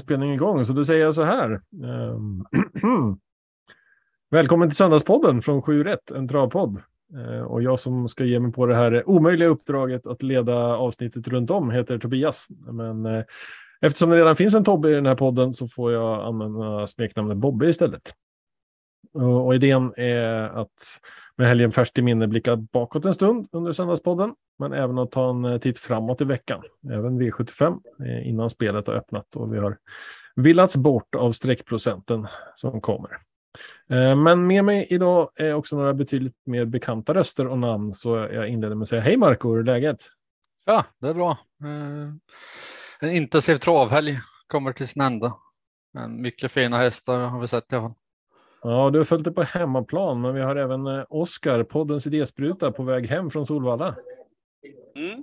inspelning 0.00 0.34
igång. 0.34 0.64
Så 0.64 0.72
då 0.72 0.84
säger 0.84 1.04
jag 1.04 1.14
så 1.14 1.22
här. 1.22 1.60
Ehm, 1.84 2.44
välkommen 4.30 4.68
till 4.68 4.76
Söndagspodden 4.76 5.42
från 5.42 5.62
7 5.62 5.84
rätt, 5.84 6.10
en 6.10 6.28
travpodd. 6.28 6.82
Eh, 7.14 7.42
och 7.42 7.62
jag 7.62 7.80
som 7.80 8.08
ska 8.08 8.24
ge 8.24 8.40
mig 8.40 8.52
på 8.52 8.66
det 8.66 8.74
här 8.74 9.08
omöjliga 9.08 9.48
uppdraget 9.48 10.06
att 10.06 10.22
leda 10.22 10.56
avsnittet 10.56 11.28
runt 11.28 11.50
om 11.50 11.70
heter 11.70 11.98
Tobias. 11.98 12.46
Men 12.70 13.06
eh, 13.06 13.24
eftersom 13.80 14.10
det 14.10 14.16
redan 14.16 14.36
finns 14.36 14.54
en 14.54 14.64
Tobbe 14.64 14.90
i 14.90 14.94
den 14.94 15.06
här 15.06 15.14
podden 15.14 15.52
så 15.52 15.66
får 15.68 15.92
jag 15.92 16.26
använda 16.26 16.86
smeknamnet 16.86 17.36
Bobbe 17.36 17.68
istället. 17.68 18.14
Och 19.12 19.54
idén 19.54 19.92
är 19.96 20.60
att 20.60 21.00
med 21.40 21.48
helgen 21.48 21.72
färskt 21.72 21.98
i 21.98 22.02
minne 22.02 22.26
blicka 22.26 22.56
bakåt 22.56 23.04
en 23.04 23.14
stund 23.14 23.48
under 23.52 23.72
Söndagspodden, 23.72 24.34
men 24.58 24.72
även 24.72 24.98
att 24.98 25.10
ta 25.10 25.30
en 25.30 25.44
eh, 25.44 25.58
titt 25.58 25.78
framåt 25.78 26.20
i 26.20 26.24
veckan, 26.24 26.62
även 26.92 27.22
V75 27.22 27.80
eh, 28.04 28.28
innan 28.28 28.50
spelet 28.50 28.86
har 28.86 28.94
öppnat 28.94 29.36
och 29.36 29.54
vi 29.54 29.58
har 29.58 29.78
villats 30.36 30.76
bort 30.76 31.14
av 31.14 31.32
streckprocenten 31.32 32.26
som 32.54 32.80
kommer. 32.80 33.10
Eh, 33.90 34.16
men 34.16 34.46
med 34.46 34.64
mig 34.64 34.86
idag 34.90 35.30
är 35.34 35.54
också 35.54 35.76
några 35.76 35.94
betydligt 35.94 36.36
mer 36.46 36.64
bekanta 36.64 37.14
röster 37.14 37.46
och 37.46 37.58
namn, 37.58 37.92
så 37.92 38.16
jag 38.16 38.48
inleder 38.48 38.74
med 38.74 38.82
att 38.82 38.88
säga 38.88 39.02
hej 39.02 39.16
Marco, 39.16 39.48
hur 39.48 39.58
är 39.58 39.64
läget? 39.64 40.02
Ja, 40.64 40.84
det 40.98 41.08
är 41.08 41.14
bra. 41.14 41.38
En 43.00 43.10
intensiv 43.10 43.56
travhelg 43.56 44.18
kommer 44.46 44.72
till 44.72 44.88
sin 44.88 45.02
ände. 45.02 45.32
Men 45.92 46.22
mycket 46.22 46.52
fina 46.52 46.78
hästar 46.78 47.18
har 47.18 47.40
vi 47.40 47.48
sett 47.48 47.72
i 47.72 47.76
alla 47.76 47.88
fall. 47.88 47.94
Ja, 48.62 48.90
du 48.90 48.98
har 48.98 49.04
följt 49.04 49.24
det 49.24 49.32
på 49.32 49.42
hemmaplan, 49.42 50.20
men 50.20 50.34
vi 50.34 50.40
har 50.40 50.56
även 50.56 50.86
eh, 50.86 51.04
Oskar, 51.08 51.62
poddens 51.62 52.06
idéspruta, 52.06 52.72
på 52.72 52.82
väg 52.82 53.06
hem 53.06 53.30
från 53.30 53.46
Solvalla. 53.46 53.96
Mm. 54.96 55.22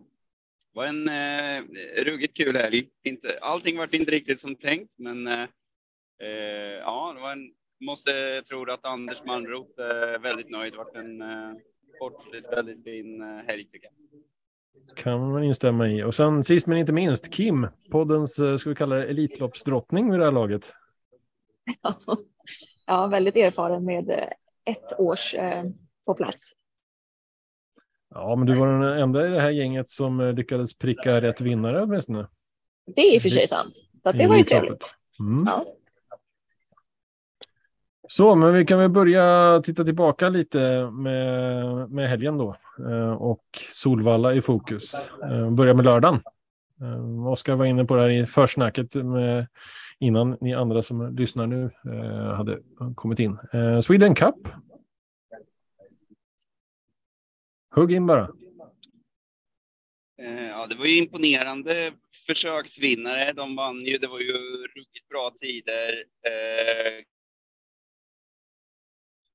Det 0.73 0.79
var 0.79 0.85
en 0.85 1.09
eh, 1.09 2.03
ruggigt 2.03 2.37
kul 2.37 2.55
helg. 2.55 2.89
Inte, 3.03 3.39
allting 3.41 3.77
vart 3.77 3.93
inte 3.93 4.11
riktigt 4.11 4.41
som 4.41 4.55
tänkt, 4.55 4.93
men 4.97 5.27
eh, 5.27 5.41
eh, 6.21 6.77
ja, 6.79 7.13
det 7.15 7.21
var 7.21 7.31
en, 7.31 7.51
måste 7.85 8.41
tro 8.41 8.71
att 8.71 8.85
Anders 8.85 9.23
Malmroth 9.25 9.81
är 9.81 10.19
väldigt 10.19 10.49
nöjd. 10.49 10.73
Det 10.73 10.77
vart 10.77 10.95
en 10.95 11.21
eh, 11.21 11.53
sportsligt 11.95 12.47
väldigt 12.51 12.83
fin 12.83 13.21
eh, 13.21 13.27
helg 13.27 13.65
tycker 13.65 13.87
jag. 13.87 13.93
Kan 14.95 15.31
man 15.31 15.43
instämma 15.43 15.87
i. 15.87 16.03
Och 16.03 16.15
sen 16.15 16.43
sist 16.43 16.67
men 16.67 16.77
inte 16.77 16.93
minst, 16.93 17.33
Kim, 17.33 17.67
poddens, 17.91 18.39
eh, 18.39 18.57
ska 18.57 18.69
vi 18.69 18.75
kalla 18.75 18.95
det 18.95 19.05
elitloppsdrottning 19.05 20.11
vid 20.11 20.19
det 20.19 20.25
här 20.25 20.31
laget. 20.31 20.73
Ja, 21.81 21.95
väldigt 22.87 23.35
erfaren 23.35 23.85
med 23.85 24.09
eh, 24.09 24.27
ett 24.65 24.99
års 24.99 25.33
eh, 25.33 25.63
på 26.05 26.13
plats. 26.13 26.37
Ja, 28.09 28.35
men 28.35 28.47
du 28.47 28.53
var 28.53 28.67
den 28.67 28.99
enda 28.99 29.27
i 29.27 29.29
det 29.29 29.41
här 29.41 29.49
gänget 29.49 29.89
som 29.89 30.19
eh, 30.19 30.33
lyckades 30.33 30.77
pricka 30.77 31.21
rätt 31.21 31.41
vinnare 31.41 31.83
åtminstone. 31.83 32.27
Det 32.85 33.01
är 33.01 33.15
i 33.15 33.17
och 33.17 33.21
för 33.21 33.29
sig 33.29 33.47
sant. 33.47 33.75
Så 34.03 34.11
det 34.11 34.27
var 34.27 34.37
ju 34.37 34.43
trevligt. 34.43 34.95
Mm. 35.19 35.45
Ja. 35.47 35.65
Så, 38.09 38.35
men 38.35 38.53
vi 38.53 38.65
kan 38.65 38.79
väl 38.79 38.89
börja 38.89 39.61
titta 39.63 39.83
tillbaka 39.83 40.29
lite 40.29 40.89
med, 40.91 41.89
med 41.89 42.09
helgen 42.09 42.37
då. 42.37 42.55
Och 43.17 43.43
Solvalla 43.73 44.33
i 44.33 44.41
fokus. 44.41 45.09
Börja 45.51 45.73
med 45.73 45.85
lördagen. 45.85 46.19
Oskar 47.27 47.55
var 47.55 47.65
inne 47.65 47.85
på 47.85 47.95
det 47.95 48.01
här 48.01 48.09
i 48.09 48.25
försnacket 48.25 48.95
med, 48.95 49.47
innan 49.99 50.37
ni 50.41 50.53
andra 50.53 50.83
som 50.83 51.15
lyssnar 51.15 51.47
nu 51.47 51.71
eh, 51.85 52.35
hade 52.35 52.59
kommit 52.95 53.19
in. 53.19 53.37
Eh, 53.53 53.79
Sweden 53.79 54.15
Cup. 54.15 54.47
Hugg 57.75 57.91
in 57.91 58.05
bara. 58.07 58.31
Eh, 60.21 60.47
ja, 60.47 60.67
det 60.67 60.75
var 60.75 60.85
ju 60.85 60.97
imponerande 60.97 61.91
försöksvinnare. 62.27 63.33
De 63.33 63.55
vann 63.55 63.85
ju. 63.85 63.97
Det 63.97 64.07
var 64.07 64.19
ju 64.19 64.33
ruggigt 64.67 65.07
bra 65.09 65.31
tider. 65.39 66.03
Eh, 66.25 67.03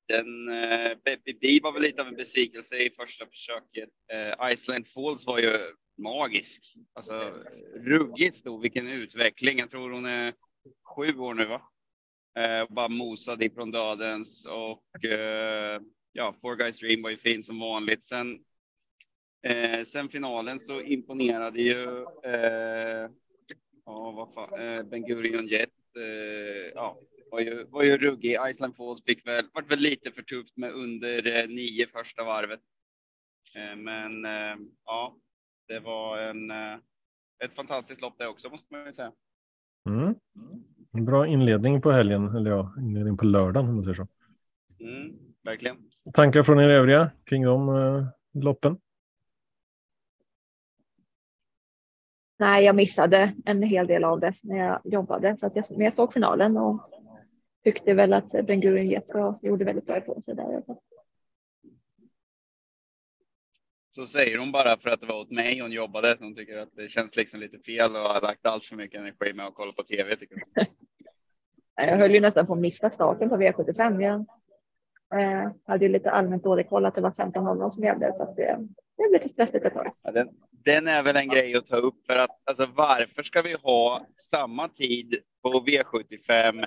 den 0.09 0.49
eh, 0.49 0.93
Baby 1.05 1.39
B 1.41 1.61
var 1.63 1.73
väl 1.73 1.83
lite 1.83 2.03
av 2.03 2.09
en 2.09 2.17
besvikelse 2.17 2.77
i 2.77 2.91
första 2.91 3.27
försöket. 3.27 3.91
Eh, 4.13 4.53
Iceland 4.53 4.89
Falls 4.89 5.27
var 5.27 5.39
ju 5.39 5.59
magisk. 5.99 6.75
Alltså 6.93 7.35
ruggigt 7.75 8.37
stor. 8.37 8.63
Vilken 8.63 8.89
utveckling. 8.89 9.59
Jag 9.59 9.71
tror 9.71 9.91
hon 9.91 10.07
är 10.07 10.33
sju 10.97 11.19
år 11.19 11.35
nu, 11.35 11.47
va? 11.47 11.63
Eh, 12.39 12.67
bara 12.69 12.89
mosade 12.89 13.45
ifrån 13.45 13.71
dödens 13.71 14.47
och 14.47 15.05
eh, 15.05 15.81
ja, 16.13 16.35
Four 16.41 16.57
Guys 16.57 16.79
Dream 16.79 17.03
var 17.03 17.11
ju 17.11 17.17
fin 17.17 17.43
som 17.43 17.59
vanligt. 17.59 18.05
Sen 18.05 18.45
Eh, 19.47 19.85
sen 19.85 20.09
finalen 20.09 20.61
så 20.61 20.81
imponerade 20.81 21.63
ju 21.63 22.05
eh, 22.25 23.11
ja, 23.85 24.11
vad 24.11 24.35
fan, 24.35 24.61
eh, 24.61 24.83
Ben 24.83 25.03
Gurion 25.07 25.47
Jet. 25.47 25.71
Eh, 25.97 26.73
ja, 26.75 26.99
var 27.31 27.41
ju, 27.41 27.65
var 27.65 27.83
ju 27.83 27.97
ruggig. 27.97 28.39
Iceland 28.49 28.77
Falls 28.77 29.05
fick 29.05 29.27
väl, 29.27 29.49
vart 29.53 29.71
väl 29.71 29.79
lite 29.79 30.13
för 30.13 30.23
tufft 30.23 30.57
med 30.57 30.73
under 30.73 31.27
eh, 31.27 31.49
nio 31.49 31.87
första 31.87 32.25
varvet. 32.25 32.61
Eh, 33.55 33.77
men 33.77 34.25
eh, 34.25 34.57
ja, 34.85 35.17
det 35.69 35.81
var 35.81 36.19
en, 36.19 36.51
eh, 36.51 36.79
ett 37.45 37.55
fantastiskt 37.55 38.01
lopp 38.01 38.19
det 38.19 38.27
också 38.27 38.49
måste 38.49 38.67
man 38.71 38.87
ju 38.87 38.93
säga. 38.93 39.13
Mm. 39.89 40.15
En 40.93 41.05
bra 41.05 41.27
inledning 41.27 41.81
på 41.81 41.91
helgen, 41.91 42.37
eller 42.37 42.51
ja, 42.51 42.75
inledning 42.79 43.17
på 43.17 43.25
lördagen 43.25 43.69
om 43.69 43.75
man 43.75 43.85
säger 43.85 43.95
så. 43.95 44.07
Mm, 44.81 45.13
verkligen. 45.43 45.77
Tankar 46.15 46.43
från 46.43 46.61
er 46.61 46.69
övriga 46.69 47.11
kring 47.25 47.45
de 47.45 47.69
eh, 47.69 48.07
loppen? 48.43 48.79
Nej, 52.39 52.65
jag 52.65 52.77
missade 52.77 53.35
en 53.45 53.63
hel 53.63 53.87
del 53.87 54.05
av 54.05 54.21
det 54.21 54.33
när 54.43 54.57
jag 54.57 54.81
jobbade. 54.85 55.37
Så 55.41 55.47
att 55.47 55.57
jag, 55.57 55.65
men 55.71 55.81
jag 55.81 55.95
såg 55.95 56.13
finalen 56.13 56.57
och 56.57 56.81
tyckte 57.65 57.95
väl 57.95 58.13
att 58.13 58.31
Ben 58.31 58.61
Gurion 58.61 58.87
Jetro 58.87 59.39
gjorde 59.43 59.65
väldigt 59.65 59.87
bra 59.87 59.99
ifrån 59.99 60.23
sig 60.23 60.35
där. 60.35 60.63
Så 60.67 60.81
säger 64.07 64.39
hon 64.39 64.53
bara 64.53 64.77
för 64.77 64.91
att 64.91 65.01
det 65.01 65.07
var 65.07 65.21
åt 65.21 65.31
mig 65.31 65.61
hon 65.61 65.73
jobbade. 65.73 66.17
Så 66.19 66.25
hon 66.25 66.35
tycker 66.35 66.59
att 66.59 66.77
det 66.77 66.89
känns 66.89 67.17
liksom 67.17 67.41
lite 67.41 67.59
fel 67.59 67.97
och 67.97 68.03
har 68.03 68.21
lagt 68.21 68.47
allt 68.47 68.65
för 68.65 68.77
mycket 68.77 69.01
energi 69.01 69.33
med 69.33 69.47
att 69.47 69.55
kolla 69.55 69.73
på 69.73 69.83
tv. 69.83 70.17
Tycker 70.17 70.35
hon. 70.35 70.65
Jag 71.87 71.97
höll 71.97 72.15
ju 72.15 72.21
nästan 72.21 72.47
på 72.47 72.53
att 72.53 72.59
missa 72.59 72.91
starten 72.91 73.29
på 73.29 73.37
V75. 73.37 74.03
Jag 74.03 74.27
eh, 75.21 75.51
hade 75.67 75.85
ju 75.85 75.93
lite 75.93 76.11
allmänt 76.11 76.45
dålig 76.45 76.69
koll 76.69 76.87
att 76.87 76.95
det 76.95 77.01
var 77.01 77.11
15.00 77.11 77.71
som 77.71 77.85
gällde. 77.85 78.15
Så 78.17 78.23
att 78.23 78.37
det, 78.37 78.59
det 78.97 79.09
blev 79.09 79.13
lite 79.13 79.29
stressigt 79.29 79.65
ett 79.65 79.75
tag. 79.75 79.93
Ja, 80.03 80.11
den, 80.11 80.29
den 80.51 80.89
är 80.89 81.03
väl 81.03 81.17
en 81.17 81.29
grej 81.29 81.55
att 81.57 81.67
ta 81.67 81.77
upp 81.77 82.07
för 82.07 82.17
att 82.17 82.41
alltså, 82.45 82.67
varför 82.75 83.23
ska 83.23 83.43
vi 83.43 83.53
ha 83.53 84.07
samma 84.19 84.69
tid 84.69 85.17
på 85.43 85.49
V75? 85.49 86.65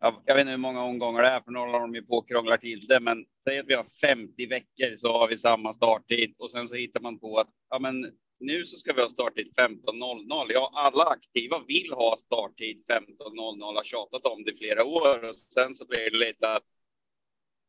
Ja, 0.00 0.22
jag 0.24 0.34
vet 0.34 0.40
inte 0.40 0.50
hur 0.50 0.58
många 0.58 0.82
omgångar 0.82 1.22
det 1.22 1.28
är, 1.28 1.40
för 1.40 1.50
några 1.50 1.74
av 1.74 1.80
dem 1.80 1.94
är 1.94 2.02
på 2.02 2.22
krånglar 2.22 2.56
till 2.56 2.86
det, 2.86 3.00
men 3.00 3.24
säg 3.48 3.58
att 3.58 3.66
vi 3.66 3.74
har 3.74 3.86
50 4.00 4.46
veckor 4.46 4.96
så 4.96 5.12
har 5.12 5.28
vi 5.28 5.38
samma 5.38 5.74
starttid 5.74 6.34
och 6.38 6.50
sen 6.50 6.68
så 6.68 6.74
hittar 6.74 7.00
man 7.00 7.18
på 7.18 7.38
att 7.38 7.50
ja, 7.70 7.78
men 7.78 8.12
nu 8.40 8.64
så 8.64 8.76
ska 8.76 8.92
vi 8.92 9.02
ha 9.02 9.08
starttid 9.08 9.52
15.00. 9.56 10.46
Ja, 10.48 10.70
alla 10.74 11.04
aktiva 11.04 11.62
vill 11.66 11.92
ha 11.92 12.16
starttid 12.18 12.84
15.00, 12.88 13.74
har 13.74 13.84
tjatat 13.84 14.26
om 14.26 14.44
det 14.44 14.52
i 14.52 14.56
flera 14.56 14.84
år 14.84 15.28
och 15.28 15.38
sen 15.38 15.74
så 15.74 15.86
blir 15.86 16.10
det 16.10 16.18
lite 16.18 16.48
att 16.48 16.62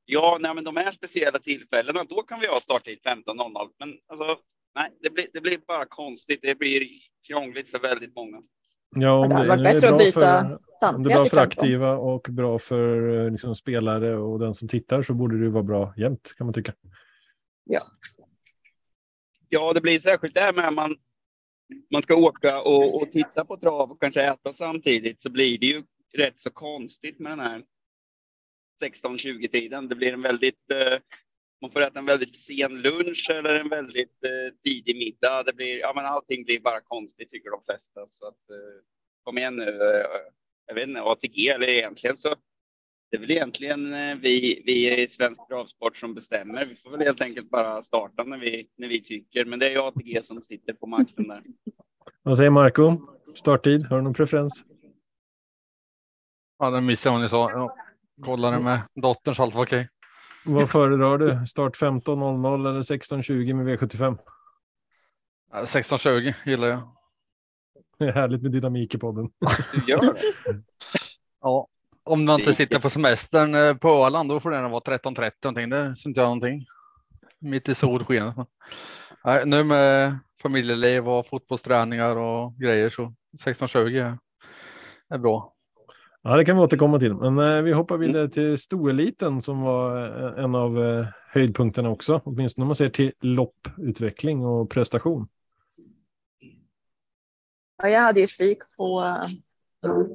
Ja, 0.06 0.38
nej, 0.41 0.56
men 0.56 0.63
de 0.63 0.78
här 0.78 0.91
speciella 0.91 1.39
tillfällena, 1.39 2.03
då 2.03 2.23
kan 2.23 2.39
vi 2.39 2.47
ha 2.47 2.59
starttid 2.59 3.00
15.00. 3.03 3.69
Men 3.79 3.97
alltså, 4.07 4.39
nej, 4.75 4.92
det 5.01 5.09
blir, 5.09 5.27
det 5.33 5.42
blir 5.42 5.57
bara 5.57 5.86
konstigt. 5.86 6.39
Det 6.42 6.56
blir 6.56 6.89
krångligt 7.27 7.69
för 7.69 7.80
väldigt 7.80 8.15
många. 8.15 8.42
Ja, 8.95 9.12
om 9.12 9.30
Det 9.30 9.36
hade 9.36 9.45
det, 9.45 9.50
varit 9.50 9.60
är 9.60 9.74
bättre 9.74 9.90
att 9.90 9.98
bra 9.98 10.06
byta 10.06 10.12
för, 10.12 10.95
om 10.95 11.04
det 11.04 11.10
är 11.10 11.16
samtliga 11.16 11.16
bra 11.16 11.25
för 11.25 11.38
15. 11.38 11.40
aktiva 11.40 11.95
och 11.98 12.28
bra 12.30 12.60
för 12.60 13.25
eh, 13.25 13.31
liksom, 13.31 13.56
spelare 13.56 14.18
och 14.18 14.40
den 14.40 14.54
som 14.54 14.68
tittar 14.68 15.01
så 15.01 15.13
borde 15.13 15.38
det 15.38 15.44
ju 15.44 15.50
vara 15.50 15.63
bra 15.63 15.94
jämt 15.98 16.34
kan 16.38 16.48
man 16.48 16.54
tycka. 16.54 16.74
Ja, 19.50 19.74
det 19.74 19.81
blir 19.81 20.00
särskilt 20.00 20.34
det 20.34 20.42
här 20.42 20.54
med 20.54 20.68
att 20.68 20.74
man, 20.74 20.95
man 21.92 22.04
ska 22.04 22.16
åka 22.16 22.62
och, 22.62 23.01
och 23.01 23.12
titta 23.12 23.45
på 23.45 23.57
trav 23.57 23.92
och 23.92 24.01
kanske 24.01 24.22
äta 24.22 24.54
samtidigt 24.54 25.22
så 25.22 25.30
blir 25.30 25.57
det 25.57 25.66
ju 25.66 25.84
rätt 26.13 26.42
så 26.42 26.51
konstigt 26.51 27.19
med 27.19 27.31
den 27.31 27.39
här 27.39 27.63
16-20 28.84 29.48
tiden. 29.48 29.88
Det 29.88 29.96
blir 29.96 30.13
en 30.13 30.22
väldigt 30.22 30.72
eh, 30.72 31.00
man 31.63 31.71
får 31.71 31.81
äta 31.81 32.00
en 32.00 32.06
väldigt 32.06 32.36
sen 32.36 32.81
lunch 32.81 33.30
eller 33.30 33.56
en 33.56 33.69
väldigt 33.69 34.24
eh, 34.24 34.56
tidig 34.63 34.98
middag. 34.98 35.44
Det 35.44 35.54
blir, 35.54 35.80
ja, 35.80 35.92
men 35.95 36.06
allting 36.06 36.44
blir 36.44 36.60
bara 36.60 36.81
konstigt 36.81 37.31
tycker 37.31 37.50
de 37.50 37.63
flesta. 37.65 38.07
Så 38.07 38.27
att, 38.27 38.50
eh, 38.50 38.83
kom 39.24 39.38
igen 39.38 39.56
nu. 39.56 39.69
Eh, 39.69 40.06
jag 40.68 40.75
vet 40.75 40.88
inte, 40.88 41.01
ATG 41.01 41.50
eller 41.50 41.68
egentligen 41.69 42.18
så 42.18 42.36
det 43.12 43.18
är 43.18 43.21
väl 43.21 43.31
egentligen 43.31 43.94
eh, 43.94 44.15
vi, 44.15 44.63
vi 44.65 45.01
i 45.04 45.07
svensk 45.07 45.48
travsport 45.48 45.98
som 45.98 46.13
bestämmer. 46.13 46.65
Vi 46.65 46.75
får 46.75 46.92
väl 46.92 47.01
helt 47.01 47.21
enkelt 47.21 47.50
bara 47.50 47.83
starta 47.83 48.24
när 48.24 48.38
vi, 48.38 48.68
när 48.77 48.88
vi 48.88 49.01
tycker. 49.01 49.45
Men 49.45 49.60
det 49.60 49.65
är 49.65 49.71
ju 49.71 49.77
ATG 49.77 50.24
som 50.24 50.42
sitter 50.42 50.74
på 50.74 50.88
makten 50.88 51.27
där. 51.27 51.44
Vad 52.24 52.38
säger 52.38 52.50
Marco? 52.50 52.98
Starttid, 53.36 53.86
har 53.86 53.98
du 53.98 54.04
någon 54.04 54.13
preferens? 54.13 54.65
Ja, 56.60 56.69
den 56.69 56.86
missade 56.86 57.15
hon 57.15 57.21
ni 57.21 57.30
sa. 57.30 57.51
Ja, 57.51 57.75
kollade 58.21 58.60
med 58.60 58.81
dottern 58.95 59.36
så 59.36 59.44
allt 59.44 59.56
var 59.56 59.63
okej. 59.63 59.89
Vad 60.45 60.69
föredrar 60.69 61.18
du? 61.18 61.45
Start 61.48 61.75
15.00 61.75 62.69
eller 62.69 62.81
16.20 62.81 63.54
med 63.54 63.80
V75? 63.80 64.18
Ja, 65.51 65.63
16.20 65.66 66.34
gillar 66.45 66.68
jag. 66.68 66.90
Det 67.98 68.06
är 68.06 68.12
härligt 68.12 68.42
med 68.42 68.51
dynamik 68.51 68.95
i 68.95 68.98
podden. 68.98 69.30
Gör 69.88 70.01
det? 70.01 70.19
Ja, 71.42 71.68
om 72.04 72.25
man 72.25 72.40
inte 72.40 72.54
sitter 72.54 72.80
på 72.80 72.90
semestern 72.90 73.56
eh, 73.56 73.74
på 73.74 73.90
Öland, 73.90 74.30
då 74.30 74.40
får 74.40 74.51
det 74.51 74.62
vara 74.62 74.80
13.30 74.80 75.31
någonting. 75.44 75.69
Det 75.69 75.78
är 75.78 76.07
inte 76.07 76.19
jag 76.19 76.25
någonting. 76.25 76.66
Mitt 77.39 77.69
i 77.69 77.75
solskenet. 77.75 78.36
Nej, 79.24 79.46
nu 79.46 79.63
med 79.63 80.19
familjeliv 80.42 81.10
och 81.10 81.28
fotbollsträningar 81.28 82.16
och 82.16 82.56
grejer 82.57 82.89
så 82.89 83.13
16.20 83.46 84.18
är 85.10 85.18
bra. 85.18 85.52
Ja, 86.25 86.36
det 86.38 86.46
kan 86.46 86.56
vi 86.56 86.62
återkomma 86.62 87.00
till. 87.00 87.14
Men 87.14 87.40
eh, 87.40 87.62
vi 87.62 87.74
hoppar 87.74 87.98
vidare 87.98 88.30
till 88.30 88.58
stoeliten 88.58 89.42
som 89.42 89.62
var 89.62 90.06
eh, 90.06 90.44
en 90.44 90.56
av 90.56 90.84
eh, 90.84 91.08
höjdpunkterna 91.28 91.90
också. 91.90 92.22
Åtminstone 92.24 92.64
om 92.64 92.68
man 92.68 92.75
ser 92.75 92.90
till 92.90 93.14
lopputveckling 93.22 94.46
och 94.46 94.70
prestation. 94.70 95.28
Ja, 97.78 97.90
jag 97.90 98.02
hade 98.02 98.20
ju 98.20 98.28
spik 98.28 98.60
på, 98.78 99.18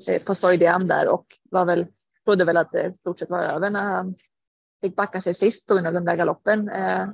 eh, 0.09 0.23
på 0.27 0.35
Stoidiam 0.35 0.87
där 0.87 1.13
och 1.13 1.27
var 1.51 1.65
väl, 1.65 1.87
trodde 2.25 2.45
väl 2.45 2.57
att 2.57 2.73
det 2.73 2.95
stort 3.01 3.19
sett 3.19 3.31
var 3.31 3.43
över 3.43 3.71
när 3.71 3.83
han 3.83 4.15
fick 4.81 4.97
backa 4.97 5.21
sig 5.21 5.35
sist 5.35 5.67
på 5.67 5.75
grund 5.75 5.87
av 5.87 5.93
den 5.93 6.05
där 6.05 6.17
galoppen. 6.17 6.69
Eh, 6.69 7.09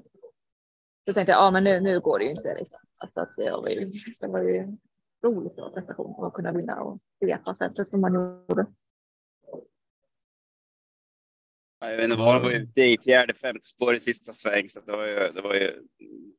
så 1.07 1.13
tänkte 1.13 1.33
jag, 1.33 1.41
ja 1.41 1.51
men 1.51 1.65
nu, 1.65 1.81
nu 1.81 2.01
går 2.01 2.19
det 2.19 2.25
ju 2.25 2.31
inte. 2.31 2.55
Liksom. 2.59 2.79
Alltså 2.97 3.21
att 3.21 3.37
det, 3.37 3.51
var 3.51 3.69
ju, 3.69 3.93
det 4.21 4.27
var 4.27 4.41
ju 4.41 4.77
roligt 5.25 5.57
bra 5.57 5.71
prestation 5.71 6.27
att 6.27 6.33
kunna 6.33 6.53
vinna 6.53 6.81
och 6.81 6.99
svepa 7.19 7.55
sättet 7.55 7.91
som 7.91 8.01
man 8.01 8.15
gjorde. 8.15 8.67
Jag 11.91 11.97
vet 11.97 12.05
inte 12.05 12.17
vad, 12.17 12.37
det 12.37 12.41
var 12.41 12.51
ute 12.51 12.81
i 12.81 12.99
fjärde, 13.05 13.35
femte 13.35 13.67
spår 13.67 13.95
i 13.95 14.01
sista 14.01 14.33
sväng, 14.33 14.69
så 14.69 14.81
det 14.81 14.93
var 14.93 15.07
ju, 15.07 15.33
det 15.35 15.41
var 15.41 15.55
ju 15.55 15.73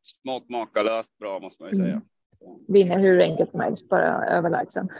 smått 0.03 0.49
makalöst 0.49 1.17
bra 1.17 1.39
måste 1.39 1.63
man 1.63 1.71
ju 1.71 1.77
säga. 1.77 1.93
Mm. 1.93 2.03
Vinner 2.67 2.99
hur 2.99 3.21
enkelt 3.21 3.51
som 3.51 3.59
helst, 3.59 3.89
bara 3.89 4.25
överlägsen. 4.25 4.89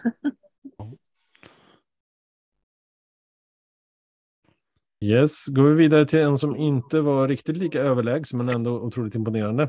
Yes, 5.02 5.46
går 5.48 5.64
vi 5.64 5.76
vidare 5.76 6.06
till 6.06 6.20
en 6.20 6.38
som 6.38 6.56
inte 6.56 7.02
var 7.02 7.28
riktigt 7.28 7.58
lika 7.58 7.82
överlägsen 7.82 8.38
men 8.38 8.50
ändå 8.50 8.72
otroligt 8.72 9.16
imponerande. 9.16 9.64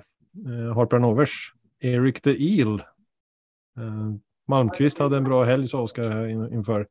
Eh, 0.46 0.74
Harper 0.74 0.98
Novers, 0.98 1.52
Eric 1.80 2.20
the 2.20 2.30
Eel. 2.30 2.74
Eh, 3.78 4.14
Malmqvist 4.48 4.98
hade 4.98 5.16
en 5.16 5.24
bra 5.24 5.44
helg 5.44 5.68
sa 5.68 5.82
Oskar 5.82 6.26
in, 6.26 6.52
inför, 6.52 6.86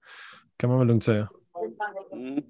kan 0.57 0.69
man 0.69 0.79
väl 0.79 0.87
lugnt 0.87 1.03
säga. 1.03 1.29
Mm. 2.11 2.43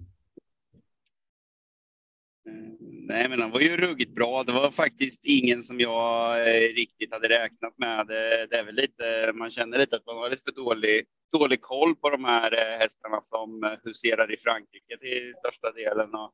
Nej, 3.08 3.30
men 3.30 3.42
han 3.42 3.52
var 3.52 3.60
ju 3.60 3.78
ruggigt 3.78 4.16
bra. 4.16 4.44
Det 4.44 4.52
var 4.52 4.72
faktiskt 4.72 5.20
ingen 5.24 5.64
som 5.64 5.80
jag 5.80 6.40
eh, 6.40 6.74
riktigt 6.74 7.14
hade 7.14 7.30
räknat 7.30 7.78
med. 7.78 8.08
Det, 8.08 8.48
det 8.50 8.56
är 8.58 8.64
väl 8.64 8.76
lite, 8.76 9.32
man 9.36 9.52
känner 9.52 9.78
lite 9.78 9.96
att 9.96 10.06
man 10.06 10.18
har 10.18 10.30
lite 10.30 10.44
för 10.44 10.52
dålig, 10.52 11.06
dålig 11.32 11.62
koll 11.62 11.96
på 11.96 12.10
de 12.10 12.26
här 12.26 12.54
eh, 12.54 12.80
hästarna 12.80 13.22
som 13.22 13.64
eh, 13.64 13.72
huserar 13.84 14.34
i 14.34 14.38
Frankrike 14.38 14.98
till 14.98 15.34
största 15.40 15.72
delen. 15.72 16.10
Och, 16.14 16.34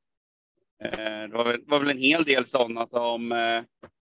eh, 0.86 1.30
det 1.30 1.34
var 1.34 1.44
väl, 1.44 1.62
var 1.66 1.80
väl 1.80 1.90
en 1.90 1.98
hel 1.98 2.24
del 2.24 2.46
sådana 2.46 2.88
som 2.88 3.32
eh, 3.32 3.64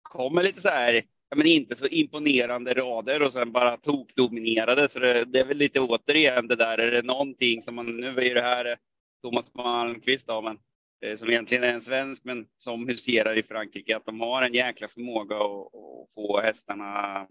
kommer 0.01 0.43
lite 0.43 0.61
så 0.61 0.69
här, 0.69 0.93
ja, 1.29 1.35
men 1.35 1.47
inte 1.47 1.75
så 1.75 1.87
imponerande 1.87 2.73
rader 2.73 3.21
och 3.21 3.33
sen 3.33 3.51
bara 3.51 3.77
tokdominerade. 3.77 4.89
Så 4.89 4.99
det, 4.99 5.25
det 5.25 5.39
är 5.39 5.45
väl 5.45 5.57
lite 5.57 5.79
återigen 5.79 6.47
det 6.47 6.55
där, 6.55 6.77
är 6.77 6.91
det 6.91 7.01
någonting 7.01 7.61
som 7.61 7.75
man, 7.75 7.97
nu 7.97 8.07
är 8.07 8.21
ju 8.21 8.33
det 8.33 8.41
här 8.41 8.77
Thomas 9.23 9.53
Malmqvist 9.53 10.27
då, 10.27 10.41
men 10.41 10.57
som 11.17 11.29
egentligen 11.29 11.63
är 11.63 11.73
en 11.73 11.81
svensk 11.81 12.23
men 12.23 12.47
som 12.57 12.87
huserar 12.87 13.37
i 13.37 13.43
Frankrike, 13.43 13.97
att 13.97 14.05
de 14.05 14.19
har 14.19 14.41
en 14.41 14.53
jäkla 14.53 14.87
förmåga 14.87 15.35
att, 15.35 15.75
att 15.75 16.13
få 16.15 16.41
hästarna 16.41 17.27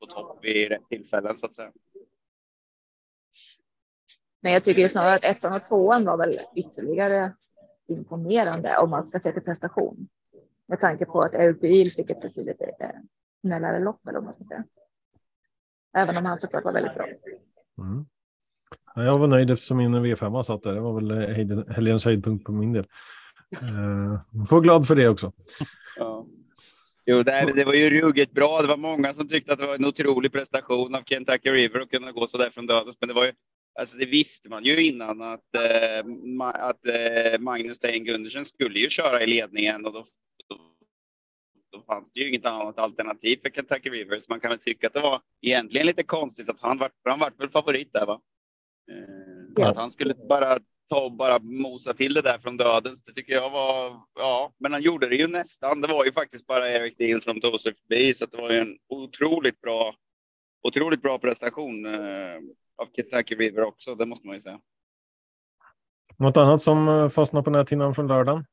på 0.00 0.06
topp 0.06 0.38
vid 0.42 0.68
rätt 0.68 0.88
tillfällen 0.88 1.38
så 1.38 1.46
att 1.46 1.54
säga. 1.54 1.72
Men 4.40 4.52
jag 4.52 4.64
tycker 4.64 4.88
snarare 4.88 5.14
att 5.14 5.24
ettan 5.24 5.56
och 5.56 5.64
tvåan 5.64 6.04
var 6.04 6.18
väl 6.18 6.40
ytterligare 6.56 7.32
imponerande 7.86 8.78
om 8.78 8.90
man 8.90 9.08
ska 9.08 9.20
se 9.20 9.32
till 9.32 9.42
prestation. 9.42 10.08
Med 10.66 10.80
tanke 10.80 11.04
på 11.04 11.22
att 11.22 11.34
Erbil 11.34 11.92
fick 11.92 12.10
ett 12.10 12.20
betydligt 12.20 12.60
eh, 12.60 12.88
snällare 13.40 13.80
lopp 13.80 14.06
eller 14.08 14.18
om 14.18 14.24
man 14.24 14.34
ska 14.34 14.44
säga. 14.44 14.64
Även 15.96 16.16
om 16.16 16.24
han 16.24 16.40
såklart 16.40 16.64
var 16.64 16.72
väldigt 16.72 16.94
bra. 16.94 17.06
Mm. 17.78 18.06
Jag 18.94 19.18
var 19.18 19.26
nöjd 19.26 19.50
eftersom 19.50 19.76
min 19.76 19.94
V5 19.94 20.42
satt 20.42 20.62
där. 20.62 20.74
Det 20.74 20.80
var 20.80 21.00
väl 21.00 21.10
eh, 21.10 21.74
helgens 21.74 22.04
höjdpunkt 22.04 22.44
på 22.44 22.52
min 22.52 22.72
del. 22.72 22.86
Uh, 23.62 24.44
får 24.48 24.60
glad 24.60 24.86
för 24.86 24.94
det 24.94 25.08
också. 25.08 25.32
Ja. 25.96 26.26
Jo, 27.06 27.22
det, 27.22 27.52
det, 27.56 27.64
var 27.64 27.74
ju 27.74 28.00
ruggigt 28.00 28.32
bra. 28.32 28.62
Det 28.62 28.68
var 28.68 28.76
många 28.76 29.14
som 29.14 29.28
tyckte 29.28 29.52
att 29.52 29.58
det 29.58 29.66
var 29.66 29.74
en 29.74 29.84
otrolig 29.84 30.32
prestation 30.32 30.94
av 30.94 31.02
Kentucky 31.02 31.50
River 31.50 31.80
att 31.80 31.90
kunna 31.90 32.12
gå 32.12 32.26
så 32.26 32.38
där 32.38 32.50
från 32.50 32.66
dödens. 32.66 32.96
Men 33.00 33.08
det 33.08 33.14
var 33.14 33.24
ju, 33.24 33.32
alltså 33.78 33.96
det 33.96 34.06
visste 34.06 34.48
man 34.48 34.64
ju 34.64 34.86
innan 34.86 35.22
att, 35.22 35.54
eh, 35.54 36.06
ma, 36.06 36.50
att 36.50 36.86
eh, 36.86 37.38
Magnus 37.38 37.78
Dejen 37.78 38.04
Gundersen 38.04 38.44
skulle 38.44 38.78
ju 38.78 38.90
köra 38.90 39.22
i 39.22 39.26
ledningen 39.26 39.86
och 39.86 39.92
då, 39.92 40.06
då, 40.48 40.58
då, 41.72 41.82
fanns 41.82 42.12
det 42.12 42.20
ju 42.20 42.28
inget 42.28 42.46
annat 42.46 42.78
alternativ 42.78 43.38
för 43.42 43.50
Kentucky 43.50 43.90
River. 43.90 44.20
Så 44.20 44.26
man 44.28 44.40
kan 44.40 44.50
väl 44.50 44.58
tycka 44.58 44.86
att 44.86 44.94
det 44.94 45.00
var 45.00 45.20
egentligen 45.42 45.86
lite 45.86 46.02
konstigt 46.02 46.48
att 46.48 46.60
han 46.60 46.78
var, 46.78 46.90
han 47.04 47.18
var 47.18 47.32
väl 47.38 47.50
favorit 47.50 47.92
där 47.92 48.06
va? 48.06 48.20
Ja. 49.56 49.68
Att 49.68 49.76
han 49.76 49.90
skulle 49.90 50.14
bara 50.14 50.58
ta 50.88 51.04
och 51.04 51.12
bara 51.12 51.38
mosa 51.38 51.94
till 51.94 52.14
det 52.14 52.22
där 52.22 52.38
från 52.38 52.56
dödens, 52.56 53.04
det 53.04 53.12
tycker 53.12 53.32
jag 53.32 53.50
var, 53.50 54.00
ja, 54.14 54.52
men 54.58 54.72
han 54.72 54.82
gjorde 54.82 55.08
det 55.08 55.16
ju 55.16 55.26
nästan. 55.26 55.80
Det 55.80 55.88
var 55.88 56.04
ju 56.04 56.12
faktiskt 56.12 56.46
bara 56.46 56.70
Erik 56.70 56.98
Dean 56.98 57.20
som 57.20 57.40
tog 57.40 57.60
sig 57.60 57.74
förbi, 57.74 58.14
så 58.14 58.26
det 58.26 58.36
var 58.36 58.50
ju 58.50 58.58
en 58.58 58.78
otroligt 58.88 59.60
bra, 59.60 59.94
otroligt 60.62 61.02
bra 61.02 61.18
prestation 61.18 61.86
eh, 61.86 62.36
av 62.76 62.88
Kentucky 62.96 63.34
River 63.34 63.62
också, 63.62 63.94
det 63.94 64.06
måste 64.06 64.26
man 64.26 64.36
ju 64.36 64.40
säga. 64.40 64.60
Något 66.16 66.36
annat 66.36 66.60
som 66.60 66.88
eh, 66.88 67.08
fastnar 67.08 67.42
på 67.42 67.50
näthinnan 67.50 67.94
från 67.94 68.06
lördagen? 68.06 68.44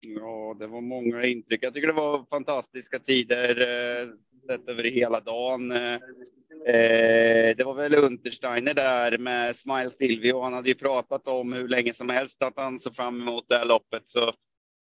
Ja, 0.00 0.56
det 0.58 0.66
var 0.66 0.80
många 0.80 1.24
intryck. 1.24 1.62
Jag 1.62 1.74
tycker 1.74 1.86
det 1.86 1.92
var 1.92 2.24
fantastiska 2.24 2.98
tider. 2.98 3.60
Eh, 3.60 4.08
sett 4.46 4.68
över 4.68 4.84
hela 4.84 5.20
dagen. 5.20 5.72
Eh, 5.72 7.56
det 7.56 7.64
var 7.64 7.74
väl 7.74 7.94
Untersteiner 7.94 8.74
där 8.74 9.18
med 9.18 9.56
Smile 9.56 9.90
Silvio. 9.90 10.40
Han 10.40 10.52
hade 10.52 10.68
ju 10.68 10.74
pratat 10.74 11.28
om 11.28 11.52
hur 11.52 11.68
länge 11.68 11.94
som 11.94 12.08
helst 12.08 12.42
att 12.42 12.56
han 12.56 12.80
såg 12.80 12.96
fram 12.96 13.20
emot 13.20 13.48
det 13.48 13.58
här 13.58 13.64
loppet. 13.64 14.02
Så 14.06 14.32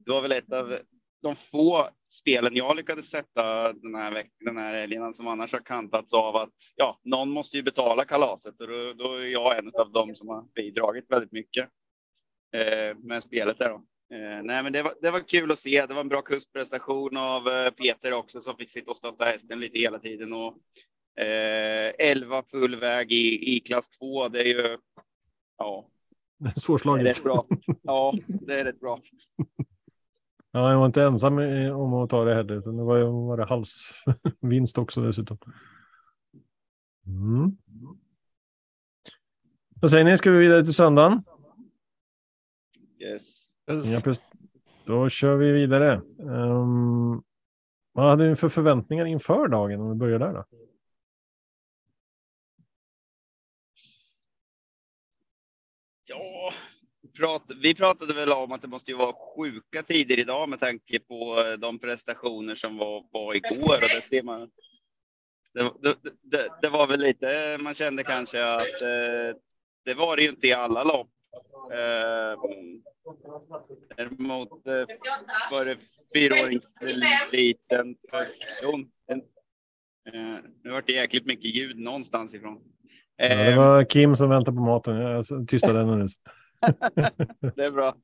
det 0.04 0.10
var 0.10 0.22
väl 0.22 0.32
ett 0.32 0.52
av 0.52 0.78
de 1.22 1.36
få 1.36 1.88
spelen 2.10 2.56
jag 2.56 2.76
lyckades 2.76 3.10
sätta 3.10 3.72
den 3.72 3.94
här 3.94 4.12
veckan, 4.12 4.44
den 4.44 4.56
här 4.56 4.74
helgen 4.74 5.14
som 5.14 5.26
annars 5.26 5.52
har 5.52 5.60
kantats 5.60 6.12
av 6.12 6.36
att 6.36 6.54
ja, 6.76 7.00
någon 7.04 7.30
måste 7.30 7.56
ju 7.56 7.62
betala 7.62 8.04
kalaset 8.04 8.60
och 8.60 8.68
då, 8.68 8.92
då 8.92 9.14
är 9.14 9.26
jag 9.26 9.58
en 9.58 9.72
av 9.80 9.92
dem 9.92 10.14
som 10.14 10.28
har 10.28 10.44
bidragit 10.54 11.10
väldigt 11.10 11.32
mycket 11.32 11.68
eh, 12.56 12.96
med 12.98 13.22
spelet 13.22 13.58
där 13.58 13.68
då. 13.68 13.84
Eh, 14.10 14.42
nej, 14.42 14.62
men 14.62 14.72
det 14.72 14.82
var, 14.82 14.94
det 15.02 15.10
var 15.10 15.20
kul 15.20 15.50
att 15.50 15.58
se. 15.58 15.86
Det 15.86 15.94
var 15.94 16.00
en 16.00 16.08
bra 16.08 16.22
kustprestation 16.22 17.16
av 17.16 17.48
eh, 17.48 17.70
Peter 17.70 18.12
också 18.12 18.40
som 18.40 18.56
fick 18.56 18.70
sitta 18.70 18.90
och 18.90 18.96
stötta 18.96 19.24
hästen 19.24 19.60
lite 19.60 19.78
hela 19.78 19.98
tiden 19.98 20.32
och 20.32 20.58
eh, 21.22 21.92
11 21.98 22.42
full 22.50 22.76
väg 22.76 23.12
i, 23.12 23.56
i 23.56 23.60
klass 23.60 23.90
2. 23.90 24.28
Det 24.28 24.40
är 24.40 24.44
ju. 24.44 24.78
Ja. 25.58 25.88
Svårslaget. 26.56 27.04
Det 27.04 27.10
är 27.10 27.14
rätt 27.14 27.22
bra. 27.22 27.46
Ja, 27.82 28.14
det 28.26 28.60
är 28.60 28.64
rätt 28.64 28.80
bra. 28.80 29.00
Ja, 30.52 30.70
jag 30.70 30.78
var 30.78 30.86
inte 30.86 31.02
ensam 31.02 31.38
om 31.72 31.94
att 31.94 32.10
ta 32.10 32.24
det 32.24 32.34
heller, 32.34 32.54
utan 32.54 32.76
det 32.76 32.82
var, 32.82 33.26
var 33.26 33.36
det 33.36 33.44
halsvinst 33.44 34.78
också 34.78 35.00
dessutom. 35.00 35.38
Mm. 37.06 37.56
Vad 39.80 39.90
säger 39.90 40.04
ni? 40.04 40.18
Ska 40.18 40.30
vi 40.30 40.38
vidare 40.38 40.64
till 40.64 40.74
söndagen? 40.74 41.22
Yes. 42.98 43.37
Ja, 43.68 44.00
plus, 44.00 44.22
då 44.84 45.08
kör 45.08 45.36
vi 45.36 45.52
vidare. 45.52 46.00
Um, 46.18 47.22
vad 47.92 48.10
hade 48.10 48.28
ni 48.28 48.36
för 48.36 48.48
förväntningar 48.48 49.04
inför 49.04 49.48
dagen 49.48 49.80
om 49.80 49.88
vi 49.88 49.94
börjar 49.94 50.18
där 50.18 50.32
då? 50.32 50.44
Ja, 56.08 56.52
vi 57.62 57.74
pratade 57.74 58.14
väl 58.14 58.32
om 58.32 58.52
att 58.52 58.62
det 58.62 58.68
måste 58.68 58.90
ju 58.90 58.96
vara 58.96 59.14
sjuka 59.36 59.82
tider 59.82 60.18
idag 60.18 60.48
med 60.48 60.60
tanke 60.60 60.98
på 60.98 61.40
eh, 61.40 61.52
de 61.52 61.78
prestationer 61.78 62.54
som 62.54 62.76
var, 62.76 63.04
var 63.10 63.34
igår. 63.34 63.74
Och 63.74 63.90
det, 63.94 64.08
ser 64.08 64.22
man, 64.22 64.50
det, 65.54 65.96
det, 66.22 66.48
det, 66.62 66.68
var 66.68 66.86
väl 66.86 67.00
lite, 67.00 67.58
man 67.60 67.74
kände 67.74 68.04
kanske 68.04 68.44
att 68.44 68.82
eh, 68.82 69.36
det 69.84 69.94
var 69.94 70.16
det 70.16 70.22
ju 70.22 70.28
inte 70.28 70.46
i 70.46 70.52
alla 70.52 70.84
lopp. 70.84 71.10
Däremot 73.96 74.66
eh, 74.66 74.86
var 75.50 75.64
det 75.64 75.76
fyraåringseliten 76.14 77.96
eh, 79.08 79.16
Nu 80.62 80.70
vart 80.70 80.86
det 80.86 80.92
jäkligt 80.92 81.26
mycket 81.26 81.54
ljud 81.54 81.78
någonstans 81.78 82.34
ifrån. 82.34 82.62
Ja, 83.16 83.36
det 83.36 83.56
var 83.56 83.84
Kim 83.84 84.16
som 84.16 84.30
väntade 84.30 84.56
på 84.56 84.62
maten. 84.62 84.96
Jag 84.96 85.48
tystade 85.48 85.78
henne 85.78 85.96
nu. 85.96 86.06
det 87.56 87.64
är 87.64 87.70
bra. 87.70 87.96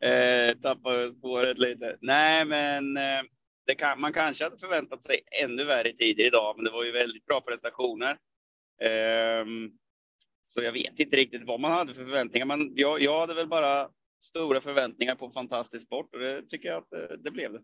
Eh, 0.00 0.56
tappade 0.56 1.14
spåret 1.14 1.58
lite. 1.58 1.96
Nej, 2.00 2.44
men 2.44 2.96
eh, 2.96 3.22
det 3.66 3.74
kan, 3.74 4.00
man 4.00 4.12
kanske 4.12 4.44
hade 4.44 4.58
förväntat 4.58 5.04
sig 5.04 5.20
ännu 5.42 5.64
värre 5.64 5.92
tider 5.92 6.26
idag, 6.26 6.54
men 6.56 6.64
det 6.64 6.70
var 6.70 6.84
ju 6.84 6.92
väldigt 6.92 7.26
bra 7.26 7.40
prestationer. 7.40 8.16
Um, 9.42 9.72
så 10.54 10.62
jag 10.62 10.72
vet 10.72 11.00
inte 11.00 11.16
riktigt 11.16 11.46
vad 11.46 11.60
man 11.60 11.72
hade 11.72 11.94
för 11.94 12.04
förväntningar. 12.04 12.46
Men 12.46 12.72
jag, 12.74 13.02
jag 13.02 13.20
hade 13.20 13.34
väl 13.34 13.48
bara 13.48 13.88
stora 14.22 14.60
förväntningar 14.60 15.14
på 15.14 15.30
fantastisk 15.30 15.86
sport 15.86 16.14
och 16.14 16.20
det 16.20 16.42
tycker 16.42 16.68
jag 16.68 16.78
att 16.78 16.90
det, 16.90 17.16
det 17.16 17.30
blev 17.30 17.52
det. 17.52 17.60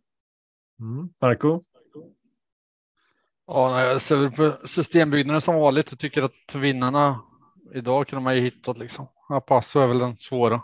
Mm. 0.81 1.09
Marco? 1.21 1.63
Ja, 3.47 3.85
jag 3.85 4.03
ser 4.03 4.31
på 4.31 4.67
systembyggnaden 4.67 5.41
som 5.41 5.55
vanligt. 5.55 5.91
Jag 5.91 5.99
tycker 5.99 6.23
att 6.23 6.55
vinnarna 6.55 7.21
idag 7.75 8.09
kunde 8.09 8.23
man 8.23 8.37
ju 8.37 8.41
hittat 8.41 8.79
liksom. 8.79 9.07
Apasso 9.29 9.81
är 9.81 9.87
väl 9.87 9.99
den 9.99 10.17
svåra. 10.17 10.63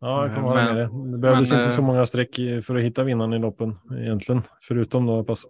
Ja, 0.00 0.26
jag 0.26 0.34
kan 0.34 0.44
hålla 0.44 0.64
med 0.64 0.76
dig. 0.76 0.88
Det 1.12 1.18
behövdes 1.18 1.50
men, 1.50 1.60
inte 1.60 1.72
så 1.72 1.80
eh, 1.80 1.86
många 1.86 2.06
streck 2.06 2.36
för 2.64 2.76
att 2.76 2.82
hitta 2.82 3.04
vinnaren 3.04 3.32
i 3.32 3.38
loppen 3.38 3.78
egentligen, 3.98 4.42
förutom 4.60 5.06
då 5.06 5.18
Apasso. 5.18 5.48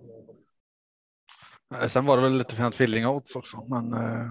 Sen 1.88 2.07
var 2.07 2.17
det 2.17 2.23
väl 2.23 2.38
lite 2.38 2.57
fina 2.57 2.71
tvillingodds 2.71 3.37
också, 3.37 3.67
men. 3.69 3.93
Eh, 3.93 4.31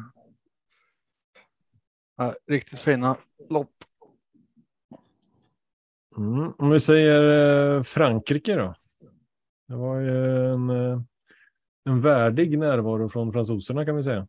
riktigt 2.47 2.79
fina 2.79 3.17
lopp. 3.49 3.83
Mm, 6.17 6.53
om 6.57 6.69
vi 6.69 6.79
säger 6.79 7.75
eh, 7.75 7.81
Frankrike 7.81 8.55
då. 8.55 8.75
Det 9.67 9.75
var 9.75 9.99
ju 9.99 10.51
en, 10.51 10.69
eh, 10.69 11.01
en 11.85 12.01
värdig 12.01 12.57
närvaro 12.57 13.09
från 13.09 13.31
fransoserna 13.31 13.85
kan 13.85 13.95
vi 13.95 14.03
säga. 14.03 14.27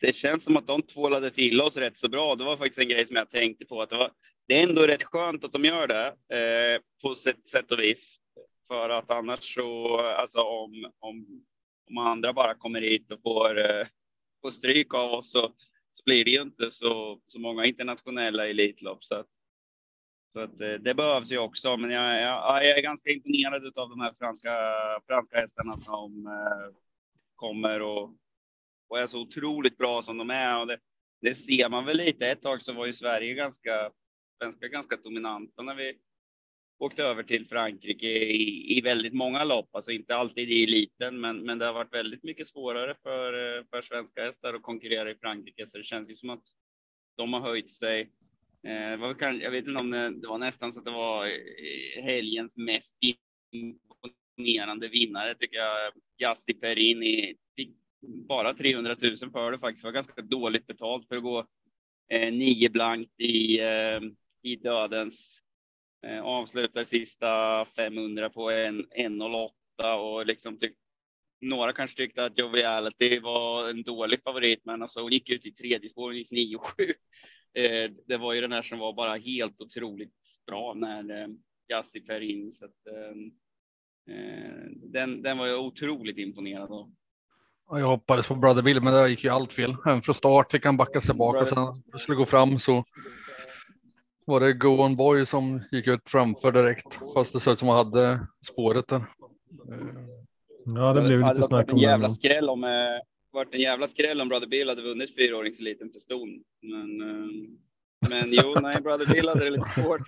Det 0.00 0.12
känns 0.12 0.44
som 0.44 0.56
att 0.56 0.66
de 0.66 0.82
tvålade 0.82 1.30
till 1.30 1.60
oss 1.60 1.76
rätt 1.76 1.98
så 1.98 2.08
bra. 2.08 2.34
Det 2.34 2.44
var 2.44 2.56
faktiskt 2.56 2.78
en 2.78 2.88
grej 2.88 3.06
som 3.06 3.16
jag 3.16 3.30
tänkte 3.30 3.64
på. 3.64 3.82
Att 3.82 3.90
det, 3.90 3.96
var, 3.96 4.10
det 4.48 4.58
är 4.58 4.68
ändå 4.68 4.86
rätt 4.86 5.02
skönt 5.02 5.44
att 5.44 5.52
de 5.52 5.64
gör 5.64 5.86
det 5.86 6.06
eh, 6.06 6.80
på 7.02 7.14
sätt, 7.14 7.48
sätt 7.48 7.72
och 7.72 7.78
vis. 7.78 8.20
För 8.74 8.90
att 8.90 9.10
annars 9.10 9.54
så, 9.54 9.98
alltså 9.98 10.40
om, 10.40 10.92
om, 10.98 11.44
om 11.88 11.98
andra 11.98 12.32
bara 12.32 12.54
kommer 12.54 12.80
hit 12.80 13.12
och 13.12 13.22
får, 13.22 13.58
eh, 13.58 13.86
får 14.42 14.50
stryk 14.50 14.94
av 14.94 15.12
oss 15.12 15.30
så, 15.30 15.54
så 15.94 16.02
blir 16.04 16.24
det 16.24 16.30
ju 16.30 16.42
inte 16.42 16.70
så, 16.70 17.20
så 17.26 17.40
många 17.40 17.64
internationella 17.64 18.48
elitlopp. 18.48 19.04
Så 19.04 19.14
att, 19.14 19.26
så 20.32 20.40
att 20.40 20.60
eh, 20.60 20.72
det 20.72 20.94
behövs 20.94 21.32
ju 21.32 21.38
också. 21.38 21.76
Men 21.76 21.90
jag, 21.90 22.22
jag, 22.22 22.64
jag 22.64 22.78
är 22.78 22.82
ganska 22.82 23.10
imponerad 23.10 23.78
av 23.78 23.90
de 23.90 24.00
här 24.00 24.14
franska, 24.18 24.52
franska 25.06 25.40
hästarna 25.40 25.80
som 25.80 26.26
eh, 26.26 26.76
kommer 27.34 27.82
och, 27.82 28.10
och 28.88 28.98
är 28.98 29.06
så 29.06 29.20
otroligt 29.20 29.78
bra 29.78 30.02
som 30.02 30.18
de 30.18 30.30
är. 30.30 30.60
Och 30.60 30.66
det, 30.66 30.78
det 31.20 31.34
ser 31.34 31.68
man 31.68 31.84
väl 31.84 31.96
lite. 31.96 32.26
Ett 32.26 32.42
tag 32.42 32.62
så 32.62 32.72
var 32.72 32.86
ju 32.86 32.92
Sverige 32.92 33.34
ganska, 33.34 33.90
ganska, 34.42 34.68
ganska 34.68 34.96
dominanta 34.96 35.62
när 35.62 35.74
vi 35.74 35.98
åkt 36.78 36.98
över 36.98 37.22
till 37.22 37.48
Frankrike 37.48 38.06
i, 38.06 38.78
i 38.78 38.80
väldigt 38.80 39.12
många 39.12 39.44
lopp, 39.44 39.68
alltså 39.72 39.90
inte 39.90 40.16
alltid 40.16 40.50
i 40.50 40.64
eliten, 40.64 41.20
men, 41.20 41.38
men 41.38 41.58
det 41.58 41.66
har 41.66 41.72
varit 41.72 41.94
väldigt 41.94 42.22
mycket 42.22 42.48
svårare 42.48 42.94
för, 43.02 43.32
för 43.70 43.82
svenska 43.82 44.24
hästar 44.24 44.54
att 44.54 44.62
konkurrera 44.62 45.10
i 45.10 45.14
Frankrike, 45.14 45.66
så 45.66 45.78
det 45.78 45.84
känns 45.84 46.10
ju 46.10 46.14
som 46.14 46.30
att 46.30 46.44
de 47.16 47.32
har 47.32 47.40
höjt 47.40 47.70
sig. 47.70 48.10
Eh, 48.66 48.96
var 48.96 49.14
kan, 49.14 49.40
jag 49.40 49.50
vet 49.50 49.66
inte 49.66 49.80
om 49.80 49.90
det, 49.90 50.10
det, 50.10 50.28
var 50.28 50.38
nästan 50.38 50.72
så 50.72 50.78
att 50.78 50.84
det 50.84 50.90
var 50.90 51.26
eh, 51.26 52.02
helgens 52.04 52.56
mest 52.56 52.98
imponerande 53.52 54.88
vinnare 54.88 55.34
tycker 55.34 55.56
jag. 55.56 55.92
Gassi 56.18 56.54
Perini 56.54 57.36
fick 57.56 57.70
bara 58.28 58.54
300 58.54 58.96
000 59.02 59.16
för 59.16 59.52
det 59.52 59.58
faktiskt. 59.58 59.82
Det 59.82 59.86
var 59.86 59.92
ganska 59.92 60.22
dåligt 60.22 60.66
betalt 60.66 61.08
för 61.08 61.16
att 61.16 61.22
gå 61.22 61.46
eh, 62.10 62.32
nio 62.32 62.70
blankt 62.70 63.20
i, 63.20 63.60
eh, 63.60 64.00
i 64.42 64.56
dödens 64.56 65.43
Eh, 66.06 66.22
avslutar 66.22 66.84
sista 66.84 67.64
500 67.64 68.30
på 68.30 68.50
en 68.50 68.86
1.08 68.86 69.94
och 69.94 70.26
liksom 70.26 70.58
tyck, 70.58 70.76
några 71.40 71.72
kanske 71.72 71.96
tyckte 71.96 72.24
att 72.24 72.38
Joviality 72.38 73.20
var 73.20 73.68
en 73.68 73.82
dålig 73.82 74.22
favorit, 74.22 74.60
men 74.64 74.82
alltså 74.82 75.00
hon 75.00 75.12
gick 75.12 75.30
ut 75.30 75.46
i 75.46 75.52
tredje 75.52 75.90
spår, 75.90 76.02
hon 76.02 76.16
gick 76.16 76.30
9-7. 76.30 76.92
Eh, 77.56 77.90
det 78.06 78.16
var 78.16 78.32
ju 78.32 78.40
den 78.40 78.52
här 78.52 78.62
som 78.62 78.78
var 78.78 78.92
bara 78.92 79.16
helt 79.16 79.60
otroligt 79.60 80.14
bra 80.46 80.74
när 80.74 81.22
eh, 81.22 82.02
Perin. 82.06 82.52
Så 82.52 82.64
att, 82.64 82.86
ehm, 82.86 83.30
eh, 84.16 84.64
den, 84.92 85.22
den 85.22 85.38
var 85.38 85.46
jag 85.46 85.64
otroligt 85.64 86.18
imponerad 86.18 86.72
av. 86.72 86.92
Jag 87.70 87.86
hoppades 87.86 88.26
på 88.26 88.34
Brother 88.34 88.62
Bill, 88.62 88.82
men 88.82 88.92
det 88.92 89.08
gick 89.08 89.24
ju 89.24 89.30
allt 89.30 89.52
fel. 89.52 89.76
Även 89.86 90.02
från 90.02 90.14
start 90.14 90.52
fick 90.52 90.64
han 90.64 90.76
backa 90.76 91.00
sig 91.00 91.14
bak 91.14 91.36
och 91.36 91.48
sen 91.48 91.98
skulle 91.98 92.16
gå 92.16 92.26
fram 92.26 92.58
så 92.58 92.84
var 94.24 94.40
det 94.40 94.52
Go 94.52 94.68
On 94.68 94.96
Boy 94.96 95.26
som 95.26 95.62
gick 95.72 95.86
ut 95.86 96.00
framför 96.06 96.52
direkt, 96.52 96.98
fast 97.14 97.32
det 97.32 97.40
såg 97.40 97.52
ut 97.52 97.58
som 97.58 97.68
han 97.68 97.76
hade 97.76 98.26
spåret 98.46 98.88
där. 98.88 99.04
Ja, 100.64 100.92
det 100.92 101.00
blev 101.00 101.20
lite 101.20 101.42
snack 101.42 101.72
om 101.72 101.78
det. 101.78 101.84
Jävla 101.84 102.08
skräll 102.08 102.48
om, 102.48 102.64
eh, 102.64 102.70
varit 103.32 103.54
en 103.54 103.60
jävla 103.60 103.88
skräll 103.88 104.20
om 104.20 104.28
Brother 104.28 104.46
Bill 104.46 104.68
hade 104.68 104.82
vunnit 104.82 105.14
fyraåringseliten 105.14 105.90
för 105.90 105.98
ston. 105.98 106.28
Men, 106.62 107.00
eh, 107.00 107.26
men 108.08 108.32
jo, 108.32 108.54
nej, 108.60 108.80
Brother 108.82 109.06
Bill 109.06 109.28
hade 109.28 109.44
det 109.44 109.50
lite 109.50 109.68
svårt. 109.74 110.00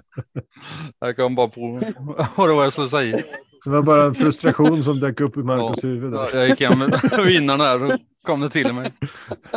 Jag 0.98 1.16
kom 1.16 1.34
bara 1.34 1.48
på 1.48 1.80
vad 2.36 2.48
det 2.48 2.54
var 2.54 2.62
jag 2.62 2.72
skulle 2.72 2.88
säga. 2.88 3.22
Det 3.64 3.70
var 3.70 3.82
bara 3.82 4.04
en 4.04 4.14
frustration 4.14 4.82
som 4.82 5.00
dök 5.00 5.20
upp 5.20 5.36
i 5.36 5.40
Marcus 5.40 5.84
ja, 5.84 5.88
huvud. 5.88 6.14
Jag 6.14 6.48
gick 6.48 6.60
hem 6.60 6.78
med 6.78 7.00
vinnarna 7.26 7.64
här 7.64 7.84
och 7.84 8.00
kom 8.22 8.40
det 8.40 8.50
till 8.50 8.72
mig. 8.72 8.92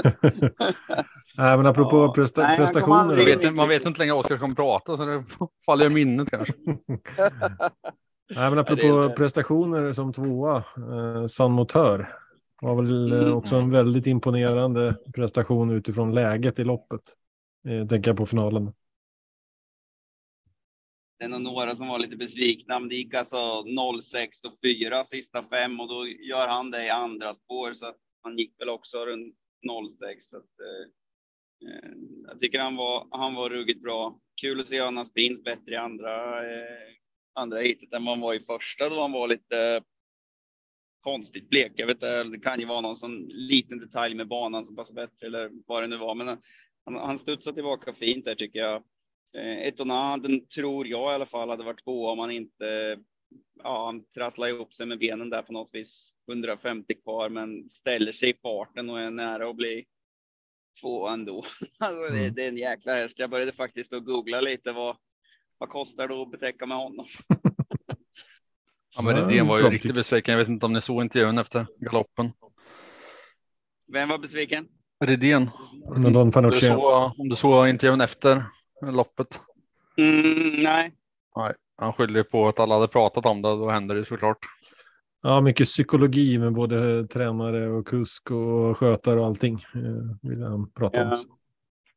Nej, 1.40 1.58
men 1.58 1.66
apropå 1.66 1.98
ja. 1.98 2.14
presta 2.14 2.42
Nej, 2.42 2.58
prestationer. 2.58 3.16
Man 3.16 3.26
vet, 3.26 3.54
man 3.54 3.70
vet 3.70 3.86
inte 3.86 4.00
längre 4.00 4.14
vad 4.14 4.26
Oskar 4.26 4.38
kommer 4.38 4.56
prata, 4.56 4.98
så 4.98 5.06
det 5.06 5.24
faller 5.66 5.86
i 5.86 5.90
minnet 5.90 6.30
kanske. 6.30 6.54
Nej, 8.36 8.50
men 8.50 8.60
apropå 8.60 9.14
prestationer 9.18 9.94
som 9.94 10.14
tvåa, 10.14 10.58
eh, 10.58 11.28
San 11.28 11.52
Motör 11.52 12.16
var 12.62 12.76
väl 12.76 13.12
eh, 13.12 13.20
mm. 13.20 13.34
också 13.34 13.56
en 13.56 13.72
väldigt 13.72 14.08
imponerande 14.08 14.96
prestation 15.16 15.70
utifrån 15.70 16.16
läget 16.16 16.60
i 16.60 16.64
loppet. 16.64 17.02
Eh, 17.68 17.88
tänker 17.88 18.10
jag 18.10 18.18
på 18.18 18.26
finalen. 18.26 18.72
Det 21.20 21.26
är 21.26 21.30
nog 21.30 21.42
några 21.42 21.76
som 21.76 21.88
var 21.88 22.00
lite 22.00 22.16
besvikna, 22.16 22.80
men 22.80 22.90
det 22.90 22.96
gick 22.96 23.14
alltså 23.14 23.64
06 24.02 24.44
och 24.44 24.54
4 24.64 25.04
sista 25.04 25.44
fem 25.44 25.80
och 25.80 25.88
då 25.88 26.08
gör 26.08 26.48
han 26.48 26.72
det 26.72 26.86
i 26.86 26.90
andra 26.90 27.34
spår 27.34 27.74
så 27.74 27.86
att 27.86 27.98
han 28.24 28.38
gick 28.38 28.62
väl 28.62 28.70
också 28.70 29.06
runt 29.06 29.36
06. 30.00 30.26
Så 30.26 30.38
att, 30.38 30.44
Eh, 30.44 30.99
Eh, 31.66 31.92
jag 32.28 32.40
tycker 32.40 32.60
han 32.60 32.76
var, 32.76 33.08
han 33.12 33.36
var 33.36 33.50
ruggigt 33.50 33.82
bra. 33.82 34.20
Kul 34.42 34.60
att 34.60 34.68
se 34.68 34.82
honom 34.82 35.06
sprint 35.06 35.44
bättre 35.44 35.74
i 35.74 35.76
andra, 35.76 36.46
eh, 36.52 36.88
andra 37.34 37.60
hitet 37.60 37.94
än 37.94 38.06
vad 38.06 38.14
han 38.14 38.22
var 38.22 38.34
i 38.34 38.40
första 38.40 38.90
då 38.90 39.02
han 39.02 39.12
var 39.12 39.28
lite 39.28 39.84
konstigt 41.02 41.50
blek. 41.50 41.72
Jag 41.76 41.88
vet 41.88 41.96
inte, 41.96 42.24
det 42.24 42.40
kan 42.40 42.60
ju 42.60 42.66
vara 42.66 42.82
någon 42.82 42.98
sån 42.98 43.26
liten 43.28 43.80
detalj 43.80 44.16
med 44.16 44.28
banan 44.28 44.66
som 44.66 44.76
passar 44.76 44.94
bättre 44.94 45.28
eller 45.28 45.52
vad 45.68 45.84
det 45.84 45.88
nu 45.88 45.98
var. 45.98 46.16
Men 46.16 46.28
han, 46.86 46.96
han 46.96 47.20
studsade 47.20 47.56
tillbaka 47.56 47.94
fint 47.94 48.26
där 48.26 48.36
tycker 48.36 48.60
jag. 48.60 48.84
Eh, 49.38 49.68
Etona, 49.68 50.18
den 50.18 50.48
tror 50.48 50.88
jag 50.88 51.12
i 51.12 51.16
alla 51.16 51.26
fall 51.26 51.50
hade 51.50 51.64
varit 51.64 51.84
två 51.84 52.08
om 52.08 52.20
han 52.20 52.32
inte 52.32 53.00
ja, 53.64 53.86
han 53.86 54.06
trasslar 54.06 54.48
ihop 54.48 54.74
sig 54.74 54.86
med 54.86 55.00
benen 55.00 55.30
där 55.30 55.42
på 55.42 55.54
något 55.54 55.70
vis. 55.74 56.14
150 56.28 56.94
kvar, 56.94 57.30
men 57.30 57.70
ställer 57.70 58.12
sig 58.12 58.30
i 58.30 58.34
farten 58.34 58.90
och 58.90 59.00
är 59.00 59.10
nära 59.10 59.50
att 59.50 59.56
bli 59.56 59.86
två 60.82 61.08
ändå. 61.08 61.46
Alltså, 61.80 62.14
det, 62.14 62.20
mm. 62.20 62.34
det, 62.34 62.44
är 62.44 62.50
en 62.50 62.58
jäkla 62.58 62.94
häst. 62.94 63.20
Jag 63.20 63.30
började 63.30 63.52
faktiskt 63.52 63.94
att 63.94 64.06
googla 64.06 64.42
lite 64.42 64.72
vad, 64.72 64.98
vad 65.58 65.70
kostar 65.70 66.08
det 66.08 66.22
att 66.22 66.32
betäcka 66.32 66.66
med 66.66 66.78
honom? 66.78 67.06
ja, 68.96 69.02
men 69.02 69.16
Redén 69.16 69.48
var 69.48 69.60
ju 69.60 69.70
riktigt 69.70 69.96
besviken. 69.96 70.32
Jag 70.32 70.40
vet 70.40 70.48
inte 70.48 70.66
om 70.66 70.74
ni 70.74 70.82
såg 70.82 71.02
intervjun 71.02 71.38
efter 71.38 71.68
galoppen. 71.78 72.32
Vem 73.94 74.10
var 74.10 74.18
besviken? 74.18 74.68
Redén. 75.06 75.50
Men 75.96 76.14
Don 76.14 76.30
du 76.30 76.56
såg, 76.56 77.14
om 77.18 77.30
du 77.30 77.36
såg 77.36 77.70
intervjun 77.70 78.02
efter 78.02 78.44
loppet? 78.82 79.42
Mm, 79.98 80.64
nej. 80.64 80.92
Nej, 81.36 81.54
han 81.78 81.94
skyllde 81.94 82.24
på 82.24 82.48
att 82.48 82.60
alla 82.60 82.76
hade 82.76 82.88
pratat 82.88 83.26
om 83.26 83.42
det. 83.42 83.50
Då 83.50 83.70
hände 83.70 83.94
det 83.94 84.06
såklart. 84.06 84.46
Ja, 85.22 85.42
mycket 85.42 85.68
psykologi 85.68 86.38
med 86.38 86.54
både 86.54 87.08
tränare 87.08 87.70
och 87.70 87.88
kusk 87.88 88.32
och 88.32 88.78
skötare 88.78 89.20
och 89.20 89.26
allting. 89.26 89.54
Eh, 89.54 90.30
vill 90.30 90.44
han 90.44 90.72
prata 90.72 91.00
ja. 91.00 91.14
om. 91.14 91.38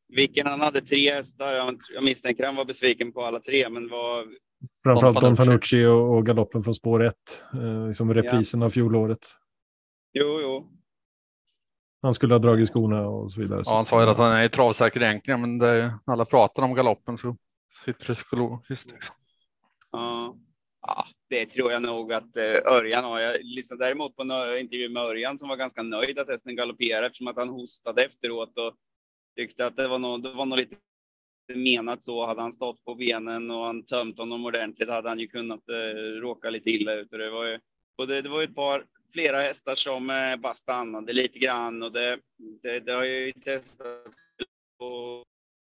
Vilken 0.09 0.47
han 0.47 0.61
hade 0.61 0.81
tre 0.81 1.13
hästar. 1.13 1.55
Jag 1.95 2.05
misstänker 2.05 2.47
han 2.47 2.57
var 2.57 2.65
besviken 2.65 3.13
på 3.13 3.25
alla 3.25 3.41
tre, 3.41 3.69
men 3.69 3.89
var. 3.89 4.27
Framförallt 4.83 5.21
Don 5.21 5.37
Fanucci 5.37 5.85
och, 5.85 6.17
och 6.17 6.27
galoppen 6.27 6.63
från 6.63 6.75
spår 6.75 7.03
ett, 7.03 7.45
eh, 7.55 7.87
liksom 7.87 8.15
reprisen 8.15 8.61
ja. 8.61 8.67
av 8.67 8.71
fjolåret. 8.71 9.27
Jo, 10.13 10.41
jo. 10.41 10.73
Han 12.03 12.15
skulle 12.15 12.35
ha 12.35 12.39
dragit 12.39 12.69
skorna 12.69 13.09
och 13.09 13.33
så 13.33 13.41
vidare. 13.41 13.63
Ja, 13.65 13.77
han 13.77 13.87
sa 13.87 14.03
ju 14.03 14.11
att 14.11 14.19
han 14.19 14.33
är 14.33 14.49
travsäker 14.49 15.03
egentligen, 15.03 15.41
men 15.41 15.59
det, 15.59 15.99
alla 16.05 16.25
pratar 16.25 16.63
om 16.63 16.75
galoppen 16.75 17.19
så 17.19 17.37
sitter 17.85 18.07
det 18.07 18.15
psykologiskt. 18.15 18.91
Liksom. 18.91 19.15
Ja. 19.93 20.37
Ja, 20.83 21.07
det 21.33 21.47
tror 21.47 21.73
jag 21.73 21.83
nog 21.83 22.13
att 22.13 22.37
eh, 22.37 22.73
Örjan 22.73 23.05
har. 23.05 23.21
Jag 23.21 23.45
lyssnade 23.45 23.85
däremot 23.85 24.17
på 24.17 24.23
en 24.23 24.59
intervju 24.59 24.89
med 24.89 25.03
Örjan 25.03 25.39
som 25.39 25.49
var 25.49 25.57
ganska 25.57 25.83
nöjd 25.83 26.19
att 26.19 26.29
hästen 26.29 26.57
galopperade 26.57 27.07
eftersom 27.07 27.27
att 27.27 27.37
han 27.37 27.49
hostade 27.49 28.05
efteråt 28.05 28.59
och 28.59 28.77
tyckte 29.37 29.67
att 29.67 29.77
det 29.77 29.89
var 29.89 29.99
nog, 29.99 30.23
det 30.23 30.33
var 30.33 30.47
nog 30.47 30.59
lite 30.59 30.77
menat 31.55 32.05
så. 32.05 32.27
Hade 32.27 32.41
han 32.43 32.53
stått 32.53 32.85
på 32.85 32.95
benen 32.95 33.51
och 33.51 33.65
han 33.65 33.83
tömt 33.83 34.19
honom 34.19 34.47
ordentligt 34.47 34.89
hade 34.89 35.09
han 35.09 35.19
ju 35.19 35.29
kunnat 35.29 35.69
eh, 35.69 36.21
råka 36.21 36.51
lite 36.51 36.71
illa 36.71 36.95
ut. 36.95 37.13
Och 37.13 37.19
det 37.19 37.31
var 37.31 37.45
ju, 37.45 37.61
både 37.97 38.23
det, 38.23 38.29
var 38.29 38.41
ju 38.41 38.45
ett 38.45 38.55
par, 38.55 38.87
flera 39.13 39.41
hästar 39.41 39.75
som 39.75 40.11
eh, 40.11 40.37
bara 40.37 40.55
stannade 40.55 41.13
lite 41.13 41.39
grann 41.39 41.83
och 41.83 41.93
det, 41.93 42.19
det, 42.63 42.81
det 42.81 42.93
har 42.93 43.05
jag 43.05 43.21
ju 43.21 43.33
testat 43.33 44.07
och 44.79 45.25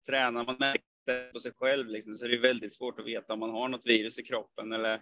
tränar 0.07 0.45
man 0.45 0.57
märker 0.59 1.33
på 1.33 1.41
sig 1.41 1.53
själv 1.53 1.89
liksom, 1.89 2.19
så 2.19 2.25
är 2.25 2.29
det 2.29 2.39
väldigt 2.39 2.73
svårt 2.73 3.01
att 3.01 3.07
veta 3.07 3.33
om 3.33 3.41
man 3.41 3.51
har 3.51 3.69
något 3.69 3.87
virus 3.87 4.19
i 4.19 4.23
kroppen 4.23 4.73
eller 4.73 5.01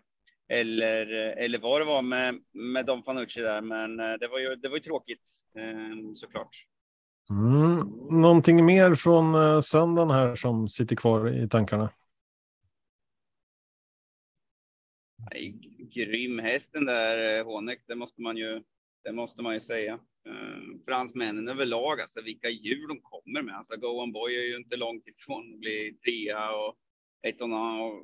eller, 0.48 1.06
eller 1.36 1.58
vad 1.58 1.80
det 1.80 1.84
var 1.84 2.02
med, 2.02 2.40
med 2.52 2.86
Don 2.86 3.02
Fanucci 3.02 3.40
där. 3.40 3.60
Men 3.60 4.00
eh, 4.00 4.12
det 4.20 4.28
var 4.28 4.38
ju, 4.38 4.56
det 4.56 4.68
var 4.68 4.76
ju 4.76 4.82
tråkigt 4.82 5.22
eh, 5.54 6.14
såklart. 6.14 6.66
Mm. 7.30 7.78
Någonting 8.20 8.64
mer 8.64 8.94
från 8.94 9.34
eh, 9.34 9.60
söndagen 9.60 10.10
här 10.10 10.34
som 10.34 10.68
sitter 10.68 10.96
kvar 10.96 11.44
i 11.44 11.48
tankarna? 11.48 11.90
Nej, 15.30 15.54
grym 15.94 16.38
häst 16.38 16.72
den 16.72 16.86
där 16.86 17.44
Honeck, 17.44 17.82
det 17.86 17.94
måste 17.94 18.22
man 18.22 18.36
ju, 18.36 18.62
det 19.04 19.12
måste 19.12 19.42
man 19.42 19.54
ju 19.54 19.60
säga. 19.60 19.98
fransmännen 20.84 21.48
överlag, 21.48 22.00
alltså 22.00 22.22
vilka 22.22 22.48
djur 22.48 22.88
de 22.88 23.00
kommer 23.00 23.42
med. 23.42 23.54
Alltså 23.54 23.76
Go 23.76 23.86
On 23.86 24.12
Boy 24.12 24.36
är 24.36 24.42
ju 24.42 24.56
inte 24.56 24.76
långt 24.76 25.06
ifrån 25.06 25.54
att 25.54 25.60
bli 25.60 25.98
trea 26.04 26.50
och 26.56 26.76
Etona 27.22 27.82
och 27.82 28.02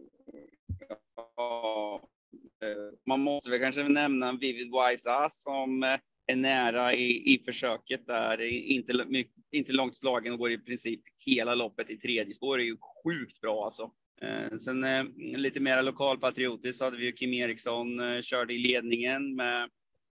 ja, 1.37 2.01
Eh, 2.05 2.14
Eh, 2.63 2.99
man 3.07 3.21
måste 3.21 3.51
väl 3.51 3.61
kanske 3.61 3.89
nämna 3.89 4.33
Vivid 4.33 4.71
Wise 4.71 5.11
Ass 5.11 5.43
som 5.43 5.83
eh, 5.83 5.99
är 6.27 6.37
nära 6.37 6.95
i, 6.95 7.35
i 7.35 7.43
försöket 7.45 8.07
där. 8.07 8.41
Inte, 8.43 9.07
inte 9.53 9.73
långt 9.73 9.97
slagen 9.97 10.33
och 10.33 10.39
går 10.39 10.51
i 10.51 10.59
princip 10.59 11.01
hela 11.27 11.55
loppet 11.55 11.91
i 11.91 11.97
tredje 11.97 12.35
spår. 12.35 12.61
är 12.61 12.65
ju 12.65 12.77
sjukt 13.05 13.41
bra 13.41 13.65
alltså. 13.65 13.91
Eh, 14.21 14.59
sen 14.59 14.87
lite 15.17 15.61
mer 15.61 15.83
lokalpatriotiskt 15.83 16.79
så 16.79 16.85
hade 16.85 16.97
vi 16.97 17.05
ju 17.05 17.13
Kim 17.13 17.35
Eriksson 17.35 18.23
körde 18.23 18.55
i 18.55 18.59
ledningen 18.59 19.37
med 19.37 19.71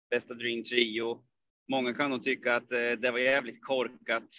bästa 0.10 0.34
Dream 0.34 0.64
Trio. 0.64 1.24
Många 1.68 1.94
kan 1.94 2.10
nog 2.10 2.24
tycka 2.24 2.56
att 2.56 2.70
det 2.70 3.12
var 3.12 3.20
jävligt 3.20 3.64
korkat. 3.64 4.30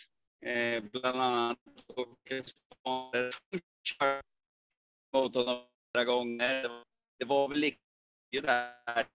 Bland 0.93 1.21
annat 1.21 1.59
mot 5.12 5.35
honom 5.35 5.67
några 5.95 6.05
gånger. 6.05 6.71
Det 7.19 7.25
var 7.25 7.49
väl 7.49 7.65
ju 8.33 8.40
där 8.40 9.06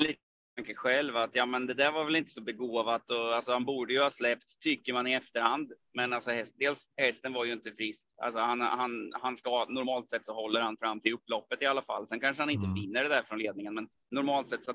lite 0.00 0.74
själv 0.74 1.16
att 1.16 1.30
ja, 1.32 1.46
men 1.46 1.66
det 1.66 1.74
där 1.74 1.92
var 1.92 2.04
väl 2.04 2.16
inte 2.16 2.30
så 2.30 2.40
begåvat 2.40 3.10
och 3.10 3.34
alltså 3.34 3.52
han 3.52 3.64
borde 3.64 3.92
ju 3.92 4.00
ha 4.00 4.10
släppt 4.10 4.60
tycker 4.60 4.92
man 4.92 5.06
i 5.06 5.12
efterhand. 5.12 5.72
Men 5.94 6.12
alltså 6.12 6.30
häst, 6.30 6.54
dels 6.58 6.90
hästen 6.96 7.32
var 7.32 7.44
ju 7.44 7.52
inte 7.52 7.72
frisk. 7.72 8.08
Alltså 8.22 8.40
han, 8.40 8.60
han, 8.60 9.12
han 9.14 9.36
ska 9.36 9.64
normalt 9.68 10.10
sett 10.10 10.26
så 10.26 10.34
håller 10.34 10.60
han 10.60 10.76
fram 10.76 11.00
till 11.00 11.14
upploppet 11.14 11.62
i 11.62 11.66
alla 11.66 11.82
fall. 11.82 12.08
Sen 12.08 12.20
kanske 12.20 12.42
han 12.42 12.50
inte 12.50 12.64
mm. 12.64 12.74
vinner 12.74 13.02
det 13.02 13.08
där 13.08 13.22
från 13.22 13.38
ledningen, 13.38 13.74
men 13.74 13.88
normalt 14.10 14.48
sett 14.48 14.64
så 14.64 14.74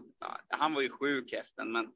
han 0.50 0.74
var 0.74 0.82
ju 0.82 0.90
sjuk 0.90 1.32
hästen, 1.32 1.72
men 1.72 1.92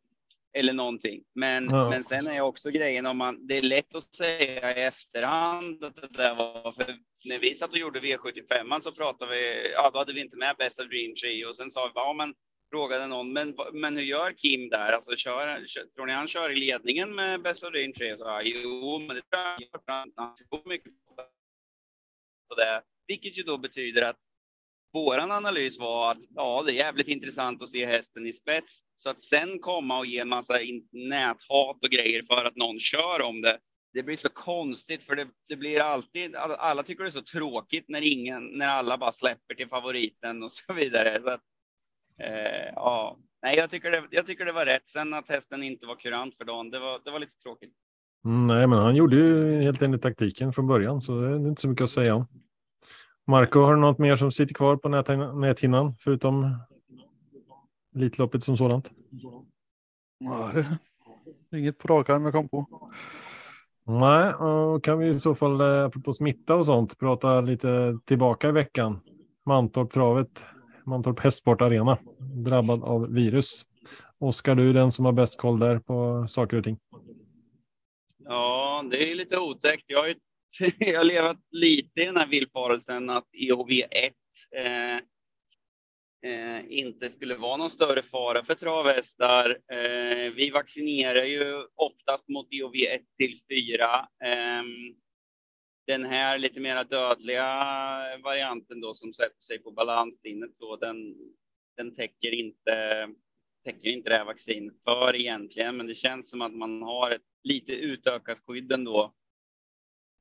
eller 0.54 0.74
någonting. 0.74 1.24
Men, 1.36 1.70
ja, 1.70 1.90
men 1.90 2.04
sen 2.04 2.28
är 2.28 2.42
också 2.42 2.70
grejen 2.70 3.06
om 3.06 3.18
man, 3.18 3.48
det 3.48 3.58
är 3.58 3.62
lätt 3.62 3.96
att 3.96 4.16
säga 4.16 4.78
i 4.78 4.82
efterhand 4.82 5.84
att 5.84 5.96
det 5.96 6.18
där 6.18 6.36
var, 6.36 6.72
för 6.72 6.98
när 7.28 7.40
vi 7.40 7.56
satt 7.56 7.72
och 7.72 7.78
gjorde 7.78 8.00
V75 8.00 8.80
så 8.80 8.92
pratade 8.92 9.32
vi, 9.32 9.72
ja 9.72 9.90
då 9.94 10.00
hade 10.00 10.14
vi 10.14 10.22
inte 10.22 10.38
med 10.38 10.56
bästa 10.58 10.84
Dream 10.84 11.16
Tree 11.16 11.46
och 11.46 11.56
sen 11.56 11.72
sa 11.72 11.86
vi, 11.86 11.92
ja 11.96 12.14
men 12.14 12.34
frågade 12.70 13.08
någon, 13.08 13.34
men, 13.34 13.56
men 13.74 13.98
hur 13.98 14.04
gör 14.04 14.32
Kim 14.32 14.70
där? 14.70 14.92
Alltså, 14.92 15.16
kör, 15.16 15.66
kör, 15.66 15.86
tror 15.96 16.06
ni 16.06 16.14
han 16.14 16.28
kör 16.28 16.50
i 16.50 16.56
ledningen 16.56 17.16
med 17.16 17.42
bästa 17.42 17.70
Dream 17.70 17.94
Tree? 17.94 18.18
Så, 18.18 18.24
ja, 18.24 18.42
jo, 18.42 19.00
men 19.00 19.16
det 19.16 19.22
tror 19.22 19.42
jag 19.86 20.12
han 20.16 20.36
gör. 20.52 20.70
mycket 20.70 20.94
på 22.50 22.56
det, 22.56 22.84
vilket 23.08 23.38
ju 23.38 23.44
då 23.44 23.58
betyder 23.58 24.02
att 24.02 24.18
våran 24.94 25.32
analys 25.32 25.80
var 25.80 26.12
att 26.12 26.18
ja, 26.36 26.64
det 26.66 26.72
är 26.72 26.76
jävligt 26.76 27.08
intressant 27.08 27.64
att 27.64 27.70
se 27.70 27.86
hästen 27.86 28.28
i 28.28 28.34
spets. 28.34 28.80
Så 28.98 29.10
att 29.10 29.22
sen 29.22 29.60
komma 29.60 29.98
och 30.00 30.06
ge 30.06 30.20
en 30.20 30.30
massa 30.30 30.60
näthat 30.92 31.84
och 31.84 31.90
grejer 31.90 32.24
för 32.24 32.46
att 32.46 32.56
någon 32.56 32.80
kör 32.80 33.22
om 33.22 33.42
det. 33.42 33.60
Det 33.94 34.04
blir 34.04 34.16
så 34.16 34.30
konstigt 34.30 35.04
för 35.04 35.16
det, 35.16 35.28
det 35.50 35.56
blir 35.56 35.80
alltid, 35.80 36.36
alla 36.36 36.84
tycker 36.84 37.04
det 37.04 37.10
är 37.10 37.12
så 37.12 37.22
tråkigt 37.22 37.86
när 37.88 38.02
ingen, 38.02 38.46
när 38.46 38.68
alla 38.68 38.98
bara 38.98 39.12
släpper 39.12 39.56
till 39.56 39.68
favoriten 39.68 40.44
och 40.44 40.52
så 40.68 40.74
vidare. 40.74 41.22
Så 41.24 41.30
att, 41.30 41.42
eh, 42.20 42.74
ja, 42.76 43.18
nej, 43.42 43.58
jag 43.58 43.70
tycker, 43.70 43.92
det, 43.92 44.04
jag 44.12 44.26
tycker 44.26 44.46
det 44.46 44.52
var 44.52 44.66
rätt. 44.66 44.90
Sen 44.90 45.14
att 45.14 45.30
hästen 45.30 45.64
inte 45.64 45.86
var 45.86 45.96
kurant 45.96 46.36
för 46.36 46.46
dagen, 46.46 46.70
det 46.70 46.80
var, 46.80 47.02
det 47.06 47.12
var 47.12 47.20
lite 47.20 47.38
tråkigt. 47.38 47.74
Mm, 48.26 48.48
nej, 48.48 48.68
men 48.68 48.80
han 48.80 48.96
gjorde 48.96 49.16
ju 49.16 49.62
helt 49.62 49.82
enligt 49.82 50.02
taktiken 50.02 50.54
från 50.54 50.68
början, 50.68 51.02
så 51.02 51.22
det 51.22 51.28
är 51.28 51.48
inte 51.48 51.62
så 51.62 51.70
mycket 51.70 51.84
att 51.84 51.90
säga 51.90 52.16
om. 52.16 52.28
Marco, 53.28 53.60
har 53.60 53.76
du 53.76 53.82
något 53.82 53.98
mer 53.98 54.16
som 54.16 54.32
sitter 54.32 54.54
kvar 54.54 54.76
på 54.76 54.90
näthinnan 55.40 55.96
förutom 56.00 56.58
Elitloppet 57.96 58.44
som 58.44 58.58
sådant? 58.58 58.92
Nej, 60.20 60.64
inget 61.52 61.78
på 61.78 61.88
rak 61.88 62.10
arm 62.10 62.24
jag 62.24 62.34
kom 62.34 62.50
på. 62.50 62.92
Nej, 63.90 64.34
och 64.34 64.84
kan 64.84 65.00
vi 65.00 65.08
i 65.08 65.20
så 65.20 65.36
fall, 65.36 65.62
eh, 65.62 65.86
apropå 65.86 66.14
smitta 66.14 66.56
och 66.56 66.66
sånt, 66.66 67.00
prata 67.00 67.42
lite 67.42 68.00
tillbaka 68.06 68.50
i 68.50 68.52
veckan. 68.52 69.00
Mantorp 69.46 69.92
travet, 69.92 70.46
Mantorp 70.86 71.20
Hästsport 71.20 71.62
Arena, 71.62 71.98
drabbad 72.20 72.84
av 72.84 73.14
virus. 73.14 73.66
Oskar, 74.20 74.56
du 74.56 74.70
är 74.70 74.74
den 74.74 74.92
som 74.92 75.06
har 75.06 75.12
bäst 75.12 75.40
koll 75.40 75.60
där 75.60 75.80
på 75.80 76.26
saker 76.30 76.58
och 76.58 76.64
ting. 76.64 76.78
Ja, 78.18 78.84
det 78.92 79.12
är 79.12 79.16
lite 79.16 79.38
otäckt. 79.38 79.84
Jag 79.88 80.00
har 80.00 80.08
ju 80.08 80.16
jag 80.78 80.98
har 80.98 81.04
levat 81.04 81.38
lite 81.52 82.02
i 82.02 82.06
den 82.06 82.18
här 82.18 82.28
villfarelsen 82.28 83.10
att 83.10 83.28
EHV-1 83.34 83.84
eh, 84.56 85.02
Eh, 86.22 86.72
inte 86.80 87.10
skulle 87.10 87.36
vara 87.36 87.58
någon 87.58 87.70
större 87.70 88.04
fara 88.04 88.44
för 88.44 88.56
travhästar. 88.56 89.50
Eh, 89.72 90.34
vi 90.34 90.50
vaccinerar 90.50 91.24
ju 91.24 91.66
oftast 91.76 92.28
mot 92.28 92.48
IHV1 92.52 93.02
till 93.18 93.40
4. 93.50 94.08
Ehm, 94.24 94.96
den 95.88 96.06
här 96.06 96.38
lite 96.38 96.60
mer 96.60 96.84
dödliga 96.84 97.44
varianten 98.24 98.82
då 98.82 98.94
som 98.94 99.14
sätter 99.14 99.42
sig 99.42 99.60
på 99.60 99.72
balanssinnet 99.72 100.56
så 100.56 100.76
den, 100.76 101.16
den 101.78 101.96
täcker 101.96 102.34
inte 102.34 103.08
täcker 103.66 103.90
inte 103.90 104.10
det 104.10 104.18
här 104.18 104.26
vaccinet 104.26 104.74
för 104.84 105.16
egentligen, 105.16 105.78
men 105.78 105.88
det 105.88 105.96
känns 105.96 106.30
som 106.30 106.42
att 106.42 106.54
man 106.54 106.82
har 106.82 107.12
ett 107.12 107.22
lite 107.44 107.74
utökat 107.74 108.40
skydd 108.40 108.72
ändå 108.72 109.14
Eh, 109.14 109.17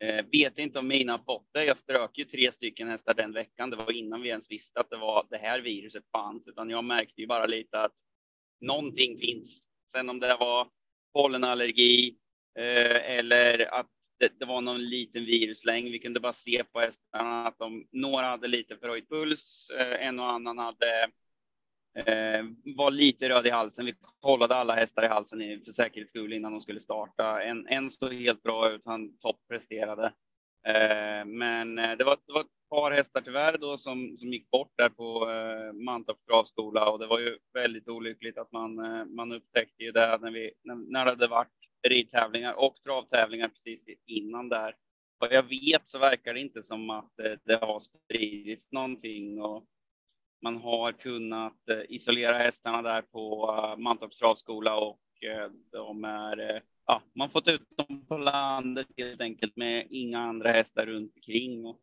Eh, 0.00 0.24
vet 0.32 0.58
inte 0.58 0.78
om 0.78 0.88
mina 0.88 1.18
fått 1.18 1.48
det. 1.52 1.64
Jag 1.64 1.78
strök 1.78 2.18
ju 2.18 2.24
tre 2.24 2.52
stycken 2.52 2.88
hästar 2.88 3.14
den 3.14 3.32
veckan. 3.32 3.70
Det 3.70 3.76
var 3.76 3.92
innan 3.92 4.22
vi 4.22 4.28
ens 4.28 4.50
visste 4.50 4.80
att 4.80 4.90
det 4.90 4.96
var 4.96 5.26
det 5.30 5.36
här 5.36 5.60
viruset 5.60 6.04
fanns, 6.12 6.48
utan 6.48 6.70
jag 6.70 6.84
märkte 6.84 7.20
ju 7.20 7.26
bara 7.26 7.46
lite 7.46 7.80
att 7.80 7.92
någonting 8.60 9.18
finns. 9.18 9.68
Sen 9.92 10.10
om 10.10 10.20
det 10.20 10.36
var 10.40 10.68
pollenallergi 11.12 12.16
eh, 12.58 13.10
eller 13.10 13.74
att 13.74 13.90
det, 14.18 14.38
det, 14.38 14.44
var 14.44 14.60
någon 14.60 14.84
liten 14.84 15.24
viruslängd. 15.24 15.90
Vi 15.90 15.98
kunde 15.98 16.20
bara 16.20 16.32
se 16.32 16.64
på 16.64 16.80
hästarna 16.80 17.46
att 17.46 17.58
de, 17.58 17.88
några 17.92 18.26
hade 18.26 18.48
lite 18.48 18.76
förhöjd 18.76 19.08
puls, 19.08 19.70
eh, 19.78 20.06
en 20.06 20.20
och 20.20 20.32
annan 20.32 20.58
hade 20.58 21.10
Eh, 21.96 22.44
var 22.76 22.90
lite 22.90 23.28
röd 23.28 23.46
i 23.46 23.50
halsen. 23.50 23.86
Vi 23.86 23.94
kollade 24.20 24.54
alla 24.54 24.74
hästar 24.74 25.02
i 25.02 25.08
halsen 25.08 25.60
för 25.64 25.72
säkerhets 25.72 26.10
skull 26.10 26.32
innan 26.32 26.52
de 26.52 26.60
skulle 26.60 26.80
starta. 26.80 27.42
En, 27.42 27.66
en 27.68 27.90
stod 27.90 28.14
helt 28.14 28.42
bra 28.42 28.70
ut, 28.70 28.82
han 28.84 29.18
toppresterade. 29.18 30.12
Eh, 30.66 31.24
men 31.24 31.78
eh, 31.78 31.96
det 31.96 32.04
var, 32.04 32.18
det 32.26 32.32
var 32.32 32.40
ett 32.40 32.68
par 32.70 32.90
hästar 32.90 33.20
tyvärr 33.20 33.58
då 33.58 33.78
som, 33.78 34.16
som 34.18 34.32
gick 34.32 34.50
bort 34.50 34.72
där 34.76 34.88
på 34.88 35.30
eh, 35.30 35.72
Mantorps 35.72 36.24
travskola 36.24 36.90
och 36.90 36.98
det 36.98 37.06
var 37.06 37.18
ju 37.18 37.38
väldigt 37.54 37.88
olyckligt 37.88 38.38
att 38.38 38.52
man, 38.52 38.78
eh, 38.78 39.04
man 39.04 39.32
upptäckte 39.32 39.82
ju 39.82 39.92
det 39.92 40.18
när, 40.22 40.30
vi, 40.30 40.52
när, 40.64 40.74
när 40.74 41.04
det 41.04 41.10
hade 41.10 41.26
varit 41.26 41.48
ridtävlingar 41.88 42.52
och 42.52 42.76
travtävlingar 42.84 43.48
precis 43.48 43.88
innan 44.06 44.48
där. 44.48 44.74
Vad 45.18 45.32
jag 45.32 45.42
vet 45.42 45.88
så 45.88 45.98
verkar 45.98 46.34
det 46.34 46.40
inte 46.40 46.62
som 46.62 46.90
att 46.90 47.18
eh, 47.18 47.32
det 47.44 47.60
har 47.60 47.80
spridits 47.80 48.72
någonting 48.72 49.42
och 49.42 49.64
man 50.42 50.56
har 50.56 50.92
kunnat 50.92 51.68
eh, 51.68 51.94
isolera 51.94 52.38
hästarna 52.38 52.82
där 52.82 53.02
på 53.02 53.54
eh, 53.58 53.82
Mantorps 53.82 54.18
travskola 54.18 54.76
och 54.76 55.00
eh, 55.22 55.50
de 55.72 56.04
är, 56.04 56.62
ja, 56.86 57.02
man 57.14 57.30
fått 57.30 57.48
ut 57.48 57.76
dem 57.76 58.06
på 58.08 58.16
landet 58.16 58.86
helt 58.96 59.20
enkelt 59.20 59.56
med 59.56 59.86
inga 59.90 60.20
andra 60.20 60.52
hästar 60.52 60.86
runt 60.86 61.12
omkring 61.16 61.66
och 61.66 61.82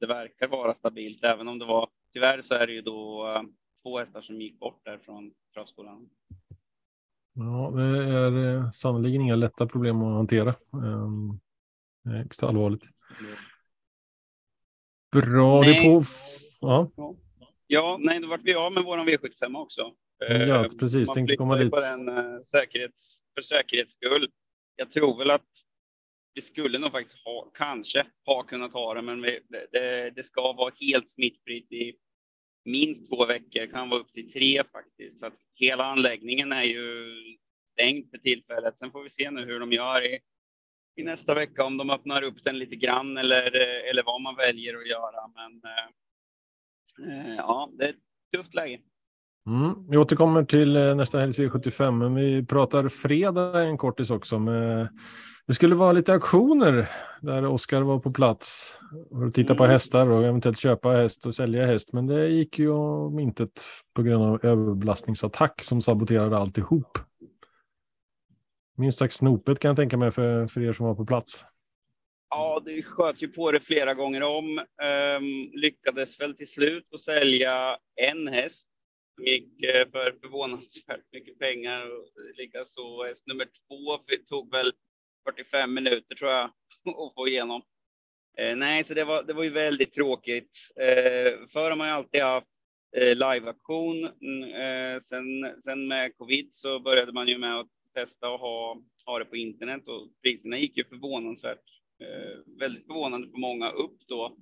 det 0.00 0.06
verkar 0.06 0.48
vara 0.48 0.74
stabilt, 0.74 1.24
även 1.24 1.48
om 1.48 1.58
det 1.58 1.64
var, 1.64 1.88
tyvärr 2.12 2.42
så 2.42 2.54
är 2.54 2.66
det 2.66 2.72
ju 2.72 2.82
då 2.82 3.26
två 3.82 3.98
hästar 3.98 4.20
som 4.20 4.40
gick 4.40 4.58
bort 4.58 4.84
där 4.84 4.98
från 4.98 5.32
travskolan. 5.54 6.08
Ja, 7.32 7.70
det 7.74 7.82
är 7.82 8.72
sannerligen 8.72 9.22
inga 9.22 9.36
lätta 9.36 9.66
problem 9.66 10.02
att 10.02 10.14
hantera. 10.14 10.54
Det 12.04 12.10
är 12.10 12.24
extra 12.24 12.48
allvarligt. 12.48 12.88
Bra, 15.12 15.60
Nej. 15.60 15.74
det 15.74 15.82
på... 15.82 16.02
Ja. 16.60 16.90
Ja, 17.72 17.96
nej, 18.00 18.20
då 18.20 18.28
vart 18.28 18.40
vi 18.44 18.54
av 18.54 18.72
med 18.72 18.84
våran 18.84 19.08
V75 19.08 19.58
också. 19.58 19.94
Ja, 20.18 20.64
eh, 20.64 20.68
precis. 20.78 21.08
Man 21.08 21.14
Tänkte 21.14 21.36
komma 21.36 21.56
dit. 21.56 21.70
på 21.70 21.80
den 21.80 22.08
uh, 22.08 22.40
säkerhets, 22.42 23.20
för 23.34 23.42
säkerhets 23.42 23.94
skull. 23.94 24.30
Jag 24.76 24.92
tror 24.92 25.18
väl 25.18 25.30
att 25.30 25.48
vi 26.34 26.42
skulle 26.42 26.78
nog 26.78 26.92
faktiskt 26.92 27.24
ha, 27.24 27.50
kanske 27.54 28.06
ha 28.26 28.42
kunnat 28.42 28.72
ha 28.72 28.94
det, 28.94 29.02
men 29.02 29.22
vi, 29.22 29.40
det, 29.72 30.10
det, 30.10 30.22
ska 30.22 30.52
vara 30.52 30.72
helt 30.80 31.10
smittfritt 31.10 31.72
i 31.72 31.94
minst 32.64 33.08
två 33.08 33.26
veckor, 33.26 33.66
kan 33.66 33.88
vara 33.88 34.00
upp 34.00 34.12
till 34.12 34.32
tre 34.32 34.62
faktiskt. 34.72 35.20
Så 35.20 35.26
att 35.26 35.38
hela 35.54 35.84
anläggningen 35.84 36.52
är 36.52 36.64
ju 36.64 37.14
stängd 37.72 38.10
för 38.10 38.18
tillfället. 38.18 38.78
Sen 38.78 38.90
får 38.92 39.02
vi 39.02 39.10
se 39.10 39.30
nu 39.30 39.44
hur 39.44 39.60
de 39.60 39.72
gör 39.72 40.06
i, 40.06 40.18
i 40.96 41.02
nästa 41.02 41.34
vecka, 41.34 41.64
om 41.64 41.76
de 41.76 41.90
öppnar 41.90 42.22
upp 42.22 42.44
den 42.44 42.58
lite 42.58 42.76
grann 42.76 43.18
eller, 43.18 43.56
eller 43.90 44.02
vad 44.02 44.20
man 44.20 44.36
väljer 44.36 44.76
att 44.76 44.88
göra. 44.88 45.28
Men 45.34 45.52
eh, 45.52 45.90
ja, 47.36 47.70
det 47.78 47.84
är 47.84 47.88
ett 47.88 47.96
tufft 48.36 48.54
läge. 48.54 48.78
Mm. 49.46 49.74
Vi 49.88 49.96
återkommer 49.96 50.44
till 50.44 50.76
eh, 50.76 50.94
nästa 50.94 51.20
helg 51.20 51.32
V75, 51.32 51.90
men 51.90 52.14
vi 52.14 52.46
pratar 52.46 52.88
fredag 52.88 53.62
en 53.62 53.78
kortis 53.78 54.10
också. 54.10 54.38
Med... 54.38 54.88
Det 55.46 55.54
skulle 55.54 55.74
vara 55.74 55.92
lite 55.92 56.12
auktioner 56.12 56.90
där 57.20 57.46
Oskar 57.46 57.82
var 57.82 57.98
på 57.98 58.12
plats 58.12 58.78
för 59.10 59.26
att 59.26 59.34
titta 59.34 59.54
på 59.54 59.64
mm. 59.64 59.72
hästar 59.72 60.10
och 60.10 60.24
eventuellt 60.24 60.58
köpa 60.58 60.90
häst 60.90 61.26
och 61.26 61.34
sälja 61.34 61.66
häst. 61.66 61.92
Men 61.92 62.06
det 62.06 62.28
gick 62.28 62.58
ju 62.58 62.70
om 62.70 63.18
intet 63.18 63.66
på 63.94 64.02
grund 64.02 64.24
av 64.24 64.44
överbelastningsattack 64.44 65.62
som 65.62 65.82
saboterade 65.82 66.38
alltihop. 66.38 66.98
Minst 68.76 68.98
sagt 68.98 69.14
snopet 69.14 69.58
kan 69.58 69.68
jag 69.68 69.76
tänka 69.76 69.96
mig 69.96 70.10
för, 70.10 70.46
för 70.46 70.60
er 70.60 70.72
som 70.72 70.86
var 70.86 70.94
på 70.94 71.06
plats. 71.06 71.44
Ja, 72.30 72.62
det 72.64 72.82
sköt 72.82 73.22
ju 73.22 73.28
på 73.28 73.52
det 73.52 73.60
flera 73.60 73.94
gånger 73.94 74.22
om. 74.22 74.58
Um, 74.58 75.50
lyckades 75.52 76.20
väl 76.20 76.36
till 76.36 76.50
slut 76.50 76.88
att 76.94 77.00
sälja 77.00 77.78
en 77.96 78.28
häst. 78.28 78.70
Gick 79.22 79.62
eh, 79.64 79.90
för 79.90 80.18
förvånansvärt 80.22 81.12
mycket 81.12 81.38
pengar. 81.38 81.86
Likaså 82.36 83.04
häst 83.04 83.26
nummer 83.26 83.44
två 83.44 83.98
tog 84.28 84.50
väl 84.50 84.72
45 85.28 85.74
minuter 85.74 86.14
tror 86.14 86.30
jag 86.30 86.44
att 86.84 87.14
få 87.14 87.28
igenom. 87.28 87.62
Uh, 88.40 88.56
nej, 88.56 88.84
så 88.84 88.94
det 88.94 89.04
var, 89.04 89.22
det 89.22 89.32
var 89.32 89.44
ju 89.44 89.50
väldigt 89.50 89.92
tråkigt. 89.92 90.58
Uh, 90.80 91.46
förr 91.48 91.70
har 91.70 91.76
man 91.76 91.88
ju 91.88 91.92
alltid 91.92 92.22
haft 92.22 92.46
uh, 92.96 93.14
liveaktion. 93.14 94.04
Uh, 94.04 95.00
sen, 95.02 95.54
sen 95.64 95.88
med 95.88 96.16
covid 96.16 96.48
så 96.52 96.80
började 96.80 97.12
man 97.12 97.28
ju 97.28 97.38
med 97.38 97.58
att 97.58 97.68
testa 97.94 98.34
att 98.34 98.40
ha, 98.40 98.82
ha 99.06 99.18
det 99.18 99.24
på 99.24 99.36
internet 99.36 99.88
och 99.88 100.08
priserna 100.22 100.58
gick 100.58 100.76
ju 100.76 100.84
förvånansvärt, 100.84 101.79
Eh, 102.00 102.58
väldigt 102.58 102.86
förvånande 102.86 103.28
för 103.28 103.38
många 103.38 103.70
upp 103.70 103.98
då. 104.06 104.36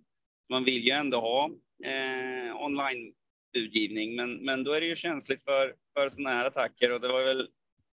Man 0.50 0.64
vill 0.64 0.84
ju 0.84 0.90
ändå 0.90 1.20
ha 1.20 1.50
eh, 1.84 2.64
online 2.64 3.14
utgivning, 3.52 4.16
men, 4.16 4.44
men 4.44 4.64
då 4.64 4.72
är 4.72 4.80
det 4.80 4.86
ju 4.86 4.96
känsligt 4.96 5.44
för, 5.44 5.74
för 5.96 6.08
sådana 6.08 6.30
här 6.30 6.46
attacker 6.46 6.92
och 6.92 7.00
det 7.00 7.08
var 7.08 7.24
väl 7.24 7.48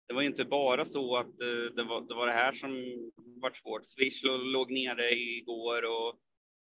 det 0.07 0.13
var 0.15 0.21
ju 0.21 0.27
inte 0.27 0.45
bara 0.45 0.85
så 0.85 1.17
att 1.17 1.41
eh, 1.41 1.75
det, 1.75 1.83
var, 1.83 2.01
det 2.01 2.13
var 2.13 2.27
det 2.27 2.33
här 2.33 2.53
som 2.53 2.71
var 3.41 3.51
svårt. 3.51 3.85
Swish 3.85 4.23
låg 4.23 4.71
nere 4.71 5.11
igår 5.11 5.83
och 5.85 6.15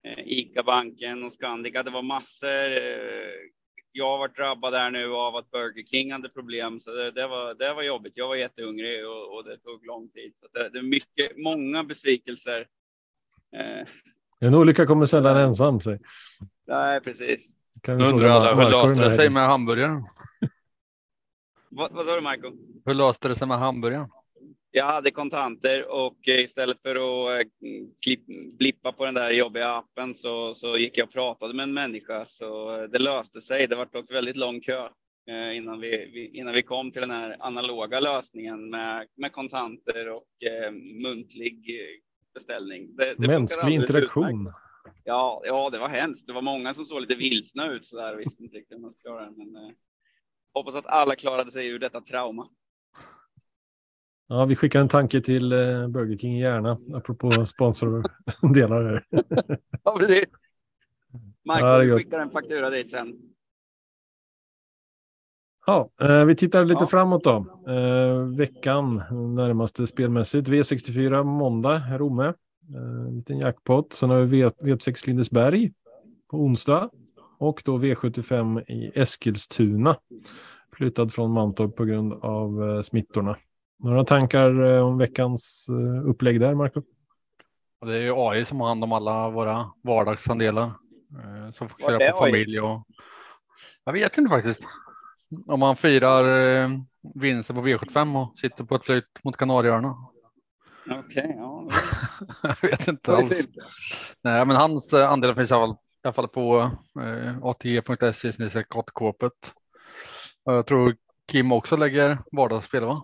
eh, 0.07 0.19
ICA-banken 0.25 1.23
och 1.23 1.33
Scandica. 1.33 1.83
Det 1.83 1.91
var 1.91 2.01
massor 2.01 2.71
eh, 2.71 3.49
jag 3.91 4.09
har 4.09 4.17
varit 4.17 4.35
drabbad 4.35 4.73
där 4.73 4.91
nu 4.91 5.13
av 5.13 5.35
att 5.35 5.51
Burger 5.51 5.83
King 5.83 6.11
hade 6.11 6.29
problem, 6.29 6.79
så 6.79 6.91
det, 6.91 7.11
det 7.11 7.27
var, 7.27 7.53
det 7.53 7.73
var 7.73 7.83
jobbigt. 7.83 8.13
Jag 8.15 8.27
var 8.27 8.35
jättehungrig 8.35 9.07
och, 9.07 9.35
och 9.35 9.43
det 9.43 9.57
tog 9.57 9.85
lång 9.85 10.09
tid. 10.09 10.33
Så 10.39 10.47
det, 10.47 10.69
det 10.69 10.79
är 10.79 10.83
mycket, 10.83 11.37
många 11.37 11.83
besvikelser. 11.83 12.67
Eh. 13.55 13.87
En 14.39 14.55
olycka 14.55 14.85
kommer 14.85 15.05
sällan 15.05 15.37
ensam. 15.37 15.81
Sig. 15.81 15.99
Nej, 16.67 17.01
precis. 17.01 17.55
Kan 17.81 17.97
vi 17.97 18.03
undrar 18.03 18.29
alla, 18.29 18.55
hur 18.55 18.71
löste 18.71 19.03
det 19.03 19.11
sig 19.11 19.29
med 19.29 19.47
hamburgaren? 19.47 20.05
vad, 21.69 21.91
vad 21.91 22.05
sa 22.05 22.15
du, 22.15 22.21
Marco? 22.21 22.51
Hur 22.85 22.93
löste 22.93 23.27
det 23.27 23.35
sig 23.35 23.47
med 23.47 23.59
hamburgaren? 23.59 24.09
jag 24.75 24.85
hade 24.85 25.11
kontanter 25.11 25.91
och 25.91 26.27
eh, 26.27 26.43
istället 26.43 26.81
för 26.81 26.95
att 26.95 27.41
eh, 27.41 27.47
klipp, 28.03 28.25
blippa 28.57 28.91
på 28.91 29.05
den 29.05 29.13
där 29.13 29.31
jobbiga 29.31 29.69
appen 29.69 30.15
så, 30.15 30.55
så 30.55 30.77
gick 30.77 30.97
jag 30.97 31.07
och 31.07 31.13
pratade 31.13 31.53
med 31.53 31.63
en 31.63 31.73
människa 31.73 32.25
så 32.25 32.77
det 32.87 32.99
löste 32.99 33.41
sig. 33.41 33.67
Det 33.67 33.75
var 33.75 33.87
dock 33.91 34.11
väldigt 34.11 34.37
lång 34.37 34.61
kö 34.61 34.89
innan 35.53 35.79
vi, 35.79 36.27
innan 36.33 36.53
vi 36.53 36.61
kom 36.61 36.91
till 36.91 37.01
den 37.01 37.11
här 37.11 37.37
analoga 37.39 37.99
lösningen 37.99 38.69
med, 38.69 39.07
med 39.17 39.31
kontanter 39.31 40.09
och 40.09 40.27
muntlig 41.03 41.69
beställning. 42.35 42.95
Det, 42.95 43.15
det 43.17 43.27
Mänsklig 43.27 43.73
interaktion. 43.73 44.53
Ja, 45.03 45.41
ja, 45.45 45.69
det 45.69 45.79
var 45.79 45.89
hemskt. 45.89 46.27
Det 46.27 46.33
var 46.33 46.41
många 46.41 46.73
som 46.73 46.85
såg 46.85 47.01
lite 47.01 47.15
vilsna 47.15 47.71
ut 47.71 47.85
så 47.85 47.97
där. 47.97 48.15
Visste 48.15 48.43
inte 48.43 48.57
riktigt 48.57 48.77
hur 48.77 48.81
man 48.81 48.93
ska 48.93 49.09
göra 49.09 49.31
men 49.31 49.55
eh, 49.55 49.71
hoppas 50.53 50.75
att 50.75 50.85
alla 50.85 51.15
klarade 51.15 51.51
sig 51.51 51.67
ur 51.67 51.79
detta 51.79 52.01
trauma. 52.01 52.47
Ja, 54.27 54.45
vi 54.45 54.55
skickar 54.55 54.79
en 54.79 54.89
tanke 54.89 55.21
till 55.21 55.51
eh, 55.51 55.87
Burger 55.87 56.17
King 56.17 56.37
gärna, 56.37 56.77
apropå 56.93 57.45
sponsordelar. 57.45 59.05
ja, 59.83 59.95
precis. 59.97 60.25
Marco, 61.45 61.65
ja, 61.65 61.97
skickar 61.97 62.19
en 62.19 62.31
faktura 62.31 62.69
dit 62.69 62.91
sen. 62.91 63.34
Ja, 65.67 65.89
eh, 66.01 66.25
vi 66.25 66.35
tittar 66.35 66.65
lite 66.65 66.83
ja. 66.83 66.87
framåt 66.87 67.23
då. 67.23 67.45
Eh, 67.67 68.37
veckan 68.37 68.95
närmaste 69.35 69.87
spelmässigt. 69.87 70.47
V64 70.47 71.23
måndag, 71.23 71.81
Romme. 71.97 72.25
Eh, 72.25 73.07
en 73.07 73.15
liten 73.15 73.37
jackpot. 73.37 73.93
Sen 73.93 74.09
har 74.09 74.21
vi 74.21 74.43
V6 74.45 75.07
Lindesberg 75.07 75.71
på 76.31 76.37
onsdag. 76.37 76.89
Och 77.39 77.61
då 77.65 77.77
V75 77.77 78.71
i 78.71 78.91
Eskilstuna. 78.95 79.95
Flyttad 80.77 81.13
från 81.13 81.31
Mantorp 81.31 81.75
på 81.75 81.85
grund 81.85 82.13
av 82.13 82.81
smittorna. 82.81 83.37
Några 83.79 84.03
tankar 84.03 84.61
om 84.61 84.97
veckans 84.97 85.69
upplägg 86.05 86.39
där, 86.39 86.53
Marco? 86.53 86.81
Det 87.85 87.95
är 87.95 88.01
ju 88.01 88.13
AI 88.15 88.45
som 88.45 88.59
har 88.59 88.67
hand 88.67 88.83
om 88.83 88.91
alla 88.91 89.29
våra 89.29 89.71
vardagsandelar 89.81 90.71
som 91.53 91.69
fokuserar 91.69 92.11
på 92.11 92.17
familj 92.17 92.59
och 92.59 92.83
jag 93.83 93.93
vet 93.93 94.17
inte 94.17 94.29
faktiskt. 94.29 94.61
Om 95.47 95.59
man 95.59 95.77
firar 95.77 96.25
vinsten 97.15 97.55
på 97.55 97.61
V75 97.61 98.21
och 98.21 98.37
sitter 98.37 98.63
på 98.63 98.75
ett 98.75 98.85
flyt 98.85 99.23
mot 99.23 99.37
Kanarieöarna. 99.37 99.95
Okej, 100.85 101.03
okay, 101.05 101.35
ja. 101.35 101.69
jag 102.61 102.69
vet 102.69 102.87
inte 102.87 103.15
alls. 103.15 103.39
Nej, 104.21 104.45
men 104.45 104.55
hans 104.55 104.93
andel 104.93 105.35
finns 105.35 105.51
i 105.51 105.53
alla 105.53 105.67
fall, 105.67 105.75
i 105.75 106.07
alla 106.07 106.13
fall 106.13 106.27
på 106.27 106.71
eh, 107.01 107.37
ATG.se 107.43 108.63
kottkåpet. 108.63 109.53
Jag 110.43 110.67
tror 110.67 110.95
Kim 111.31 111.51
också 111.51 111.75
lägger 111.77 112.17
vardagsspel, 112.31 112.85
va? 112.85 112.95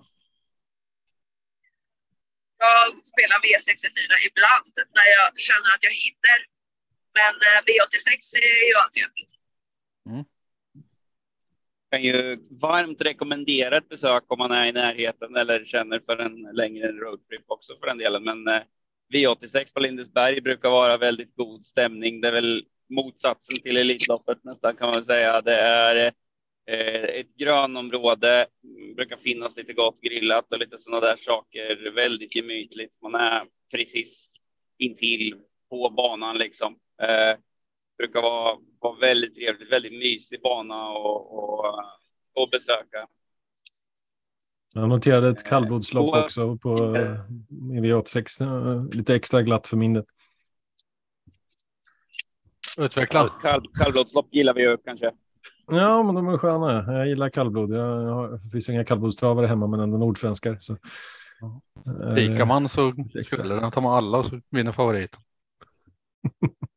Jag 2.57 3.05
spelar 3.11 3.37
V64 3.45 4.11
ibland 4.29 4.73
när 4.97 5.07
jag 5.17 5.39
känner 5.47 5.69
att 5.75 5.83
jag 5.83 5.95
hinner. 6.03 6.39
Men 7.17 7.33
eh, 7.47 7.59
V86 7.67 8.13
är 8.37 8.67
ju 8.69 8.75
alltid 8.83 9.03
öppet. 9.03 9.31
Mm 10.09 10.25
kan 11.91 12.03
ju 12.03 12.37
varmt 12.49 13.01
rekommendera 13.01 13.77
ett 13.77 13.89
besök 13.89 14.23
om 14.27 14.37
man 14.37 14.51
är 14.51 14.65
i 14.65 14.71
närheten 14.71 15.35
eller 15.35 15.65
känner 15.65 15.99
för 15.99 16.17
en 16.17 16.49
längre 16.53 16.91
roadtrip 16.91 17.43
också 17.47 17.73
för 17.79 17.87
den 17.87 17.97
delen. 17.97 18.23
Men 18.23 18.47
eh, 18.47 18.61
V86 19.13 19.73
på 19.73 19.79
Lindesberg 19.79 20.41
brukar 20.41 20.69
vara 20.69 20.97
väldigt 20.97 21.35
god 21.35 21.65
stämning. 21.65 22.21
Det 22.21 22.27
är 22.27 22.31
väl 22.31 22.65
motsatsen 22.89 23.55
till 23.63 23.77
Elitloppet 23.77 24.43
nästan 24.43 24.75
kan 24.75 24.89
man 24.89 25.05
säga. 25.05 25.41
Det 25.41 25.55
är 25.55 26.13
Eh, 26.67 27.03
ett 27.03 27.37
grönområde, 27.37 28.47
brukar 28.95 29.17
finnas 29.17 29.57
lite 29.57 29.73
gott 29.73 30.01
grillat 30.01 30.51
och 30.51 30.59
lite 30.59 30.77
sådana 30.77 31.05
där 31.05 31.15
saker. 31.15 31.91
Väldigt 31.95 32.35
gemytligt. 32.35 33.01
Man 33.01 33.15
är 33.15 33.45
precis 33.71 34.33
intill 34.77 35.35
på 35.69 35.89
banan 35.89 36.37
liksom. 36.37 36.79
Eh, 37.01 37.37
brukar 37.97 38.21
vara, 38.21 38.57
vara 38.81 38.95
väldigt 38.99 39.35
trevligt, 39.35 39.71
väldigt 39.71 39.93
mysig 39.93 40.41
bana 40.41 40.89
och, 40.89 41.33
och, 41.33 41.65
och 42.35 42.49
besöka. 42.51 43.07
Jag 44.75 44.89
noterade 44.89 45.29
ett 45.29 45.45
kallblodslopp 45.45 46.15
eh, 46.15 46.23
också 46.23 46.57
på 46.57 46.77
V86. 47.73 48.41
Eh, 48.41 48.97
lite 48.97 49.15
extra 49.15 49.41
glatt 49.41 49.67
för 49.67 49.77
minnet. 49.77 50.05
Utveckla. 52.77 53.29
Kall, 53.41 53.61
kallblodslopp 53.73 54.27
gillar 54.31 54.53
vi 54.53 54.61
ju 54.61 54.77
kanske. 54.77 55.11
Ja, 55.67 56.03
men 56.03 56.15
de 56.15 56.27
är 56.27 56.37
sköna. 56.37 56.93
Jag 56.97 57.07
gillar 57.07 57.29
kallblod. 57.29 57.73
Jag 57.73 58.13
har, 58.13 58.37
det 58.43 58.49
finns 58.49 58.69
inga 58.69 58.85
kallblodstravare 58.85 59.47
hemma, 59.47 59.67
men 59.67 59.79
ändå 59.79 59.97
nordsvenskar. 59.97 60.57
Så. 60.59 60.77
Pikar 62.15 62.45
man 62.45 62.69
så 62.69 62.93
skulle 63.23 63.55
den 63.55 63.71
tar 63.71 63.81
man 63.81 63.93
alla 63.93 64.17
och 64.17 64.25
så 64.25 64.41
vinner 64.49 64.71
favorit. 64.71 65.17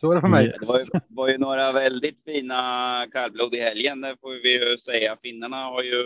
så 0.00 0.10
är 0.10 0.14
det 0.14 0.20
för 0.20 0.28
mig. 0.28 0.46
Det 0.60 0.66
var 0.66 0.78
ju, 0.78 0.84
var 1.08 1.28
ju, 1.28 1.38
några 1.38 1.72
väldigt 1.72 2.24
fina 2.24 3.06
kallblod 3.12 3.54
i 3.54 3.60
helgen, 3.60 4.00
det 4.00 4.16
får 4.20 4.42
vi 4.42 4.70
ju 4.70 4.78
säga. 4.78 5.16
Finnarna 5.22 5.64
har 5.64 5.82
ju, 5.82 6.02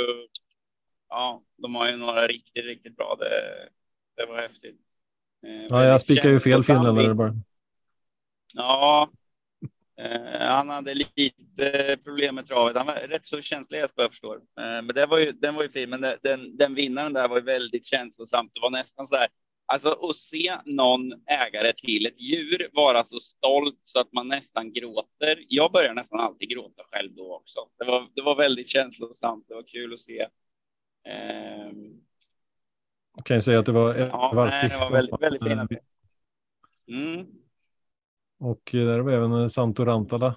ja, 1.09 1.42
de 1.57 1.74
har 1.74 1.90
ju 1.90 1.96
några 1.96 2.26
riktigt, 2.26 2.64
riktigt 2.64 2.96
bra. 2.96 3.16
Det, 3.18 3.31
det 4.16 4.26
var 4.26 4.40
häftigt. 4.40 4.81
Eh, 5.46 5.66
ja, 5.68 5.85
jag 5.85 6.00
spikar 6.00 6.29
ju 6.29 6.40
fel 6.40 6.62
finländare 6.62 7.14
bara. 7.14 7.35
Ja, 8.55 9.11
Eh, 10.00 10.46
han 10.48 10.68
hade 10.68 10.94
lite 10.94 11.96
problem 12.05 12.35
med 12.35 12.46
travet. 12.46 12.76
Han 12.76 12.87
var 12.87 12.94
rätt 12.94 13.26
så 13.26 13.42
känslig 13.42 13.79
häst 13.79 13.94
vad 13.96 14.05
jag 14.05 14.11
förstår. 14.11 14.37
Eh, 14.37 14.83
men 14.83 14.87
det 14.87 15.07
var 15.07 15.18
ju, 15.18 15.33
den 15.33 15.55
var 15.55 15.62
ju 15.62 15.68
fin. 15.68 15.90
Men 15.90 16.00
det, 16.00 16.18
den, 16.22 16.57
den 16.57 16.74
vinnaren 16.74 17.12
där 17.12 17.29
var 17.29 17.37
ju 17.37 17.42
väldigt 17.44 17.87
känslosamt. 17.87 18.50
Det 18.55 18.61
var 18.61 18.70
nästan 18.70 19.07
så 19.07 19.16
här. 19.16 19.29
Alltså 19.73 19.89
att 19.89 20.17
se 20.17 20.53
någon 20.67 21.13
ägare 21.27 21.73
till 21.73 22.07
ett 22.07 22.21
djur 22.21 22.69
vara 22.73 23.05
så 23.05 23.21
stolt 23.21 23.81
så 23.85 24.01
att 24.01 24.13
man 24.13 24.29
nästan 24.29 24.73
gråter. 24.73 25.45
Jag 25.49 25.73
börjar 25.73 25.95
nästan 25.95 26.21
alltid 26.21 26.49
gråta 26.49 26.83
själv 26.91 27.15
då 27.15 27.35
också. 27.37 27.61
Det 27.79 27.85
var, 27.85 28.09
det 28.15 28.23
var 28.23 28.37
väldigt 28.37 28.69
känslosamt. 28.69 29.45
Det 29.49 29.55
var 29.55 29.63
kul 29.63 29.93
att 29.93 30.01
se. 30.01 30.21
Eh, 31.09 31.73
Jag 33.17 33.25
kan 33.25 33.37
ju 33.37 33.41
säga 33.41 33.59
att 33.59 33.67
det 33.67 33.73
var 33.73 33.95
ja, 33.95 34.33
nej, 34.35 34.69
det 34.69 34.77
var 34.77 34.93
väldigt, 34.93 35.23
väldigt 35.23 35.43
fina. 35.43 35.69
Mm. 36.89 37.27
Och 38.41 38.71
där 38.73 38.99
var 38.99 39.13
även 39.13 39.51
Santo 39.51 39.85
Rantala, 39.85 40.35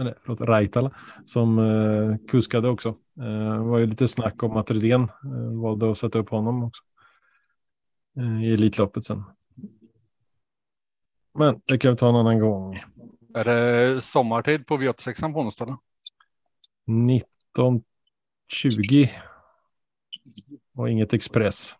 eller 0.00 0.18
förlåt, 0.22 0.40
Raitala, 0.40 0.90
som 1.24 1.58
eh, 1.58 2.26
kuskade 2.28 2.68
också. 2.68 2.88
Eh, 3.18 3.52
det 3.52 3.64
var 3.64 3.78
ju 3.78 3.86
lite 3.86 4.08
snack 4.08 4.42
om 4.42 4.56
att 4.56 4.70
Redén 4.70 5.02
eh, 5.02 5.62
valde 5.62 5.90
att 5.90 5.98
sätta 5.98 6.18
upp 6.18 6.28
honom 6.28 6.64
också. 6.64 6.82
Eh, 8.18 8.44
I 8.44 8.52
Elitloppet 8.54 9.04
sen. 9.04 9.22
Men 11.38 11.60
det 11.64 11.78
kan 11.78 11.90
vi 11.90 11.96
ta 11.96 12.08
en 12.08 12.16
annan 12.16 12.38
gång. 12.38 12.82
Är 13.34 13.44
det 13.44 14.00
sommartid 14.02 14.66
på 14.66 14.76
V86 14.76 15.32
på 15.32 15.40
onsdag? 15.40 15.64
eller? 15.64 15.76
1920 17.16 19.08
och 20.74 20.90
inget 20.90 21.12
Express. 21.12 21.76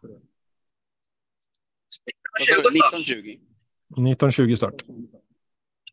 20 2.41 2.53
start. 2.55 2.75
1920. 2.75 3.39
1920 3.91 4.55
start. 4.57 4.83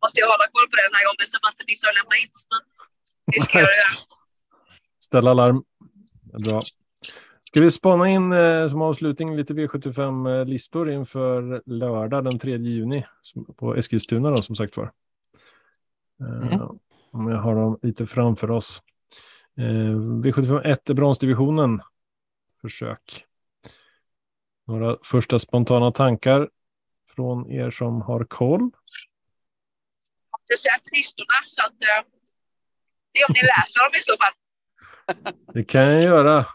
Måste 0.02 0.20
jag 0.20 0.28
hålla 0.28 0.48
koll 0.52 0.68
på 0.70 0.76
det 0.76 0.84
den 0.88 0.94
här 0.94 1.06
gången 1.06 1.28
så 1.28 1.38
man 1.44 1.52
inte 1.54 1.64
missar 1.68 1.90
att 1.90 1.96
lämna 1.96 2.16
in. 2.18 2.30
Men 2.50 2.62
det 3.26 3.42
ska 3.42 3.60
jag 3.60 3.68
göra. 3.68 3.94
Ställa 5.00 5.34
larm. 5.34 5.64
Bra. 6.46 6.62
Ska 7.52 7.62
vi 7.62 7.72
spana 7.72 8.10
in 8.10 8.34
eh, 8.34 8.68
som 8.68 8.82
avslutning 8.82 9.36
lite 9.36 9.54
V75-listor 9.54 10.92
inför 10.92 11.62
lördag 11.66 12.24
den 12.24 12.40
3 12.40 12.58
juni 12.58 13.06
på 13.56 13.76
Eskilstuna 13.76 14.30
då, 14.30 14.42
som 14.42 14.56
sagt 14.56 14.78
var. 14.78 14.92
Eh, 16.22 16.72
Om 17.12 17.28
jag 17.28 17.38
har 17.38 17.56
dem 17.56 17.80
lite 17.82 18.06
framför 18.06 18.52
oss. 18.52 18.84
Eh, 19.58 19.64
V75 20.24 20.62
1 20.66 20.90
är 20.90 20.94
bronsdivisionen. 20.94 21.82
Försök. 22.62 23.26
Några 24.68 24.98
första 25.04 25.40
spontana 25.40 25.92
tankar 25.92 26.50
från 27.16 27.52
er 27.52 27.72
som 27.72 28.02
har 28.02 28.24
koll. 28.24 28.70
Jag 30.48 30.56
har 30.56 30.58
sett 30.58 30.92
listorna 30.92 31.34
så 31.46 31.62
att 31.66 31.72
eh, 31.72 32.10
det 33.12 33.20
är 33.20 33.30
om 33.30 33.34
ni 33.34 33.42
läser 33.42 33.84
dem 33.84 33.92
i 34.00 34.02
så 34.02 34.18
fall. 34.18 34.34
Det 35.54 35.64
kan 35.64 35.82
jag 35.82 36.04
göra. 36.04 36.46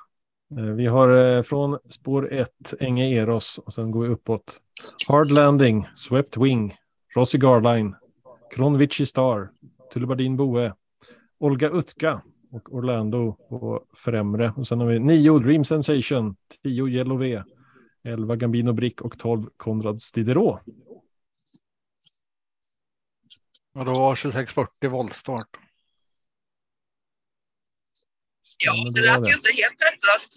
Eh, 0.51 0.65
vi 0.65 0.87
har 0.87 1.37
eh, 1.37 1.43
från 1.43 1.79
spår 1.89 2.33
1 2.33 2.49
Enge 2.81 3.05
Eros 3.05 3.59
och 3.59 3.73
sen 3.73 3.91
går 3.91 4.03
vi 4.03 4.09
uppåt. 4.09 4.61
Hard 5.09 5.31
Landing, 5.31 5.87
Swept 5.95 6.37
Wing, 6.37 6.77
Rossi 7.15 7.39
Garline, 7.39 7.95
Kronvici 8.55 9.07
Star, 9.07 9.51
Tullibardin 9.93 10.37
Boe, 10.37 10.75
Olga 11.39 11.71
Utka 11.71 12.23
och 12.53 12.75
Orlando 12.75 13.37
på 13.49 13.85
främre. 14.05 14.53
Och 14.57 14.67
sen 14.67 14.81
har 14.81 14.87
vi 14.87 14.99
9 14.99 15.39
Dream 15.39 15.65
Sensation, 15.65 16.37
10 16.63 16.89
Yellow 16.89 17.19
V, 17.19 17.43
11 18.05 18.37
Gambino 18.37 18.73
Brick 18.73 19.01
och 19.01 19.19
12 19.19 19.49
Konrad 19.57 20.03
Stiderå. 20.03 20.61
Och 23.75 23.85
då 23.85 23.95
var 23.95 24.17
2640 24.17 24.91
voltstart. 24.91 25.66
Ja, 28.59 28.91
det 28.91 29.01
lät 29.01 29.29
ju 29.29 29.35
inte 29.35 29.53
helt 29.53 29.81
lättlöst. 29.81 30.37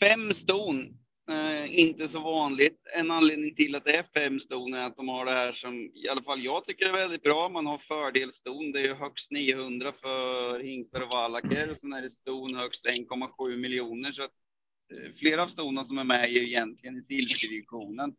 Fem 0.00 0.34
ston. 0.34 0.98
Eh, 1.30 1.80
inte 1.80 2.08
så 2.08 2.20
vanligt. 2.20 2.80
En 2.94 3.10
anledning 3.10 3.54
till 3.54 3.74
att 3.74 3.84
det 3.84 3.96
är 3.96 4.04
fem 4.14 4.40
ston 4.40 4.74
är 4.74 4.82
att 4.82 4.96
de 4.96 5.08
har 5.08 5.24
det 5.24 5.30
här 5.30 5.52
som 5.52 5.74
i 5.74 6.08
alla 6.10 6.22
fall 6.22 6.44
jag 6.44 6.64
tycker 6.64 6.88
är 6.88 6.92
väldigt 6.92 7.22
bra. 7.22 7.48
Man 7.48 7.66
har 7.66 7.78
fördelston. 7.78 8.72
Det 8.72 8.80
är 8.80 8.84
ju 8.84 8.94
högst 8.94 9.30
900 9.30 9.92
för 9.92 10.60
hingstar 10.60 11.00
och 11.00 11.08
vallacker 11.08 11.70
och 11.70 11.78
sen 11.78 11.92
är 11.92 12.02
det 12.02 12.10
ston 12.10 12.56
högst 12.56 12.86
1,7 12.86 13.56
miljoner. 13.56 14.12
Så 14.12 14.22
att, 14.22 14.30
eh, 14.92 15.12
flera 15.16 15.42
av 15.42 15.48
stonen 15.48 15.84
som 15.84 15.98
är 15.98 16.04
med 16.04 16.24
är 16.24 16.28
ju 16.28 16.48
egentligen 16.48 16.96
i 16.96 17.02
silverdivisionen. 17.02 18.14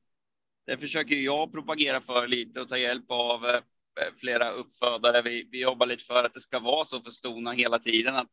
Det 0.65 0.77
försöker 0.77 1.15
jag 1.15 1.51
propagera 1.51 2.01
för 2.01 2.27
lite 2.27 2.61
och 2.61 2.69
ta 2.69 2.77
hjälp 2.77 3.05
av 3.07 3.45
eh, 3.45 3.61
Eh, 4.01 4.13
flera 4.19 4.51
uppfödare. 4.51 5.21
Vi, 5.21 5.47
vi 5.51 5.61
jobbar 5.61 5.85
lite 5.85 6.03
för 6.03 6.23
att 6.23 6.33
det 6.33 6.41
ska 6.41 6.59
vara 6.59 6.85
så 6.85 7.01
för 7.01 7.11
stona 7.11 7.51
hela 7.51 7.79
tiden. 7.79 8.15
Att 8.15 8.29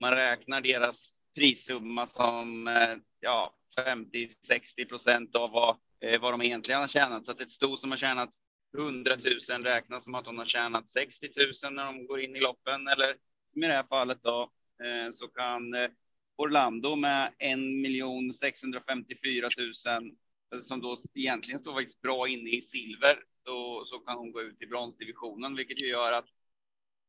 man 0.00 0.10
räknar 0.10 0.60
deras 0.60 1.20
prissumma 1.34 2.06
som 2.06 2.68
eh, 2.68 2.96
ja, 3.20 3.54
50-60 3.76 4.88
procent 4.88 5.36
av 5.36 5.50
vad, 5.50 5.76
eh, 6.00 6.20
vad 6.20 6.32
de 6.32 6.42
egentligen 6.42 6.80
har 6.80 6.88
tjänat. 6.88 7.26
Så 7.26 7.32
att 7.32 7.40
ett 7.40 7.50
sto 7.50 7.76
som 7.76 7.90
har 7.90 7.98
tjänat 7.98 8.30
100 8.78 9.16
000 9.50 9.62
räknas 9.62 10.04
som 10.04 10.14
att 10.14 10.26
hon 10.26 10.38
har 10.38 10.46
tjänat 10.46 10.90
60 10.90 11.28
000 11.64 11.72
när 11.72 11.86
de 11.86 12.06
går 12.06 12.20
in 12.20 12.36
i 12.36 12.40
loppen. 12.40 12.88
Eller 12.88 13.14
som 13.52 13.62
i 13.62 13.66
det 13.66 13.74
här 13.74 13.86
fallet 13.88 14.18
då, 14.22 14.50
så 15.12 15.28
kan 15.28 15.74
Orlando 16.36 16.96
med 16.96 17.32
1 17.38 18.34
654 18.34 19.48
000 20.52 20.62
som 20.62 20.80
då 20.80 20.96
egentligen 21.14 21.60
står 21.60 21.74
faktiskt 21.74 22.02
bra 22.02 22.28
inne 22.28 22.50
i 22.50 22.62
silver, 22.62 23.18
så, 23.46 23.84
så 23.86 23.98
kan 23.98 24.18
hon 24.18 24.32
gå 24.32 24.42
ut 24.42 24.62
i 24.62 24.66
bronsdivisionen, 24.66 25.56
vilket 25.56 25.82
ju 25.82 25.86
gör 25.86 26.12
att 26.12 26.26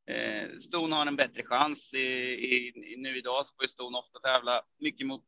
Eh, 0.08 0.58
Ston 0.60 0.91
har 0.91 1.06
en 1.06 1.15
bättre 1.15 1.43
chans. 1.43 1.93
I, 1.93 1.97
i, 1.97 2.67
i, 2.93 2.95
nu 2.97 3.17
idag 3.17 3.45
så 3.45 3.54
får 3.56 3.63
ju 3.63 3.69
Ston 3.69 3.95
ofta 3.95 4.19
tävla 4.19 4.62
mycket 4.80 5.08
mot, 5.08 5.26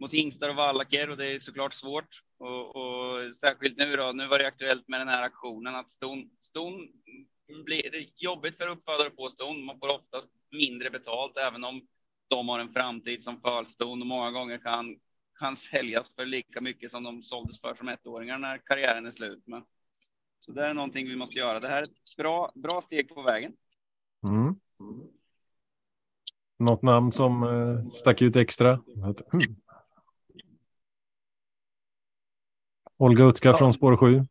mot 0.00 0.12
hingstar 0.12 0.48
och 0.48 0.56
vallacker 0.56 1.10
och 1.10 1.16
det 1.16 1.26
är 1.26 1.40
såklart 1.40 1.74
svårt. 1.74 2.22
Och, 2.38 2.76
och 2.76 3.36
särskilt 3.36 3.78
nu 3.78 3.96
då, 3.96 4.12
nu 4.12 4.26
var 4.26 4.38
det 4.38 4.46
aktuellt 4.46 4.88
med 4.88 5.00
den 5.00 5.08
här 5.08 5.22
aktionen 5.22 5.74
att 5.74 5.90
Ston, 5.90 6.30
Ston 6.42 6.88
blir 7.64 7.90
det 7.90 8.06
jobbigt 8.16 8.56
för 8.56 8.68
uppfödare 8.68 9.06
att 9.06 9.16
få 9.16 9.28
Ston. 9.28 9.64
Man 9.64 9.78
får 9.78 9.94
oftast 9.94 10.30
mindre 10.50 10.90
betalt 10.90 11.38
även 11.38 11.64
om 11.64 11.86
de 12.28 12.48
har 12.48 12.58
en 12.58 12.72
framtid 12.72 13.24
som 13.24 13.40
fölston 13.40 14.00
och 14.00 14.06
många 14.06 14.30
gånger 14.30 14.58
kan, 14.58 14.96
kan 15.38 15.56
säljas 15.56 16.14
för 16.14 16.26
lika 16.26 16.60
mycket 16.60 16.90
som 16.90 17.04
de 17.04 17.22
såldes 17.22 17.60
för 17.60 17.74
som 17.74 17.88
ettåringar 17.88 18.38
när 18.38 18.58
karriären 18.58 19.06
är 19.06 19.10
slut. 19.10 19.42
Men, 19.46 19.62
så 20.48 20.54
det 20.54 20.66
är 20.66 20.74
någonting 20.74 21.08
vi 21.08 21.16
måste 21.16 21.38
göra. 21.38 21.60
Det 21.60 21.68
här 21.68 21.78
är 21.78 21.82
ett 21.82 22.16
bra, 22.16 22.52
bra 22.54 22.82
steg 22.82 23.08
på 23.08 23.22
vägen. 23.22 23.52
Mm. 24.28 24.54
Något 26.58 26.82
namn 26.82 27.12
som 27.12 27.42
eh, 27.42 27.88
stack 27.88 28.22
ut 28.22 28.36
extra? 28.36 28.70
Mm. 28.72 29.14
Olga 32.96 33.24
Utka 33.24 33.52
från 33.52 33.72
spår 33.72 33.96
7. 33.96 34.26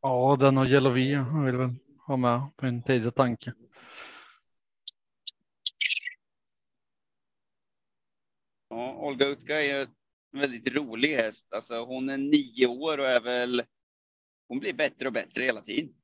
Ja, 0.00 0.36
den 0.40 0.58
och 0.58 0.66
jag 0.66 0.90
vill 0.90 1.56
väl 1.56 1.74
ha 2.06 2.16
med 2.16 2.56
på 2.56 2.66
en 2.66 2.82
tidig 2.82 3.14
tanke. 3.14 3.52
Ja, 8.68 8.94
Olga 8.94 9.26
Utka 9.26 9.60
är 9.60 9.78
ju 9.78 9.82
en 10.32 10.40
väldigt 10.40 10.74
rolig 10.74 11.16
häst. 11.16 11.52
Alltså, 11.52 11.84
hon 11.84 12.08
är 12.08 12.18
nio 12.18 12.66
år 12.66 12.98
och 12.98 13.06
är 13.06 13.20
väl. 13.20 13.62
Hon 14.50 14.58
blir 14.60 14.72
bättre 14.72 15.06
och 15.06 15.12
bättre 15.12 15.44
hela 15.44 15.62
tiden. 15.62 15.94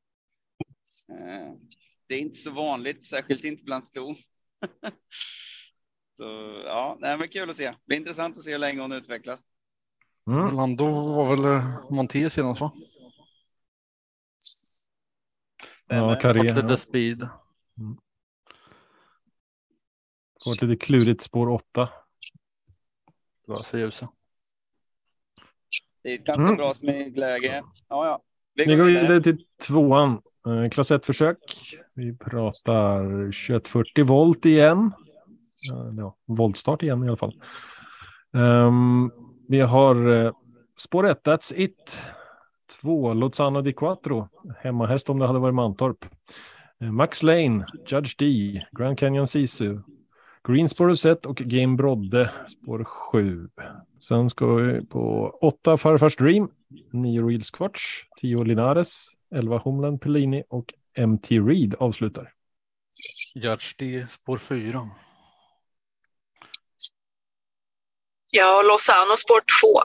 Eh, 1.08 1.52
Det 2.06 2.14
är 2.14 2.18
inte 2.20 2.38
så 2.38 2.50
vanligt, 2.50 3.04
särskilt 3.04 3.44
inte 3.44 3.64
bland 3.64 3.84
ston. 3.84 4.16
Så 6.16 6.22
ja, 6.64 6.98
det 7.00 7.06
är 7.06 7.26
kul 7.26 7.50
att 7.50 7.56
se. 7.56 7.64
Det 7.70 7.76
blir 7.86 7.96
intressant 7.96 8.38
att 8.38 8.44
se 8.44 8.50
hur 8.52 8.58
länge 8.58 8.80
hon 8.80 8.92
utvecklas. 8.92 9.40
Mm. 10.30 10.44
Orlando 10.46 10.84
var 10.90 11.36
väl 11.36 11.44
eh, 11.44 11.90
Monté 11.90 12.30
senast 12.30 12.60
va? 12.60 12.72
Ja. 15.86 16.18
Carré. 16.20 16.48
Fått 16.48 16.56
lite 16.56 16.72
Ja. 16.72 16.76
speed. 16.76 17.28
Får 20.44 20.52
ett 20.52 20.62
lite 20.62 20.84
klurigt 20.86 21.22
spår 21.22 21.48
8. 21.48 21.88
Lösa 23.48 23.78
ljuset. 23.78 24.08
Det 26.02 26.10
är 26.10 26.14
ett 26.18 26.24
ganska 26.24 26.42
Mm. 26.42 26.56
bra 26.56 26.74
smygläge. 26.74 27.62
Ja, 27.88 28.06
ja. 28.06 28.22
Vi 28.56 28.76
går 28.76 28.84
vidare. 28.84 29.20
till 29.22 29.38
tvåan. 29.66 30.20
Eh, 30.46 30.68
Klass 30.70 30.90
1-försök. 30.90 31.38
Vi 31.94 32.16
pratar 32.16 33.02
2140 33.32 34.04
volt 34.04 34.44
igen. 34.46 34.92
Eh, 35.72 35.94
Ja, 35.96 36.16
voltstart 36.26 36.82
igen 36.82 37.04
i 37.04 37.08
alla 37.08 37.16
fall. 37.16 37.34
Ehm, 38.36 39.10
vi 39.48 39.60
har 39.60 40.08
eh, 40.24 40.32
spår 40.78 41.06
1, 41.06 41.22
That's 41.26 41.52
It. 41.56 42.02
2, 42.82 43.14
Lozano 43.14 43.60
di 43.62 43.72
Quattro. 43.72 44.28
Hemmahäst 44.58 45.10
om 45.10 45.18
det 45.18 45.26
hade 45.26 45.38
varit 45.38 45.54
Mantorp. 45.54 46.04
Eh, 46.80 46.92
Max 46.92 47.22
Lane, 47.22 47.66
Judge 47.86 48.14
D, 48.18 48.24
Grand 48.78 48.98
Canyon 48.98 49.26
Sisu. 49.26 49.78
Greenspår 50.48 50.86
Rosette 50.86 51.28
och 51.28 51.36
Game 51.36 51.76
Brodde, 51.76 52.30
spår 52.48 52.84
7. 52.84 53.48
Sen 54.00 54.30
ska 54.30 54.46
vi 54.46 54.86
på 54.86 55.30
8, 55.40 55.76
Farfars 55.76 56.16
Dream. 56.16 56.48
9 56.92 57.22
Reels 57.28 57.50
Quartz, 57.50 57.80
10 58.20 58.44
Linares, 58.44 59.10
11 59.34 59.58
Homeland 59.58 60.00
Pellini 60.00 60.44
och 60.48 60.74
MT 61.06 61.30
Reed 61.30 61.74
avslutar. 61.74 62.32
Gärdsty 63.34 64.06
spår 64.10 64.38
fyra. 64.38 64.90
Ja, 68.32 68.62
Lozano 68.62 69.16
spår 69.16 69.40
två. 69.60 69.80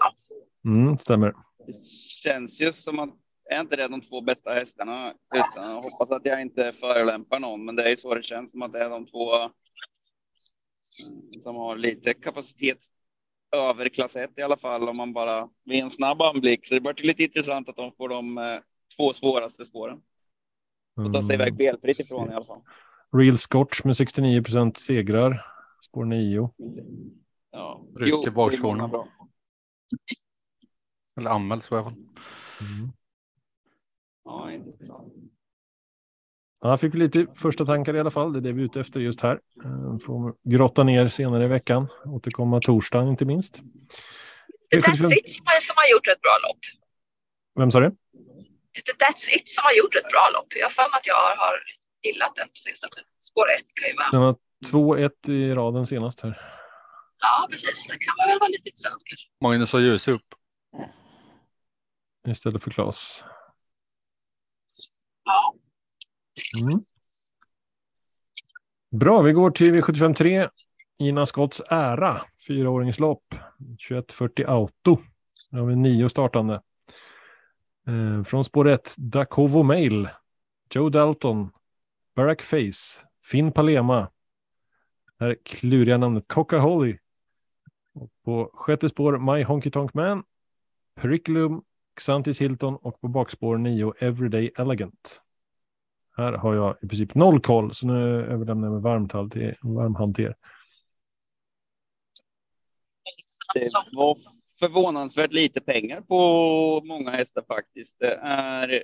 Mm, 0.65 0.97
stämmer. 0.97 1.33
Det 1.67 1.85
känns 2.23 2.61
ju 2.61 2.71
som 2.71 2.99
att 2.99 3.09
är 3.49 3.59
inte 3.61 3.75
det 3.75 3.87
de 3.87 4.01
två 4.01 4.21
bästa 4.21 4.53
hästarna? 4.53 5.13
Utan 5.35 5.71
jag 5.71 5.81
hoppas 5.81 6.11
att 6.11 6.25
jag 6.25 6.41
inte 6.41 6.73
förolämpar 6.73 7.39
någon, 7.39 7.65
men 7.65 7.75
det 7.75 7.83
är 7.83 7.89
ju 7.89 7.97
så 7.97 8.15
det 8.15 8.23
känns 8.23 8.51
som 8.51 8.61
att 8.61 8.73
det 8.73 8.79
är 8.79 8.89
de 8.89 9.07
två 9.07 9.49
som 11.43 11.55
har 11.55 11.75
lite 11.75 12.13
kapacitet 12.13 12.79
över 13.51 13.89
klass 13.89 14.15
1 14.15 14.31
i 14.37 14.41
alla 14.41 14.57
fall 14.57 14.89
om 14.89 14.97
man 14.97 15.13
bara 15.13 15.49
vid 15.65 15.83
en 15.83 15.89
snabb 15.89 16.21
anblick. 16.21 16.67
Så 16.67 16.73
det 16.73 16.81
blir 16.81 17.03
lite 17.03 17.23
intressant 17.23 17.69
att 17.69 17.75
de 17.75 17.91
får 17.91 18.09
de 18.09 18.37
eh, 18.37 18.59
två 18.97 19.13
svåraste 19.13 19.65
spåren 19.65 20.01
och 20.95 21.13
ta 21.13 21.21
sig 21.21 21.35
iväg 21.35 21.57
felfritt 21.57 21.99
ifrån 21.99 22.31
i 22.31 22.35
alla 22.35 22.45
fall. 22.45 22.61
Real 23.11 23.37
Scotch 23.37 23.83
med 23.83 23.97
69 23.97 24.43
procent 24.43 24.77
segrar. 24.77 25.45
Spår 25.81 26.05
9. 26.05 26.49
Ja, 27.51 27.81
Rycker 27.95 28.31
bakskorna. 28.31 29.07
Eller 31.17 31.29
anmäls 31.29 31.71
i 31.71 31.75
alla 31.75 31.83
fall. 31.83 31.93
Mm. 31.93 32.91
Ja, 34.23 34.51
intressant. 34.51 35.13
Ja, 36.61 36.77
fick 36.77 36.93
vi 36.93 36.99
lite 36.99 37.27
första 37.35 37.65
tankar 37.65 37.95
i 37.95 37.99
alla 37.99 38.11
fall. 38.11 38.33
Det 38.33 38.39
är 38.39 38.41
det 38.41 38.51
vi 38.51 38.61
är 38.61 38.65
ute 38.65 38.79
efter 38.79 38.99
just 38.99 39.21
här. 39.21 39.39
Eh, 39.65 39.97
Får 40.05 40.35
grotta 40.43 40.83
ner 40.83 41.07
senare 41.07 41.43
i 41.43 41.47
veckan. 41.47 41.87
Återkomma 42.05 42.59
torsdagen 42.61 43.07
inte 43.07 43.25
minst. 43.25 43.59
Det 44.69 44.75
är 44.75 44.81
V75 44.81 44.83
That's 44.83 45.13
It 45.13 45.29
som 45.29 45.45
har, 45.45 45.61
som 45.61 45.73
har 45.75 45.91
gjort 45.91 46.07
ett 46.07 46.21
bra 46.21 46.37
lopp. 46.47 46.59
Vem 47.59 47.71
sa 47.71 47.79
det? 47.79 47.91
That's 49.03 49.29
It 49.35 49.49
som 49.49 49.63
har 49.63 49.73
gjort 49.73 49.95
ett 49.95 50.09
bra 50.11 50.29
lopp. 50.33 50.47
Jag 50.55 50.65
har 50.65 50.69
för 50.69 50.81
mig 50.91 50.97
att 50.97 51.07
jag 51.07 51.15
har, 51.15 51.55
gillat 52.03 52.35
den 52.35 52.47
på 52.47 52.55
sistone. 52.55 52.91
Spår 53.17 53.51
1 53.51 53.61
kan 53.81 53.89
ju 53.89 53.95
vara. 53.95 54.09
Den 54.11 54.21
har 54.21 54.35
2-1 55.27 55.31
i 55.31 55.53
raden 55.55 55.85
senast 55.85 56.21
här. 56.21 56.41
Ja, 57.19 57.47
precis. 57.51 57.87
Det 57.87 57.97
kan 57.97 58.15
väl 58.27 58.39
vara 58.39 58.49
lite 58.49 58.69
intressant 58.69 59.01
kanske. 59.05 59.27
Magnus 59.41 59.73
har 59.73 59.79
ljus 59.79 60.07
upp. 60.07 60.27
Istället 62.27 62.63
för 62.63 62.71
Klas. 62.71 63.23
Ja. 65.23 65.55
Mm. 66.59 66.81
Bra, 68.91 69.21
vi 69.21 69.31
går 69.31 69.51
till 69.51 69.73
V753, 69.73 70.49
Ina 70.99 71.25
Scotts 71.25 71.61
ära, 71.69 72.21
fyraåringslopp. 72.47 73.23
2140 73.89 74.45
Auto. 74.47 74.97
Där 75.51 75.59
har 75.59 75.65
vi 75.65 75.75
nio 75.75 76.09
startande. 76.09 76.61
Eh, 77.87 78.23
från 78.23 78.43
spår 78.43 78.67
1, 78.67 78.95
Dakovo 78.97 79.63
Mail, 79.63 80.09
Joe 80.73 80.89
Dalton, 80.89 81.49
Barack 82.15 82.41
Face, 82.41 83.07
Finn 83.31 83.51
Palema. 83.51 84.09
Det 85.19 85.25
här 85.25 85.37
kluriga 85.45 85.97
namnet 85.97 86.23
Coca 86.27 86.59
Holly. 86.59 86.97
Och 87.93 88.09
på 88.25 88.51
sjätte 88.53 88.89
spår 88.89 89.17
My 89.17 89.43
Honky 89.43 89.71
Tonk 89.71 89.93
Man, 89.93 90.23
Periculum, 90.95 91.61
Xantis 91.99 92.41
Hilton 92.41 92.75
och 92.75 93.01
på 93.01 93.07
bakspår 93.07 93.57
9 93.57 93.93
Everyday 93.99 94.51
Elegant. 94.57 95.21
Här 96.17 96.33
har 96.33 96.55
jag 96.55 96.77
i 96.81 96.87
princip 96.87 97.15
noll 97.15 97.39
koll, 97.41 97.73
så 97.73 97.87
nu 97.87 98.25
överlämnar 98.25 98.67
jag 98.67 98.73
med 98.73 98.81
varmt 98.81 99.11
hand 99.11 99.31
till, 99.31 99.55
varm 99.61 99.95
hand 99.95 100.15
till 100.15 100.25
er. 100.25 100.35
Det 103.53 103.71
Som, 103.71 103.83
var 103.91 104.17
förvånansvärt 104.59 105.33
lite 105.33 105.61
pengar 105.61 106.01
på 106.01 106.81
många 106.85 107.11
hästar 107.11 107.43
faktiskt. 107.47 107.99
Det 107.99 108.15
är, 108.23 108.83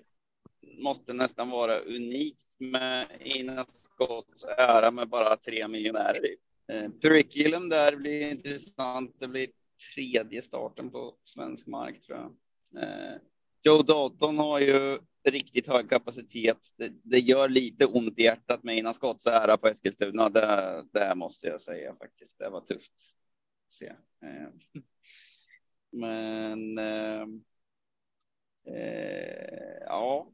måste 0.77 1.13
nästan 1.13 1.49
vara 1.49 1.79
unikt 1.79 2.47
med 2.59 3.07
Ina 3.19 3.65
Scotts 3.65 4.45
ära 4.57 4.91
med 4.91 5.09
bara 5.09 5.37
tre 5.37 5.67
miljonärer. 5.67 6.35
Eh, 6.71 6.89
Periculum 7.01 7.69
där 7.69 7.95
blir 7.95 8.31
intressant. 8.31 9.15
Det 9.19 9.27
blir 9.27 9.47
tredje 9.95 10.41
starten 10.41 10.89
på 10.89 11.13
svensk 11.23 11.67
mark 11.67 12.01
tror 12.01 12.17
jag. 12.17 12.33
Eh, 12.83 13.15
Joe 13.63 13.83
Dalton 13.83 14.37
har 14.37 14.59
ju 14.59 14.99
riktigt 15.31 15.67
hög 15.67 15.89
kapacitet. 15.89 16.57
Det, 16.77 16.91
det 17.03 17.19
gör 17.19 17.49
lite 17.49 17.85
ont 17.85 18.19
i 18.19 18.23
hjärtat 18.23 18.63
med 18.63 18.77
innan 18.77 18.93
skott 18.93 19.21
så 19.21 19.29
ära 19.29 19.57
på 19.57 19.67
Eskilstuna. 19.67 20.29
Det, 20.29 20.85
det 20.93 21.15
måste 21.15 21.47
jag 21.47 21.61
säga 21.61 21.95
faktiskt. 21.95 22.39
Det 22.39 22.49
var 22.49 22.61
tufft. 22.61 22.91
att 22.91 23.73
Se. 23.73 23.87
Eh, 24.21 24.49
men 25.91 26.77
eh, 26.77 27.21
eh, 28.65 29.83
ja, 29.85 30.31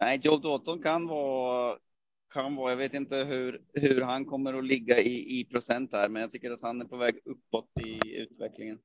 nej, 0.00 0.20
Joe 0.22 0.38
Dalton 0.38 0.82
kan 0.82 1.06
vara, 1.06 1.78
kan 2.32 2.56
vara, 2.56 2.72
jag 2.72 2.76
vet 2.76 2.94
inte 2.94 3.16
hur, 3.16 3.62
hur 3.72 4.00
han 4.00 4.24
kommer 4.24 4.54
att 4.54 4.64
ligga 4.64 4.98
i, 4.98 5.40
i 5.40 5.44
procent 5.44 5.92
här, 5.92 6.08
men 6.08 6.22
jag 6.22 6.32
tycker 6.32 6.50
att 6.50 6.62
han 6.62 6.80
är 6.80 6.84
på 6.84 6.96
väg 6.96 7.20
uppåt 7.24 7.70
i 7.80 8.16
utvecklingen 8.16 8.78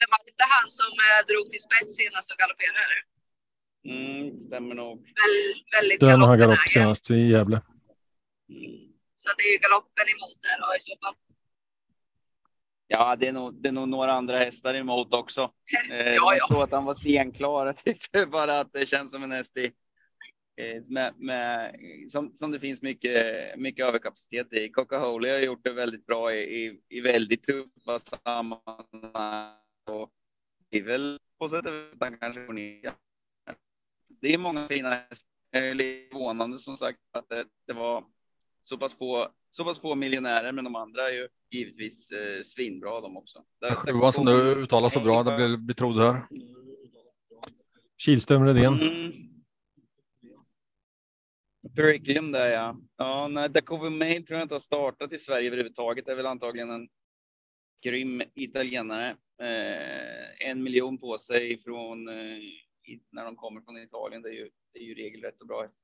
det 0.00 0.06
var 0.12 0.20
inte 0.30 0.44
han 0.54 0.66
som 0.80 0.92
eh, 1.06 1.20
drog 1.30 1.44
till 1.50 1.62
spets 1.68 1.96
senast 2.00 2.30
och 2.32 2.38
galopperade. 2.42 2.80
Eller? 2.86 3.00
Mm, 3.92 4.46
stämmer 4.46 4.74
nog. 4.74 4.96
Väl, 4.98 5.36
väldigt 5.76 6.00
Den 6.00 6.20
har 6.20 6.36
galopp 6.36 6.68
senast 6.68 7.10
i 7.10 7.20
Gävle. 7.32 7.58
Mm. 8.48 8.92
Så 9.16 9.28
det 9.36 9.42
är 9.42 9.52
ju 9.52 9.58
galoppen 9.58 10.08
emot 10.14 10.38
där 10.42 10.58
och 10.68 10.76
i 10.78 10.80
så 10.80 10.96
fall. 11.02 11.14
Ja, 12.88 13.16
det 13.16 13.28
är, 13.28 13.32
nog, 13.32 13.62
det 13.62 13.68
är 13.68 13.72
nog 13.72 13.88
några 13.88 14.12
andra 14.12 14.38
hästar 14.38 14.74
emot 14.74 15.14
också. 15.14 15.50
Eh, 15.90 16.14
Ja, 16.14 16.24
var 16.24 16.34
ja. 16.34 16.46
så 16.48 16.62
att 16.62 16.72
han 16.72 16.84
var 16.84 16.94
stenklar. 16.94 17.66
Jag 17.66 17.76
tyckte 17.76 18.26
bara 18.26 18.60
att 18.60 18.72
det 18.72 18.86
känns 18.86 19.12
som 19.12 19.22
en 19.22 19.32
häst 19.32 19.56
i, 19.56 19.64
eh, 20.56 20.82
med, 20.86 21.14
med, 21.16 21.76
som, 22.12 22.36
som 22.36 22.50
det 22.50 22.60
finns 22.60 22.82
mycket, 22.82 23.58
mycket 23.58 23.86
överkapacitet 23.86 24.52
i. 24.52 24.68
Coca-Cola 24.68 25.28
har 25.28 25.38
gjort 25.38 25.64
det 25.64 25.72
väldigt 25.72 26.06
bra 26.06 26.34
i, 26.34 26.38
i, 26.38 26.80
i 26.88 27.00
väldigt 27.00 27.46
tuffa 27.46 27.98
sammanhang. 27.98 29.65
Och 29.86 30.10
det 30.70 30.78
är 30.78 30.82
väl 30.82 31.18
på 31.38 31.48
sätt 31.48 31.66
och 31.66 31.72
vis 31.72 31.94
han 32.00 32.18
kanske 32.18 32.46
går 32.46 32.52
ner. 32.52 32.94
Det 34.08 34.34
är 34.34 34.38
många 34.38 34.68
fina 34.68 34.90
hästar. 34.90 35.26
Förvånande 35.52 36.58
som 36.58 36.76
sagt 36.76 36.98
att 37.12 37.28
det, 37.28 37.44
det 37.66 37.72
var 37.72 38.04
så 38.64 38.78
pass 38.78 38.94
få 38.94 39.32
så 39.50 39.64
pass 39.64 39.80
få 39.80 39.94
miljonärer, 39.94 40.52
men 40.52 40.64
de 40.64 40.76
andra 40.76 41.08
är 41.08 41.12
ju 41.12 41.28
givetvis 41.50 42.10
eh, 42.10 42.42
svinbra 42.42 43.00
de 43.00 43.16
också. 43.16 43.44
Sjuan 43.76 44.12
som 44.12 44.26
kommer- 44.26 44.44
du 44.54 44.62
uttalar 44.62 44.88
så 44.88 45.00
bra, 45.00 45.22
det 45.22 45.36
blir 45.36 45.56
betrodd 45.56 45.98
här. 45.98 46.26
Kihlström 47.98 48.44
Redén. 48.44 48.80
Mm. 48.80 49.12
Periculum 51.76 52.32
där 52.32 52.50
ja. 52.50 52.76
Ja, 52.96 53.28
nej, 53.28 53.48
Dacovo 53.50 53.90
Mail 53.90 54.26
tror 54.26 54.38
jag 54.38 54.44
inte 54.44 54.54
har 54.54 54.60
startat 54.60 55.12
i 55.12 55.18
Sverige 55.18 55.46
överhuvudtaget. 55.46 56.06
Det 56.06 56.12
är 56.12 56.16
väl 56.16 56.26
antagligen 56.26 56.70
en 56.70 56.88
grym 57.82 58.22
italienare. 58.34 59.16
Eh, 59.38 60.48
en 60.50 60.62
miljon 60.62 60.98
på 60.98 61.18
sig 61.18 61.62
från 61.62 62.08
eh, 62.08 62.38
när 63.10 63.24
de 63.24 63.36
kommer 63.36 63.60
från 63.60 63.78
Italien. 63.78 64.22
Det 64.22 64.28
är 64.28 64.32
ju, 64.32 64.50
det 64.72 64.78
är 64.78 64.82
ju 64.82 64.90
i 64.92 64.94
regel 64.94 65.22
rätt 65.22 65.38
så 65.38 65.46
bra 65.46 65.62
häst. 65.62 65.78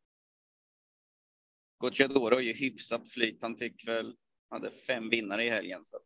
Gocciadoro 1.78 2.36
är 2.36 2.40
ju 2.40 2.52
hyfsat 2.52 3.08
flyt. 3.08 3.38
Han 3.42 3.56
fick 3.56 3.88
väl, 3.88 4.16
hade 4.50 4.70
fem 4.70 5.08
vinnare 5.10 5.44
i 5.44 5.50
helgen. 5.50 5.84
Så 5.84 5.98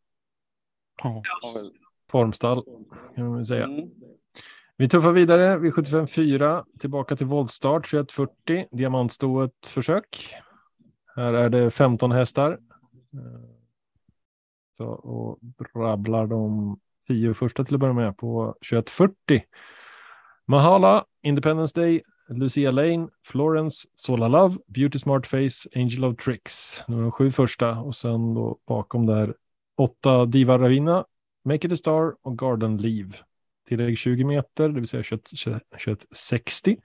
Ja. 1.02 1.22
Formstall 2.10 2.64
kan 3.14 3.28
man 3.28 3.46
säga. 3.46 3.64
mm. 3.64 3.90
Vi 4.76 4.88
tuffar 4.88 5.12
vidare 5.12 5.58
vid 5.58 5.72
75-4. 5.72 6.64
Tillbaka 6.78 7.16
till 7.16 7.26
voltstart 7.26 7.90
2140. 7.90 8.66
Diamantstoet 8.70 9.66
försök. 9.66 10.34
Här 11.16 11.32
är 11.32 11.48
det 11.48 11.70
15 11.70 12.12
hästar. 12.12 12.52
Eh, 12.52 13.50
Så, 14.72 14.86
och 14.86 15.38
rabblar 15.74 16.26
de 16.26 16.80
tio 17.06 17.34
första 17.34 17.64
till 17.64 17.74
att 17.74 17.80
börja 17.80 17.94
med 17.94 18.16
på 18.16 18.54
2140. 18.70 19.42
Mahala, 20.46 21.04
Independence 21.22 21.80
Day, 21.80 22.02
Lucia 22.28 22.70
Lane, 22.70 23.08
Florence, 23.24 23.88
Sola 23.94 24.28
Love, 24.28 24.56
Beauty 24.66 24.98
Smart 24.98 25.26
Face, 25.26 25.68
Angel 25.74 26.04
of 26.04 26.16
Tricks. 26.16 26.82
Nu 26.88 26.98
är 26.98 27.02
de 27.02 27.12
sju 27.12 27.30
första 27.30 27.78
och 27.78 27.96
sen 27.96 28.34
då 28.34 28.58
bakom 28.66 29.06
där 29.06 29.34
åtta 29.76 30.24
Diva 30.24 30.58
Ravina, 30.58 31.04
Make 31.44 31.66
It 31.66 31.72
A 31.72 31.76
Star 31.76 32.14
och 32.22 32.38
Garden 32.38 32.76
Leave. 32.76 33.10
Tillägg 33.68 33.98
20 33.98 34.24
meter, 34.24 34.68
det 34.68 34.74
vill 34.74 34.88
säga 34.88 35.02
2160. 35.02 36.76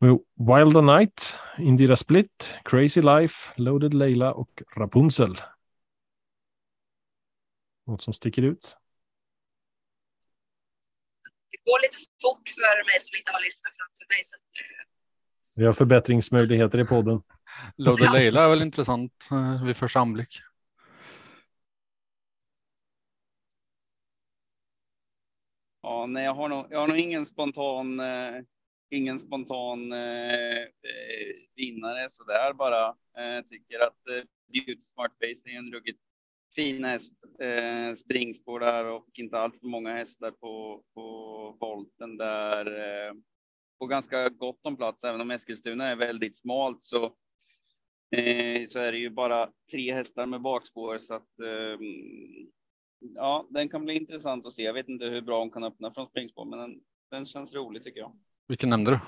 Wild 0.00 0.20
Wilda 0.36 0.80
Night, 0.80 1.38
Indira 1.58 1.96
Split, 1.96 2.54
Crazy 2.64 3.02
Life, 3.02 3.52
Loaded 3.56 3.94
Leila 3.94 4.32
och 4.32 4.62
Rapunzel. 4.76 5.36
Något 7.86 8.02
som 8.02 8.12
sticker 8.12 8.42
ut? 8.42 8.76
Går 11.64 11.82
lite 11.82 11.96
fort 12.22 12.48
för 12.48 12.86
mig 12.86 13.00
som 13.00 13.16
inte 13.18 13.32
har 13.32 13.40
listan 13.40 13.72
framför 13.78 14.06
mig. 14.14 14.24
Så, 14.24 14.36
eh, 14.36 14.84
Vi 15.56 15.64
har 15.66 15.72
förbättringsmöjligheter 15.72 16.78
i 16.78 16.84
podden. 16.84 17.22
Loaded 17.76 18.12
Leila 18.12 18.44
är 18.44 18.48
väl 18.48 18.62
intressant 18.62 19.28
eh, 19.30 19.64
vid 19.64 19.76
första 19.76 20.00
anblick. 20.00 20.42
Ja, 25.82 26.06
nej, 26.06 26.24
jag 26.24 26.34
har 26.34 26.48
nog, 26.48 26.66
jag 26.70 26.80
har 26.80 26.88
nog 26.88 26.98
ingen 26.98 27.26
spontan, 27.26 28.00
eh, 28.00 28.42
ingen 28.90 29.18
spontan 29.18 29.92
eh, 29.92 30.62
eh 30.62 31.32
vinnare 31.54 32.08
så 32.08 32.24
där 32.24 32.52
bara. 32.52 32.86
Eh, 32.88 33.44
tycker 33.48 33.80
att 33.80 34.08
eh, 34.08 34.24
Beauty 34.52 34.80
Smart 34.80 35.12
Face 35.20 35.50
är 35.50 35.58
en 35.58 35.72
ruggigt 35.72 36.00
fin 36.54 36.84
häst. 36.84 37.14
Eh, 37.40 37.94
springspår 37.94 38.60
där 38.60 38.84
och 38.84 39.08
inte 39.18 39.38
allt 39.38 39.60
för 39.60 39.66
många 39.66 39.92
hästar 39.92 40.30
på, 40.30 40.82
på 40.94 41.56
volten 41.60 42.16
där. 42.16 42.66
Eh, 42.66 43.14
på 43.78 43.86
ganska 43.86 44.28
gott 44.28 44.66
om 44.66 44.76
plats, 44.76 45.04
även 45.04 45.20
om 45.20 45.30
Eskilstuna 45.30 45.88
är 45.88 45.96
väldigt 45.96 46.38
smalt 46.38 46.82
så 46.82 47.04
eh, 48.16 48.66
så 48.68 48.78
är 48.78 48.92
det 48.92 48.98
ju 48.98 49.10
bara 49.10 49.50
tre 49.70 49.94
hästar 49.94 50.26
med 50.26 50.40
bakspår 50.40 50.98
så 50.98 51.14
att 51.14 51.40
eh, 51.40 51.86
ja, 53.14 53.46
den 53.50 53.68
kan 53.68 53.84
bli 53.84 53.94
intressant 53.94 54.46
att 54.46 54.52
se. 54.52 54.62
Jag 54.62 54.72
vet 54.72 54.88
inte 54.88 55.04
hur 55.04 55.20
bra 55.20 55.38
hon 55.38 55.50
kan 55.50 55.64
öppna 55.64 55.92
från 55.92 56.06
springspår, 56.06 56.44
men 56.44 56.58
den, 56.58 56.80
den 57.10 57.26
känns 57.26 57.54
rolig 57.54 57.84
tycker 57.84 58.00
jag. 58.00 58.12
Vilken 58.48 58.70
nämnde 58.70 58.90
du? 58.90 58.98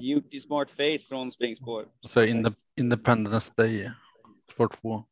Beauty 0.00 0.40
Smart 0.40 0.70
Face 0.70 0.98
från 1.08 1.32
springspår. 1.32 1.88
Så 2.00 2.24
Independence 2.76 3.52
Day, 3.56 3.90
spår 4.52 4.68
2. 4.80 5.04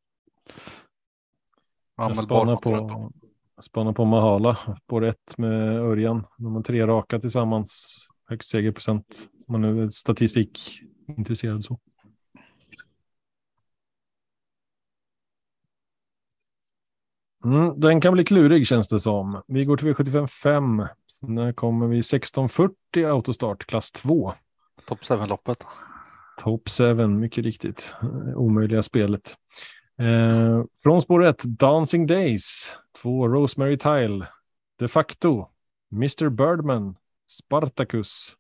Jag 1.97 2.17
spanar 2.17 2.57
på, 2.57 3.11
spanar 3.63 3.93
på 3.93 4.05
Mahala, 4.05 4.59
spår 4.85 5.05
1 5.05 5.17
med 5.37 5.79
Örjan. 5.79 6.25
De 6.39 6.55
har 6.55 6.63
tre 6.63 6.87
raka 6.87 7.19
tillsammans, 7.19 7.99
högst 8.29 8.49
segerprocent. 8.49 9.29
Man 9.49 9.65
är 9.65 9.89
statistikintresserad 9.89 11.65
så. 11.65 11.79
Mm, 17.45 17.81
den 17.81 18.01
kan 18.01 18.13
bli 18.13 18.25
klurig 18.25 18.67
känns 18.67 18.89
det 18.89 19.01
som. 19.01 19.43
Vi 19.47 19.65
går 19.65 19.77
till 19.77 19.89
V75 19.89 20.27
5. 20.27 20.87
När 21.23 21.53
kommer 21.53 21.87
vi 21.87 21.99
1640 21.99 23.07
autostart 23.07 23.67
klass 23.67 23.93
2. 23.93 24.33
Top 24.87 25.01
7-loppet. 25.01 25.65
Top 26.39 26.69
7, 26.69 27.07
mycket 27.07 27.45
riktigt. 27.45 27.93
Omöjliga 28.35 28.83
spelet. 28.83 29.35
Eh, 29.99 30.65
från 30.83 31.03
spår 31.03 31.25
1, 31.25 31.43
Dancing 31.45 32.07
Days. 32.07 32.73
2, 33.03 33.29
Rosemary 33.29 33.79
Tile. 33.79 34.27
De 34.79 34.89
facto, 34.89 35.49
Mr 35.93 36.29
Birdman, 36.29 36.97
Spartacus, 37.29 38.37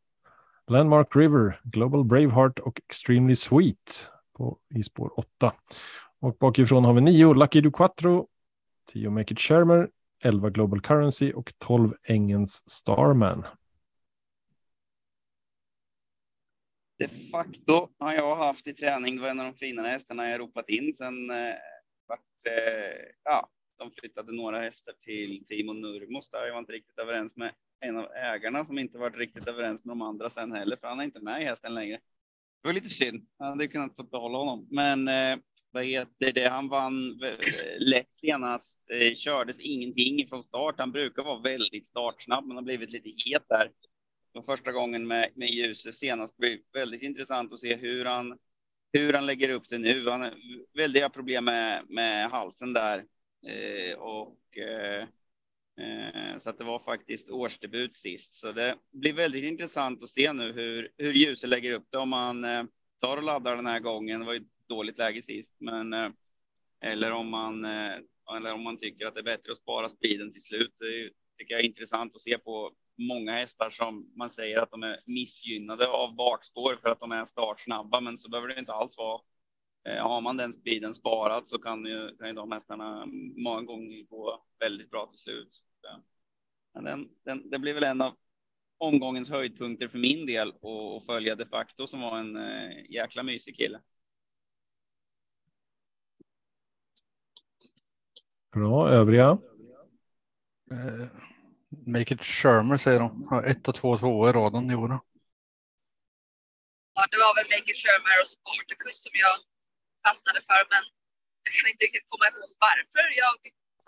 Landmark 0.66 1.16
River, 1.16 1.60
Global 1.64 2.04
Braveheart 2.04 2.58
och 2.58 2.80
Extremely 2.88 3.36
Sweet 3.36 4.08
på, 4.36 4.58
i 4.74 4.82
spår 4.82 5.18
8. 5.18 5.52
Och 6.20 6.36
bakifrån 6.40 6.84
har 6.84 6.92
vi 6.92 7.00
9, 7.00 7.34
Lucky 7.34 7.60
Du 7.60 7.70
Quattro, 7.70 8.26
10 8.92 9.10
Make 9.10 9.34
It 9.34 9.40
Shermer, 9.40 9.88
11 10.24 10.50
Global 10.50 10.80
Currency 10.80 11.32
och 11.32 11.52
12 11.58 11.94
Engens 12.04 12.70
Starman. 12.70 13.44
De 16.98 17.08
facto 17.08 17.88
har 17.98 18.14
jag 18.14 18.36
haft 18.36 18.66
i 18.66 18.74
träning, 18.74 19.16
det 19.16 19.22
var 19.22 19.28
en 19.28 19.40
av 19.40 19.46
de 19.46 19.58
finare 19.58 19.88
hästarna 19.88 20.30
jag 20.30 20.40
ropat 20.40 20.68
in 20.68 20.94
sen 20.94 21.30
eh, 21.30 21.54
vart, 22.06 22.46
eh, 22.46 23.12
ja, 23.24 23.50
de 23.78 23.90
flyttade 23.90 24.32
några 24.32 24.60
hästar 24.60 24.92
till 24.92 25.44
Timo 25.48 25.72
Nurmos 25.72 26.30
där 26.30 26.46
jag 26.46 26.52
var 26.52 26.58
inte 26.58 26.72
riktigt 26.72 26.98
överens 26.98 27.36
med 27.36 27.52
en 27.80 27.96
av 27.96 28.12
ägarna 28.12 28.64
som 28.64 28.78
inte 28.78 28.98
varit 28.98 29.16
riktigt 29.16 29.48
överens 29.48 29.84
med 29.84 29.90
de 29.90 30.02
andra 30.02 30.30
sen 30.30 30.52
heller, 30.52 30.76
för 30.76 30.88
han 30.88 31.00
är 31.00 31.04
inte 31.04 31.20
med 31.20 31.42
i 31.42 31.44
hästen 31.44 31.74
längre. 31.74 32.00
Det 32.62 32.68
var 32.68 32.72
lite 32.72 32.88
synd. 32.88 33.26
Han 33.38 33.48
hade 33.48 33.68
kunnat 33.68 33.96
få 33.96 34.02
behålla 34.02 34.38
honom, 34.38 34.68
men 34.70 35.08
eh, 35.08 35.38
vad 35.70 35.84
heter 35.84 36.32
det? 36.32 36.48
Han 36.48 36.68
vann 36.68 37.22
eh, 37.22 37.38
lätt 37.78 38.18
senast. 38.20 38.90
Eh, 38.90 39.14
kördes 39.14 39.60
ingenting 39.60 40.28
från 40.28 40.42
start. 40.42 40.74
Han 40.78 40.92
brukar 40.92 41.22
vara 41.22 41.40
väldigt 41.40 41.88
startsnabb, 41.88 42.46
men 42.46 42.56
har 42.56 42.62
blivit 42.62 42.92
lite 42.92 43.08
het 43.08 43.42
där. 43.48 43.70
För 44.36 44.42
första 44.42 44.72
gången 44.72 45.06
med, 45.06 45.30
med 45.34 45.50
ljuset 45.50 45.94
senast. 45.94 46.36
Det 46.36 46.40
blir 46.40 46.60
väldigt 46.72 47.02
intressant 47.02 47.52
att 47.52 47.58
se 47.58 47.76
hur 47.76 48.04
han, 48.04 48.38
hur 48.92 49.12
han 49.12 49.26
lägger 49.26 49.48
upp 49.48 49.68
det 49.68 49.78
nu. 49.78 50.08
Han 50.08 50.20
har 50.20 50.34
väldiga 50.74 51.08
problem 51.08 51.44
med, 51.44 51.84
med 51.88 52.30
halsen 52.30 52.72
där. 52.72 53.04
Eh, 53.46 53.98
och 53.98 54.58
eh, 54.58 55.02
eh, 55.80 56.38
så 56.38 56.50
att 56.50 56.58
det 56.58 56.64
var 56.64 56.78
faktiskt 56.78 57.30
årsdebut 57.30 57.94
sist. 57.94 58.34
Så 58.34 58.52
det 58.52 58.76
blir 58.92 59.12
väldigt 59.12 59.44
intressant 59.44 60.02
att 60.02 60.08
se 60.08 60.32
nu 60.32 60.52
hur, 60.52 60.90
hur 60.96 61.12
ljuset 61.12 61.50
lägger 61.50 61.72
upp 61.72 61.86
det 61.90 61.98
om 61.98 62.12
han 62.12 62.44
eh, 62.44 62.64
tar 63.00 63.16
och 63.16 63.22
laddar 63.22 63.56
den 63.56 63.66
här 63.66 63.80
gången. 63.80 64.20
Det 64.20 64.26
var 64.26 64.34
ju 64.34 64.44
dåligt 64.68 64.98
läge 64.98 65.22
sist, 65.22 65.54
men 65.58 65.92
eh, 65.92 66.10
eller 66.80 67.12
om 67.12 67.28
man 67.28 67.64
eh, 67.64 67.94
eller 68.36 68.52
om 68.52 68.62
man 68.62 68.76
tycker 68.76 69.06
att 69.06 69.14
det 69.14 69.20
är 69.20 69.24
bättre 69.24 69.52
att 69.52 69.58
spara 69.58 69.88
speeden 69.88 70.32
till 70.32 70.42
slut. 70.42 70.74
Det 70.78 71.10
tycker 71.38 71.54
jag 71.54 71.60
är 71.60 71.66
intressant 71.66 72.16
att 72.16 72.22
se 72.22 72.38
på 72.38 72.72
många 72.98 73.32
hästar 73.32 73.70
som 73.70 74.12
man 74.16 74.30
säger 74.30 74.58
att 74.58 74.70
de 74.70 74.82
är 74.82 75.00
missgynnade 75.06 75.88
av 75.88 76.14
bakspår 76.14 76.78
för 76.82 76.88
att 76.88 77.00
de 77.00 77.12
är 77.12 77.24
startsnabba, 77.24 78.00
men 78.00 78.18
så 78.18 78.28
behöver 78.28 78.48
det 78.48 78.58
inte 78.58 78.72
alls 78.72 78.98
vara. 78.98 79.20
Eh, 79.88 80.02
har 80.08 80.20
man 80.20 80.36
den 80.36 80.52
speeden 80.52 80.94
sparad 80.94 81.48
så 81.48 81.58
kan 81.58 81.84
ju, 81.84 82.16
kan 82.16 82.28
ju 82.28 82.32
de 82.32 82.52
hästarna 82.52 83.06
många 83.36 83.62
gånger 83.62 84.02
gå 84.02 84.44
väldigt 84.58 84.90
bra 84.90 85.06
till 85.06 85.18
slut. 85.18 85.64
Men 86.74 86.84
den, 86.84 87.08
den, 87.24 87.50
det 87.50 87.58
blir 87.58 87.74
väl 87.74 87.84
en 87.84 88.00
av 88.00 88.16
omgångens 88.78 89.30
höjdpunkter 89.30 89.88
för 89.88 89.98
min 89.98 90.26
del 90.26 90.52
och, 90.60 91.04
följa 91.04 91.34
de 91.34 91.46
facto 91.46 91.86
som 91.86 92.00
var 92.00 92.18
en 92.18 92.36
äh, 92.36 92.90
jäkla 92.90 93.22
mysig 93.22 93.56
kille. 93.56 93.80
Bra, 98.52 98.88
övriga? 98.88 99.38
Uh, 100.72 101.06
make 101.86 102.14
it 102.14 102.22
Shermer 102.22 102.76
säger 102.76 103.00
de. 103.00 103.26
Har 103.30 103.42
ett 103.42 103.68
och 103.68 103.74
två 103.74 103.98
två 103.98 104.28
i 104.28 104.32
raden 104.32 104.70
i 104.70 104.74
år. 104.74 105.00
Ja, 106.94 107.02
det 107.10 107.16
var 107.16 107.34
väl 107.38 107.48
Make 107.54 107.70
it 107.72 107.78
Shermer 107.82 108.16
och 108.22 108.28
Spartacus 108.34 108.96
som 109.04 109.14
jag 109.24 109.34
fastnade 110.06 110.40
för, 110.48 110.60
men 110.72 110.82
jag 111.44 111.52
kan 111.56 111.70
inte 111.72 111.84
riktigt 111.84 112.06
komma 112.12 112.24
ihåg 112.30 112.48
varför 112.66 113.04
jag 113.22 113.34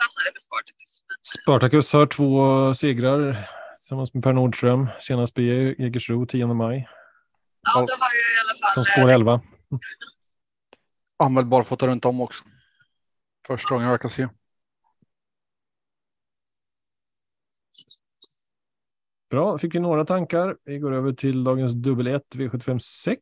fastnade 0.00 0.28
för 0.34 0.42
Spartacus. 0.46 0.92
Men... 1.06 1.16
Spartacus 1.36 1.92
har 1.92 2.06
två 2.06 2.30
segrar 2.74 3.20
tillsammans 3.78 4.14
med 4.14 4.22
Per 4.24 4.32
Nordström. 4.32 4.88
Senast 5.00 5.34
på 5.34 5.40
Jägersro 5.40 6.26
10 6.26 6.46
maj. 6.46 6.88
Ja, 7.62 7.72
då 7.72 7.94
har 8.02 8.10
jag 8.20 8.30
i 8.36 8.40
alla 8.44 8.54
fall. 8.60 8.74
Från 8.74 8.84
spår 8.84 9.10
11. 9.10 9.40
Använd 11.16 11.48
barfota 11.48 11.86
runt 11.86 12.04
om 12.04 12.20
också. 12.20 12.44
Första 13.46 13.68
gången 13.68 13.88
jag 13.88 14.00
kan 14.00 14.10
se. 14.10 14.28
Bra, 19.30 19.58
fick 19.58 19.74
vi 19.74 19.78
några 19.78 20.04
tankar. 20.04 20.56
Vi 20.64 20.78
går 20.78 20.92
över 20.92 21.12
till 21.12 21.44
dagens 21.44 21.72
dubbel 21.72 22.06
1 22.06 22.22
V75 22.34 22.78
6. 22.78 23.20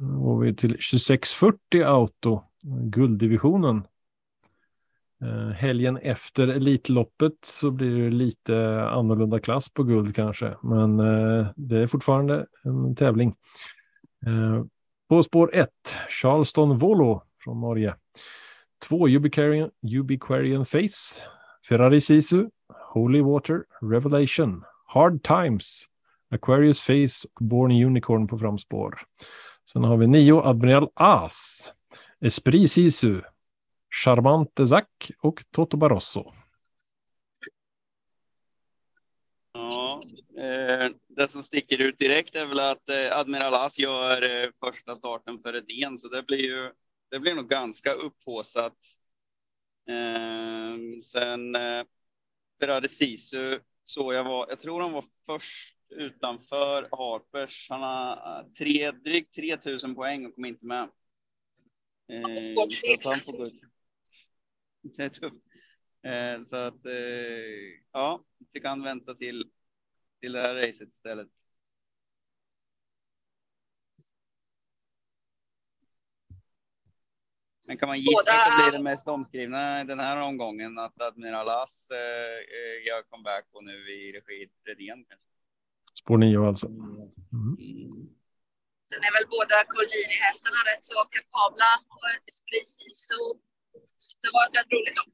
Då 0.00 0.06
går 0.06 0.40
vi 0.40 0.54
till 0.56 0.70
2640 0.70 1.82
Auto, 1.84 2.42
gulddivisionen. 2.82 3.86
Eh, 5.22 5.48
helgen 5.48 5.96
efter 5.96 6.48
Elitloppet 6.48 7.32
så 7.44 7.70
blir 7.70 8.02
det 8.02 8.10
lite 8.10 8.82
annorlunda 8.82 9.40
klass 9.40 9.70
på 9.70 9.82
guld 9.82 10.14
kanske, 10.14 10.54
men 10.62 11.00
eh, 11.00 11.46
det 11.56 11.78
är 11.78 11.86
fortfarande 11.86 12.46
en 12.64 12.96
tävling. 12.96 13.34
Eh, 14.26 14.64
på 15.08 15.22
spår 15.22 15.50
1, 15.54 15.68
Charleston 16.08 16.78
Volo 16.78 17.22
från 17.44 17.60
Norge. 17.60 17.94
2, 18.88 19.08
Ubiquarian, 19.08 19.70
Ubiquarian 20.00 20.64
Face, 20.64 21.22
Ferrari 21.68 22.00
Sisu, 22.00 22.46
Holy 22.92 23.20
Water, 23.20 23.64
Revelation. 23.80 24.64
Hard 24.94 25.22
Times, 25.22 25.84
Aquarius 26.30 26.80
Face 26.80 27.28
och 27.34 27.44
Born 27.46 27.84
Unicorn 27.84 28.26
på 28.26 28.38
framspår. 28.38 29.00
Sen 29.64 29.84
har 29.84 29.98
vi 29.98 30.06
nio 30.06 30.42
Admiral 30.42 30.90
As, 30.94 31.72
Esprit 32.20 32.70
Sisu, 32.70 33.20
Charmante 34.04 34.66
Zack 34.66 35.10
och 35.18 35.44
Toto 35.50 35.76
Barroso. 35.76 36.32
Ja, 39.52 40.02
eh, 40.38 40.90
det 41.08 41.28
som 41.28 41.42
sticker 41.42 41.80
ut 41.80 41.98
direkt 41.98 42.36
är 42.36 42.46
väl 42.46 42.60
att 42.60 42.88
eh, 42.88 43.18
Admiral 43.18 43.54
As 43.54 43.78
gör 43.78 44.22
eh, 44.22 44.50
första 44.60 44.96
starten 44.96 45.38
för 45.42 45.52
Redén, 45.52 45.98
så 45.98 46.08
det 46.08 46.22
blir 46.22 46.44
ju 46.44 46.72
det 47.10 47.20
blir 47.20 47.34
nog 47.34 47.48
ganska 47.48 47.92
upphåsat. 47.92 48.76
Ehm, 49.88 51.02
sen 51.02 51.54
eh, 51.54 51.84
Ferrari 52.60 52.88
Sisu 52.88 53.58
så 53.84 54.12
jag 54.12 54.24
var, 54.24 54.46
jag 54.48 54.60
tror 54.60 54.80
han 54.80 54.92
var 54.92 55.04
först 55.26 55.76
utanför 55.88 56.88
Harpers. 56.90 57.66
Han 57.70 57.82
har 57.82 58.40
eh, 58.40 58.46
tre, 58.58 58.90
drygt 58.90 59.34
3000 59.34 59.94
poäng 59.94 60.26
och 60.26 60.34
kom 60.34 60.44
inte 60.44 60.66
med. 60.66 60.82
Eh, 62.08 62.42
så 62.42 62.66
det 64.96 65.02
är 65.02 65.08
tufft. 65.08 65.44
Eh, 66.02 66.44
så 66.46 66.56
att 66.56 66.86
eh, 66.86 66.92
ja, 67.92 68.24
fick 68.52 68.64
han 68.64 68.82
vänta 68.82 69.14
till 69.14 69.50
till 70.22 70.32
det 70.32 70.40
här 70.40 70.54
racet 70.54 70.88
istället. 70.88 71.28
Men 77.68 77.78
kan 77.78 77.88
man 77.88 77.98
gissa 77.98 78.12
Båda... 78.12 78.42
att 78.42 78.58
det 78.58 78.62
blir 78.62 78.78
det 78.78 78.84
mest 78.84 79.08
omskrivna 79.08 79.84
den 79.84 80.00
här 80.00 80.22
omgången 80.22 80.78
att 80.78 81.02
Admiral 81.02 81.48
As 81.48 81.90
eh, 81.90 81.98
eh, 82.58 82.86
gör 82.86 83.02
comeback 83.02 83.46
och 83.52 83.64
nu 83.64 83.76
i 83.90 84.12
regi 84.12 84.50
Redén? 84.64 85.04
Spår 85.94 86.18
9 86.18 86.46
alltså. 86.46 86.66
Mm. 86.66 87.06
Sen 88.90 89.00
är 89.08 89.12
väl 89.12 89.28
båda 89.30 89.64
Colgjini-hästarna 89.64 90.60
rätt 90.70 90.84
så 90.84 90.94
kapabla 90.94 91.70
och 91.88 92.04
precis 92.50 93.06
så 93.08 93.36
det 94.22 94.30
var 94.32 94.48
ett 94.48 94.54
rätt 94.54 94.72
roligt 94.72 94.96
lopp. 94.96 95.12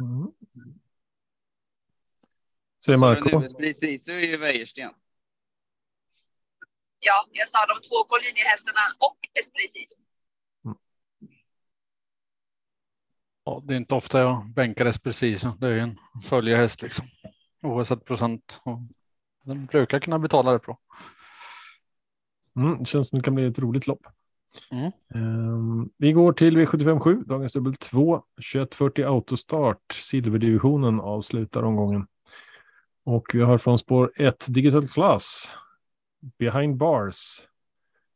Mm. 0.00 0.32
Säger 2.84 2.98
Marco. 2.98 3.56
Precis, 3.58 4.04
så 4.04 4.12
är 4.12 4.20
ju 4.20 4.36
Wäjersten. 4.36 4.90
Ja, 7.00 7.26
jag 7.32 7.48
sa 7.48 7.58
de 7.66 7.88
två 7.88 8.04
Collini-hästarna 8.08 8.80
och 8.98 9.18
Esprecis. 9.40 9.92
Ja, 13.44 13.62
det 13.64 13.74
är 13.74 13.76
inte 13.76 13.94
ofta 13.94 14.20
jag 14.20 14.46
bänkar 14.54 14.86
Esprecis. 14.86 15.42
Det 15.58 15.68
är 15.68 15.78
en 15.78 15.98
följehäst 16.24 16.82
liksom. 16.82 17.06
Oavsett 17.62 18.04
procent. 18.04 18.60
Och 18.64 18.78
den 19.44 19.66
brukar 19.66 20.00
kunna 20.00 20.18
betala 20.18 20.52
det 20.52 20.58
bra. 20.58 20.78
Mm, 22.56 22.78
det 22.78 22.84
känns 22.84 23.08
som 23.08 23.18
det 23.18 23.24
kan 23.24 23.34
bli 23.34 23.46
ett 23.46 23.58
roligt 23.58 23.86
lopp. 23.86 24.06
Mm. 24.70 24.92
Um, 25.14 25.90
vi 25.96 26.12
går 26.12 26.32
till 26.32 26.58
V757, 26.58 27.24
dagens 27.24 27.52
dubbel 27.52 27.74
2, 27.74 28.22
2140 28.52 29.04
autostart. 29.04 29.92
Silverdivisionen 29.92 31.00
avslutar 31.00 31.62
omgången. 31.62 32.06
Och 33.04 33.26
vi 33.32 33.40
har 33.40 33.58
från 33.58 33.78
spår 33.78 34.12
1 34.16 34.46
Digital 34.48 34.88
Class, 34.88 35.54
Behind 36.20 36.76
Bars, 36.76 37.48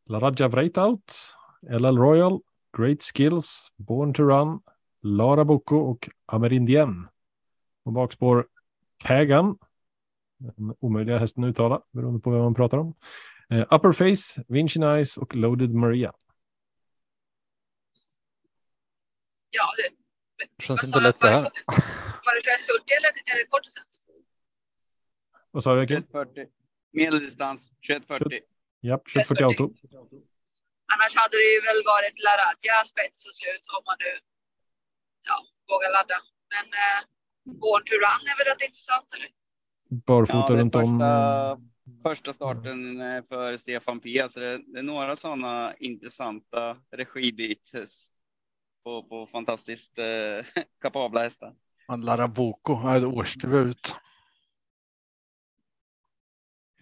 La 0.07 0.19
Raja 0.19 0.49
Vreitaut, 0.49 1.35
LL 1.63 1.99
Royal, 1.99 2.41
Great 2.77 3.03
Skills, 3.03 3.73
Born 3.77 4.15
to 4.15 4.23
Run, 4.23 4.61
Lara 5.03 5.45
Boko 5.45 5.77
och 5.77 6.09
Amerindien. 6.27 7.09
Och 7.85 7.93
bakspår 7.93 8.47
Kagan, 8.99 9.59
den 10.39 10.75
omöjliga 10.81 11.19
hästen 11.19 11.45
att 11.45 11.51
uttala 11.51 11.83
beroende 11.93 12.21
på 12.21 12.31
vem 12.31 12.41
man 12.41 12.55
pratar 12.55 12.79
om. 12.79 12.95
Uh, 13.53 13.61
upper 13.71 13.93
Face, 13.93 14.45
Vinci 14.49 14.79
Nice 14.79 15.21
och 15.21 15.35
Loaded 15.35 15.75
Maria. 15.75 16.13
Ja, 19.51 19.65
det 20.59 20.65
känns 20.65 20.85
inte 20.85 21.01
lätt 21.01 21.21
det 21.21 21.31
här. 21.31 21.43
Var 22.25 22.35
det 22.35 22.41
2140 22.41 22.97
eller, 22.99 23.35
eller 23.35 23.47
kortdistans? 23.51 24.01
Vad 25.51 25.63
sa 25.63 25.75
du? 25.75 25.87
2140. 25.87 26.62
Medeldistans 26.93 27.71
2140. 27.87 28.41
Ja, 28.81 28.97
2140 28.99 29.45
auto. 29.45 29.65
Annars 30.93 31.15
hade 31.17 31.37
det 31.37 31.49
ju 31.57 31.61
väl 31.69 31.81
varit 31.95 32.17
Laradja 32.27 32.85
spets 32.93 33.27
och 33.27 33.35
slut 33.35 33.65
om 33.77 33.83
man 33.89 33.97
nu 34.05 34.13
ja, 35.29 35.37
vågar 35.71 35.91
ladda. 35.97 36.19
Men 36.55 36.67
eh, 36.85 37.01
Born 37.61 37.83
to 37.89 37.95
Run 38.05 38.23
är 38.31 38.37
väl 38.39 38.47
rätt 38.53 38.63
intressant 38.69 39.09
eller? 39.15 39.29
Barfota 40.07 40.53
ja, 40.53 40.59
runt 40.61 40.75
första, 40.75 41.53
om. 41.53 41.73
Första 42.03 42.33
starten 42.33 43.01
eh, 43.01 43.23
för 43.29 43.57
Stefan 43.57 44.01
P. 44.01 44.29
Så 44.29 44.41
det, 44.41 44.59
det 44.67 44.79
är 44.79 44.83
några 44.83 45.17
sådana 45.17 45.75
intressanta 45.79 46.77
regibytes 46.91 48.07
på, 48.85 49.03
på 49.03 49.27
fantastiskt 49.27 49.99
eh, 49.99 50.63
kapabla 50.83 51.23
hästar. 51.23 51.55
Laraboko 51.97 52.73
årsdebut. 53.07 53.95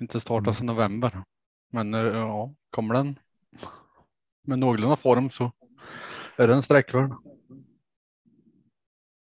Inte 0.01 0.20
startat 0.20 0.57
sedan 0.57 0.66
november. 0.66 1.24
Men 1.72 1.94
eh, 1.94 2.01
ja, 2.01 2.55
kommer 2.70 2.94
den 2.94 3.18
med 4.42 4.59
någorlunda 4.59 4.96
form 4.96 5.30
så 5.30 5.53
är 6.36 6.48
den 6.48 6.62
sträckvärd. 6.62 7.11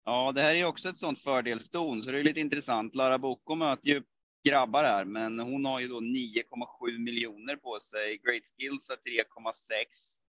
Ja, 0.04 0.32
det 0.32 0.42
här 0.42 0.54
är 0.54 0.64
också 0.64 0.88
ett 0.88 0.98
sånt 0.98 1.18
fördelston, 1.18 2.02
så 2.02 2.10
det 2.10 2.18
är 2.18 2.24
lite 2.24 2.40
intressant. 2.40 2.94
Lara 2.94 3.18
Boko 3.18 3.54
möter 3.54 3.88
ju 3.88 4.02
grabbar 4.48 4.84
här, 4.84 5.04
men 5.04 5.38
hon 5.38 5.64
har 5.64 5.80
ju 5.80 5.88
då 5.88 6.00
9,7 6.00 6.98
miljoner 6.98 7.56
på 7.56 7.78
sig. 7.80 8.20
Great 8.24 8.42
Skills 8.56 8.88
har 8.88 8.96
3,6. 8.96 10.20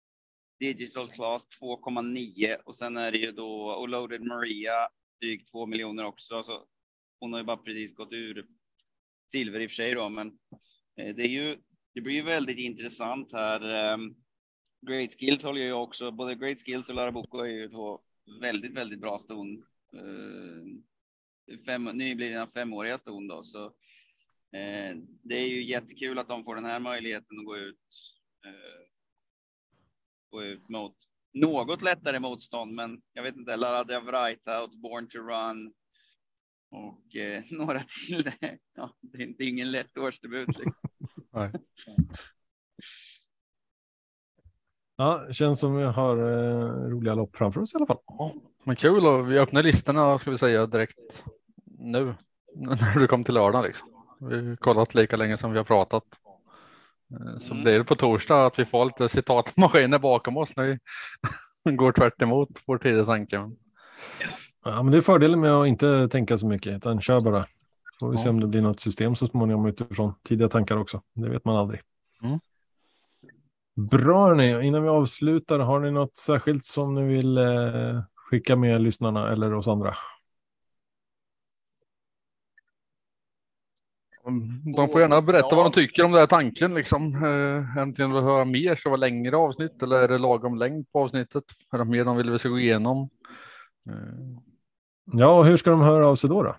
Digital 0.60 1.08
Class 1.08 1.48
2,9 1.60 2.56
och 2.64 2.76
sen 2.76 2.96
är 2.96 3.12
det 3.12 3.18
ju 3.18 3.32
då 3.32 3.86
Loaded 3.86 4.22
Maria 4.22 4.88
drygt 5.20 5.50
2 5.50 5.66
miljoner 5.66 6.04
också. 6.04 6.42
Så 6.42 6.64
hon 7.20 7.32
har 7.32 7.40
ju 7.40 7.44
bara 7.44 7.56
precis 7.56 7.94
gått 7.94 8.12
ur 8.12 8.46
silver 9.32 9.60
i 9.60 9.66
och 9.66 9.70
för 9.70 9.74
sig 9.74 9.94
då, 9.94 10.08
men 10.08 10.26
eh, 10.96 11.14
det 11.14 11.22
är 11.22 11.28
ju. 11.28 11.58
Det 11.94 12.00
blir 12.00 12.14
ju 12.14 12.22
väldigt 12.22 12.58
intressant 12.58 13.32
här. 13.32 13.92
Eh, 13.92 13.98
great 14.86 15.14
Skills 15.18 15.44
håller 15.44 15.60
ju 15.60 15.72
också. 15.72 16.10
Både 16.10 16.34
Great 16.34 16.62
Skills 16.64 16.88
och 16.88 16.94
Lara 16.94 17.12
Boko 17.12 17.38
är 17.38 17.46
ju 17.46 17.68
två 17.68 18.00
väldigt, 18.40 18.72
väldigt 18.72 19.00
bra 19.00 19.18
ston. 19.18 19.64
Eh, 19.96 21.56
fem, 21.66 21.84
nyblivna 21.84 22.46
femåriga 22.46 22.98
ston 22.98 23.28
då, 23.28 23.42
så 23.42 23.72
det 25.22 25.34
är 25.34 25.48
ju 25.48 25.64
jättekul 25.64 26.18
att 26.18 26.28
de 26.28 26.44
får 26.44 26.54
den 26.54 26.64
här 26.64 26.80
möjligheten 26.80 27.38
att 27.38 27.44
gå 27.44 27.56
ut. 27.56 27.78
Gå 30.30 30.42
ut 30.42 30.68
mot 30.68 30.96
något 31.32 31.82
lättare 31.82 32.18
motstånd, 32.18 32.74
men 32.74 33.02
jag 33.12 33.22
vet 33.22 33.36
inte. 33.36 33.56
Lara 33.56 33.84
de 33.84 34.12
Right 34.12 34.48
Out, 34.48 34.74
Born 34.74 35.08
to 35.08 35.18
Run 35.18 35.72
och 36.72 37.16
eh, 37.16 37.42
några 37.50 37.82
till. 38.06 38.32
Ja, 38.76 38.90
det 39.00 39.18
är 39.22 39.26
inte 39.26 39.44
ingen 39.44 39.70
lätt 39.70 39.98
årsdebut. 39.98 40.48
Liksom. 40.48 40.74
Ja, 44.96 45.24
det 45.28 45.34
känns 45.34 45.60
som 45.60 45.76
vi 45.76 45.82
har 45.84 46.16
eh, 46.16 46.88
roliga 46.88 47.14
lopp 47.14 47.36
framför 47.36 47.60
oss 47.60 47.74
i 47.74 47.76
alla 47.76 47.86
fall. 47.86 47.98
Ja, 48.06 48.34
men 48.64 48.76
kul 48.76 49.06
och 49.06 49.32
vi 49.32 49.38
öppnar 49.38 49.62
listorna 49.62 50.18
ska 50.18 50.30
vi 50.30 50.38
säga 50.38 50.66
direkt 50.66 51.24
nu 51.64 52.14
när 52.54 52.98
du 53.00 53.06
kom 53.06 53.24
till 53.24 53.34
lördag. 53.34 53.64
Liksom. 53.64 53.88
Vi 54.20 54.48
har 54.48 54.56
kollat 54.56 54.94
lika 54.94 55.16
länge 55.16 55.36
som 55.36 55.52
vi 55.52 55.58
har 55.58 55.64
pratat. 55.64 56.04
Eh, 57.10 57.38
Så 57.38 57.52
Mm. 57.52 57.64
blir 57.64 57.78
det 57.78 57.84
på 57.84 57.94
torsdag 57.94 58.46
att 58.46 58.58
vi 58.58 58.64
får 58.64 58.84
lite 58.84 59.08
citatmaskiner 59.08 59.98
bakom 59.98 60.36
oss 60.36 60.56
när 60.56 60.78
vi 61.64 61.76
går 61.76 61.92
tvärt 61.92 62.22
emot 62.22 62.48
vår 62.66 62.78
tidiga 62.78 63.04
tanke. 63.04 63.36
Ja, 63.36 63.50
men 64.64 64.90
det 64.90 64.96
är 64.96 65.00
fördelen 65.00 65.40
med 65.40 65.52
att 65.52 65.66
inte 65.66 66.08
tänka 66.08 66.38
så 66.38 66.46
mycket, 66.46 66.72
utan 66.76 67.00
kör 67.00 67.20
bara. 67.20 67.46
Får 68.00 68.10
vi 68.10 68.18
se 68.18 68.24
Ja. 68.24 68.30
om 68.30 68.40
det 68.40 68.46
blir 68.46 68.60
något 68.62 68.80
system 68.80 69.14
så 69.14 69.26
småningom 69.26 69.66
utifrån 69.66 70.14
tidiga 70.22 70.48
tankar 70.48 70.76
också. 70.76 71.02
Det 71.14 71.28
vet 71.28 71.44
man 71.44 71.56
aldrig. 71.56 71.80
Mm. 72.22 72.38
Bra 73.90 74.24
hörni, 74.26 74.66
innan 74.66 74.82
vi 74.82 74.88
avslutar, 74.88 75.58
har 75.58 75.80
ni 75.80 75.90
något 75.90 76.16
särskilt 76.16 76.64
som 76.64 76.94
ni 76.94 77.02
vill 77.02 77.38
eh, 77.38 78.02
skicka 78.14 78.56
med 78.56 78.80
lyssnarna 78.82 79.32
eller 79.32 79.54
oss 79.54 79.68
andra? 79.68 79.94
De 84.76 84.88
får 84.88 85.00
gärna 85.00 85.22
berätta 85.22 85.56
vad 85.56 85.66
de 85.66 85.72
tycker 85.72 86.04
om 86.04 86.12
den 86.12 86.20
här 86.20 86.26
tanken. 86.26 86.74
Liksom. 86.74 87.24
Eh, 87.24 87.76
Äntligen 87.78 88.12
vill 88.12 88.22
höra 88.22 88.44
mer 88.44 88.76
så 88.76 88.90
var 88.90 88.96
längre 88.96 89.36
avsnitt 89.36 89.82
eller 89.82 89.96
är 89.96 90.08
det 90.08 90.18
lagom 90.18 90.58
längd 90.58 90.92
på 90.92 91.00
avsnittet? 91.00 91.44
Är 91.72 91.78
det 91.78 91.84
mer 91.84 92.04
de 92.04 92.16
vill 92.16 92.30
vi 92.30 92.38
ska 92.38 92.48
gå 92.48 92.58
igenom? 92.58 93.08
Eh, 95.06 95.14
Ja, 95.18 95.38
och 95.38 95.46
hur 95.46 95.56
ska 95.56 95.70
de 95.70 95.80
höra 95.80 96.08
av 96.08 96.14
sig 96.16 96.30
då? 96.30 96.42
då? 96.42 96.56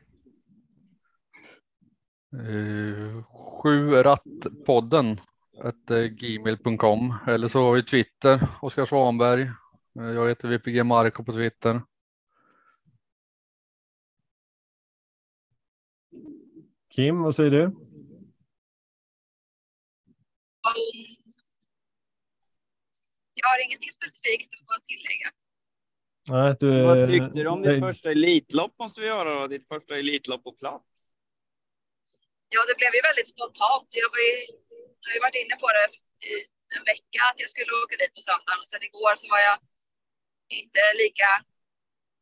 Eh, 2.38 3.24
sju 3.64 3.92
rattpodden 3.92 5.22
at 5.64 5.92
eh, 5.92 6.04
gmail.com 6.04 7.16
eller 7.28 7.48
så 7.48 7.60
har 7.60 7.74
vi 7.74 7.84
Twitter, 7.84 8.48
Oskar 8.62 8.86
Svanberg. 8.86 9.42
Eh, 10.00 10.06
jag 10.06 10.30
heter 10.30 10.48
VPG 10.48 10.84
Marco 10.84 11.24
på 11.24 11.34
Twitter. 11.34 11.82
Kim, 16.96 17.22
vad 17.22 17.36
säger 17.36 17.52
du? 17.52 17.76
Jag 23.34 23.48
har 23.48 23.66
ingenting 23.66 23.92
specifikt 23.92 24.54
att 24.68 24.86
tillägga. 24.86 25.32
Nej, 26.30 26.56
du, 26.60 26.70
Vad 26.90 27.10
tyckte 27.12 27.40
du 27.44 27.48
om 27.48 27.62
ditt 27.62 27.72
nej, 27.72 27.82
första 27.88 28.12
Elitlopp 28.12 28.74
måste 28.80 29.02
vi 29.02 29.08
göra 29.08 29.30
då? 29.40 29.48
Ditt 29.48 29.68
första 29.74 29.94
Elitlopp 30.02 30.44
på 30.44 30.52
plats. 30.62 30.88
Ja, 32.54 32.62
det 32.70 32.76
blev 32.80 32.92
ju 32.98 33.02
väldigt 33.10 33.30
spontant. 33.36 33.90
Jag, 34.02 34.10
var 34.14 34.22
ju, 34.28 34.34
jag 35.02 35.08
har 35.10 35.16
ju 35.18 35.24
varit 35.28 35.42
inne 35.44 35.56
på 35.64 35.68
det 35.76 35.88
i 36.30 36.34
en 36.78 36.84
vecka 36.92 37.20
att 37.30 37.40
jag 37.44 37.50
skulle 37.54 37.72
åka 37.84 37.96
dit 38.02 38.14
på 38.18 38.22
söndagen 38.30 38.60
och 38.62 38.70
sen 38.72 38.84
igår 38.90 39.14
så 39.22 39.26
var 39.34 39.42
jag 39.50 39.58
inte 40.60 40.82
lika 41.04 41.30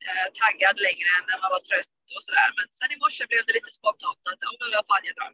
eh, 0.07 0.27
taggad 0.41 0.75
längre 0.87 1.11
när 1.27 1.37
man 1.43 1.51
var 1.55 1.63
trött 1.69 2.07
och 2.17 2.23
sådär. 2.27 2.49
Men 2.57 2.65
sen 2.79 2.91
i 2.95 2.97
morse 3.03 3.23
blev 3.31 3.43
det 3.45 3.57
lite 3.57 3.71
spontant 3.79 4.23
att 4.29 4.41
ja, 4.45 4.49
men 4.59 4.69
vad 4.77 4.87
fan 4.89 5.07
jag 5.09 5.15
drar. 5.19 5.33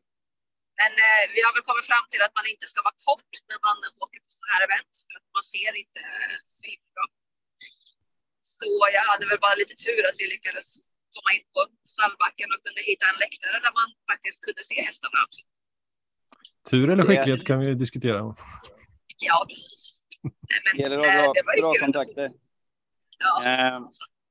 Men 0.80 0.92
eh, 1.06 1.24
vi 1.34 1.40
har 1.46 1.52
väl 1.56 1.68
kommit 1.70 1.90
fram 1.92 2.06
till 2.12 2.24
att 2.26 2.38
man 2.40 2.48
inte 2.54 2.66
ska 2.72 2.80
vara 2.88 3.00
kort 3.08 3.34
när 3.50 3.60
man 3.68 3.78
åker 4.04 4.20
på 4.26 4.30
sådana 4.36 4.54
här 4.54 4.64
event 4.68 4.92
för 5.04 5.14
att 5.20 5.28
man 5.38 5.46
ser 5.54 5.72
inte 5.84 6.02
eh, 6.14 6.38
svinbra. 6.58 7.06
Så 8.60 8.72
jag 8.96 9.04
hade 9.12 9.26
väl 9.32 9.40
bara 9.46 9.56
lite 9.62 9.76
tur 9.86 10.02
att 10.10 10.18
vi 10.22 10.26
lyckades 10.36 10.68
komma 11.16 11.30
in 11.36 11.46
på 11.54 11.62
stallbacken 11.94 12.48
och 12.54 12.60
kunde 12.66 12.82
hitta 12.92 13.06
en 13.12 13.20
läktare 13.26 13.56
där 13.66 13.74
man 13.80 13.88
faktiskt 14.12 14.40
kunde 14.46 14.64
se 14.70 14.78
hästarna 14.88 15.20
tur 16.70 16.90
eller 16.90 17.04
skicklighet 17.04 17.46
kan 17.46 17.60
vi 17.60 17.74
diskutera. 17.76 18.36
Ja, 19.18 19.46
precis. 19.50 19.94
Nej, 20.22 20.34
men, 20.66 20.78
Det 20.78 20.82
gäller 20.84 20.98
eh, 20.98 21.30
att 21.30 21.36
det 21.36 21.44
var 21.46 21.52
ha 21.52 21.56
ju 21.56 21.62
bra, 21.62 21.70
bra 21.70 21.74
kul. 21.74 21.82
kontakter. 21.82 22.30
Ja. 23.20 23.46
Eh, 23.46 23.82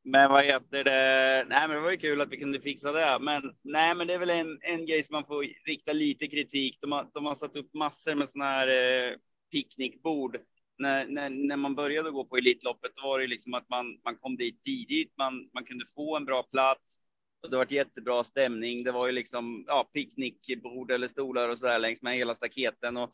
men 0.05 0.31
vad 0.31 0.45
heter 0.45 0.85
det? 0.85 1.45
Nej, 1.49 1.69
men 1.69 1.71
det 1.77 1.81
var 1.81 1.91
ju 1.91 1.97
kul 1.97 2.21
att 2.21 2.31
vi 2.31 2.37
kunde 2.37 2.61
fixa 2.61 2.93
det. 2.93 3.19
Men 3.21 3.43
nej, 3.63 3.95
men 3.95 4.07
det 4.07 4.15
är 4.15 4.19
väl 4.19 4.31
en, 4.31 4.59
en 4.63 4.87
grej 4.87 5.03
som 5.03 5.13
man 5.13 5.25
får 5.25 5.47
rikta 5.67 5.93
lite 5.93 6.27
kritik. 6.27 6.79
De 6.81 6.93
har, 6.93 7.11
de 7.15 7.27
har 7.27 7.35
satt 7.35 7.57
upp 7.57 7.75
massor 7.75 8.15
med 8.15 8.29
sådana 8.29 8.51
här 8.51 8.69
eh, 8.69 9.17
picknickbord. 9.53 10.37
När, 10.79 11.07
när, 11.07 11.31
när 11.31 11.57
man 11.57 11.75
började 11.75 12.11
gå 12.11 12.25
på 12.25 12.37
Elitloppet 12.37 12.93
då 12.97 13.03
var 13.03 13.19
det 13.19 13.27
liksom 13.27 13.55
att 13.55 13.69
man, 13.69 13.99
man 14.05 14.17
kom 14.17 14.37
dit 14.37 14.65
tidigt. 14.65 15.13
Man, 15.19 15.51
man 15.55 15.65
kunde 15.65 15.85
få 15.95 16.17
en 16.17 16.25
bra 16.25 16.43
plats. 16.43 17.01
Och 17.43 17.51
det 17.51 17.57
var 17.57 17.73
jättebra 17.73 18.25
stämning. 18.25 18.85
Det 18.85 18.93
var 18.93 19.07
ju 19.07 19.13
liksom 19.13 19.65
ja, 19.67 19.91
picknickbord 19.93 20.91
eller 20.91 21.09
stolar 21.09 21.49
och 21.49 21.59
så 21.59 21.67
där 21.67 21.79
längs 21.79 22.03
med 22.03 22.17
hela 22.17 22.35
staketen. 22.35 22.97
Och 22.97 23.13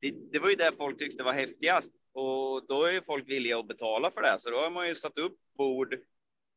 det, 0.00 0.14
det 0.32 0.38
var 0.38 0.48
ju 0.48 0.54
det 0.54 0.72
folk 0.78 0.98
tyckte 0.98 1.22
var 1.22 1.32
häftigast. 1.32 1.92
Och 2.12 2.66
då 2.68 2.84
är 2.84 2.92
ju 2.92 3.02
folk 3.02 3.28
villiga 3.28 3.58
att 3.58 3.68
betala 3.68 4.10
för 4.10 4.22
det. 4.22 4.36
Så 4.40 4.50
då 4.50 4.56
har 4.56 4.70
man 4.70 4.88
ju 4.88 4.94
satt 4.94 5.18
upp 5.18 5.36
bord 5.58 5.96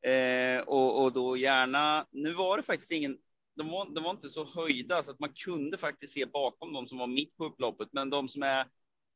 Eh, 0.05 0.59
och, 0.59 1.03
och 1.03 1.13
då 1.13 1.37
gärna, 1.37 2.05
nu 2.11 2.33
var 2.33 2.57
det 2.57 2.63
faktiskt 2.63 2.91
ingen, 2.91 3.17
de 3.55 3.69
var, 3.69 3.95
de 3.95 4.03
var 4.03 4.11
inte 4.11 4.29
så 4.29 4.45
höjda 4.45 5.03
så 5.03 5.11
att 5.11 5.19
man 5.19 5.33
kunde 5.33 5.77
faktiskt 5.77 6.13
se 6.13 6.25
bakom 6.25 6.73
dem 6.73 6.87
som 6.87 6.97
var 6.97 7.07
mitt 7.07 7.37
på 7.37 7.45
upploppet, 7.45 7.89
men 7.91 8.09
de 8.09 8.29
som 8.29 8.43
är 8.43 8.67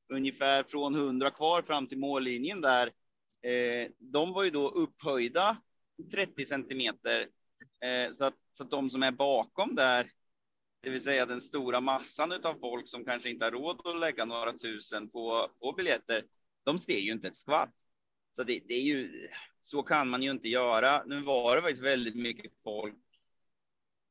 ungefär 0.09 0.63
från 0.63 0.95
100 0.95 1.31
kvar 1.31 1.61
fram 1.61 1.87
till 1.87 1.97
mållinjen 1.97 2.61
där, 2.61 2.87
eh, 3.41 3.87
de 3.97 4.33
var 4.33 4.43
ju 4.43 4.49
då 4.49 4.69
upphöjda 4.69 5.57
30 6.11 6.45
centimeter. 6.45 7.27
Eh, 7.83 8.13
så, 8.13 8.25
att, 8.25 8.35
så 8.53 8.63
att 8.63 8.71
de 8.71 8.89
som 8.89 9.03
är 9.03 9.11
bakom 9.11 9.75
där, 9.75 10.11
det 10.81 10.89
vill 10.89 11.03
säga 11.03 11.25
den 11.25 11.41
stora 11.41 11.81
massan 11.81 12.31
av 12.31 12.59
folk 12.59 12.89
som 12.89 13.05
kanske 13.05 13.29
inte 13.29 13.45
har 13.45 13.51
råd 13.51 13.87
att 13.87 13.99
lägga 13.99 14.25
några 14.25 14.53
tusen 14.53 15.09
på, 15.09 15.49
på 15.59 15.71
biljetter, 15.71 16.25
de 16.63 16.79
ser 16.79 16.97
ju 16.97 17.11
inte 17.11 17.27
ett 17.27 17.37
skvatt. 17.37 17.73
Så 18.35 18.43
det, 18.43 18.61
det 18.67 18.73
är 18.73 18.83
ju, 18.83 19.27
så 19.61 19.83
kan 19.83 20.09
man 20.09 20.23
ju 20.23 20.31
inte 20.31 20.49
göra. 20.49 21.03
Nu 21.05 21.21
var 21.21 21.55
det 21.55 21.61
faktiskt 21.61 21.83
väldigt 21.83 22.15
mycket 22.15 22.51
folk 22.63 22.95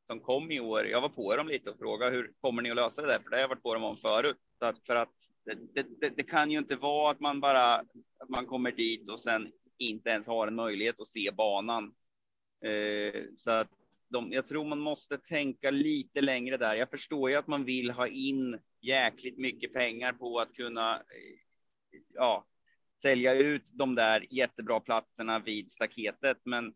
som 0.07 0.21
kom 0.21 0.51
i 0.51 0.61
år. 0.61 0.87
Jag 0.87 1.01
var 1.01 1.09
på 1.09 1.37
dem 1.37 1.49
lite 1.49 1.71
och 1.71 1.79
frågade 1.79 2.17
hur 2.17 2.33
kommer 2.41 2.63
ni 2.63 2.71
att 2.71 2.77
lösa 2.77 3.03
det 3.03 3.09
där? 3.09 3.19
För 3.19 3.31
det 3.31 3.37
har 3.37 3.41
jag 3.41 3.49
varit 3.49 3.63
på 3.63 3.75
dem 3.75 3.85
om 3.85 3.97
förut. 3.97 4.37
Så 4.59 4.65
att, 4.65 4.87
för 4.87 4.97
att 4.97 5.15
det, 5.55 6.01
det, 6.01 6.17
det, 6.17 6.23
kan 6.23 6.51
ju 6.51 6.59
inte 6.59 6.77
vara 6.77 7.11
att 7.11 7.21
man 7.21 7.41
bara 7.41 7.75
att 8.19 8.29
man 8.29 8.47
kommer 8.47 8.73
dit 8.73 9.11
och 9.11 9.21
sen 9.21 9.53
inte 9.79 10.11
ens 10.11 10.27
har 10.27 10.47
en 10.47 10.55
möjlighet 10.55 11.01
att 11.01 11.07
se 11.07 11.31
banan. 11.31 11.95
Eh, 12.65 13.23
så 13.37 13.51
att 13.51 13.69
de, 14.09 14.33
jag 14.33 14.47
tror 14.47 14.65
man 14.65 14.79
måste 14.79 15.19
tänka 15.19 15.71
lite 15.71 16.21
längre 16.21 16.57
där. 16.57 16.75
Jag 16.75 16.91
förstår 16.91 17.31
ju 17.31 17.37
att 17.37 17.47
man 17.47 17.65
vill 17.65 17.91
ha 17.91 18.09
in 18.09 18.59
jäkligt 18.81 19.39
mycket 19.39 19.73
pengar 19.73 20.13
på 20.13 20.41
att 20.41 20.55
kunna 20.55 20.97
eh, 20.97 21.39
ja, 22.15 22.47
sälja 23.03 23.35
ut 23.35 23.63
de 23.73 23.95
där 23.95 24.27
jättebra 24.31 24.81
platserna 24.81 25.39
vid 25.39 25.73
staketet. 25.73 26.39
Men, 26.45 26.75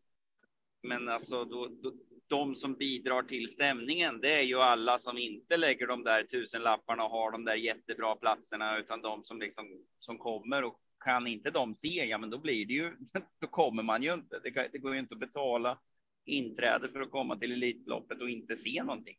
men 0.83 1.09
alltså 1.09 1.45
då, 1.45 1.69
då, 1.83 1.93
de 2.33 2.57
som 2.57 2.75
bidrar 2.75 3.23
till 3.23 3.49
stämningen, 3.49 4.21
det 4.21 4.33
är 4.39 4.43
ju 4.43 4.61
alla 4.61 4.99
som 4.99 5.19
inte 5.19 5.57
lägger 5.57 5.87
de 5.87 6.05
där 6.05 6.23
tusen 6.23 6.63
lapparna 6.63 7.05
och 7.05 7.11
har 7.11 7.33
de 7.33 7.45
där 7.45 7.55
jättebra 7.55 8.17
platserna, 8.17 8.79
utan 8.79 9.03
de 9.03 9.25
som 9.25 9.41
liksom 9.41 9.65
som 9.99 10.19
kommer 10.19 10.65
och 10.65 10.79
kan 11.05 11.27
inte 11.27 11.51
de 11.51 11.75
se, 11.75 12.05
ja, 12.05 12.19
men 12.19 12.31
då 12.31 12.39
blir 12.39 12.67
det 12.67 12.73
ju. 12.73 12.93
Då 13.41 13.47
kommer 13.47 13.83
man 13.83 14.03
ju 14.03 14.13
inte. 14.13 14.41
Det, 14.45 14.69
det 14.73 14.79
går 14.79 14.93
ju 14.95 15.01
inte 15.01 15.15
att 15.15 15.21
betala 15.21 15.79
inträde 16.27 16.89
för 16.93 17.01
att 17.01 17.11
komma 17.11 17.37
till 17.37 17.53
Elitloppet 17.53 18.21
och 18.23 18.31
inte 18.31 18.57
se 18.57 18.83
någonting. 18.83 19.17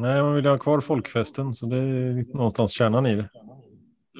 Nej, 0.00 0.22
man 0.22 0.34
vill 0.34 0.46
ha 0.46 0.58
kvar 0.58 0.80
folkfesten, 0.80 1.54
så 1.54 1.66
det 1.66 1.76
är 1.76 2.34
någonstans 2.36 2.72
kärnan 2.72 3.06
i 3.06 3.14
det. 3.20 3.28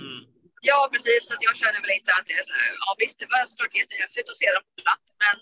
Mm. 0.01 0.21
Ja, 0.61 0.89
precis. 0.93 1.21
Så 1.29 1.35
jag 1.41 1.57
känner 1.57 1.81
väl 1.85 1.91
inte 1.99 2.11
att 2.19 2.27
det 2.27 2.33
är 2.33 2.45
så 2.51 2.55
ja 2.85 2.91
visst, 2.99 3.19
det 3.19 3.29
var 3.35 3.45
såklart 3.47 3.75
jättehäftigt 3.81 4.29
att 4.31 4.41
se 4.43 4.49
dem 4.57 4.65
på 4.69 4.83
plats, 4.83 5.09
men 5.25 5.37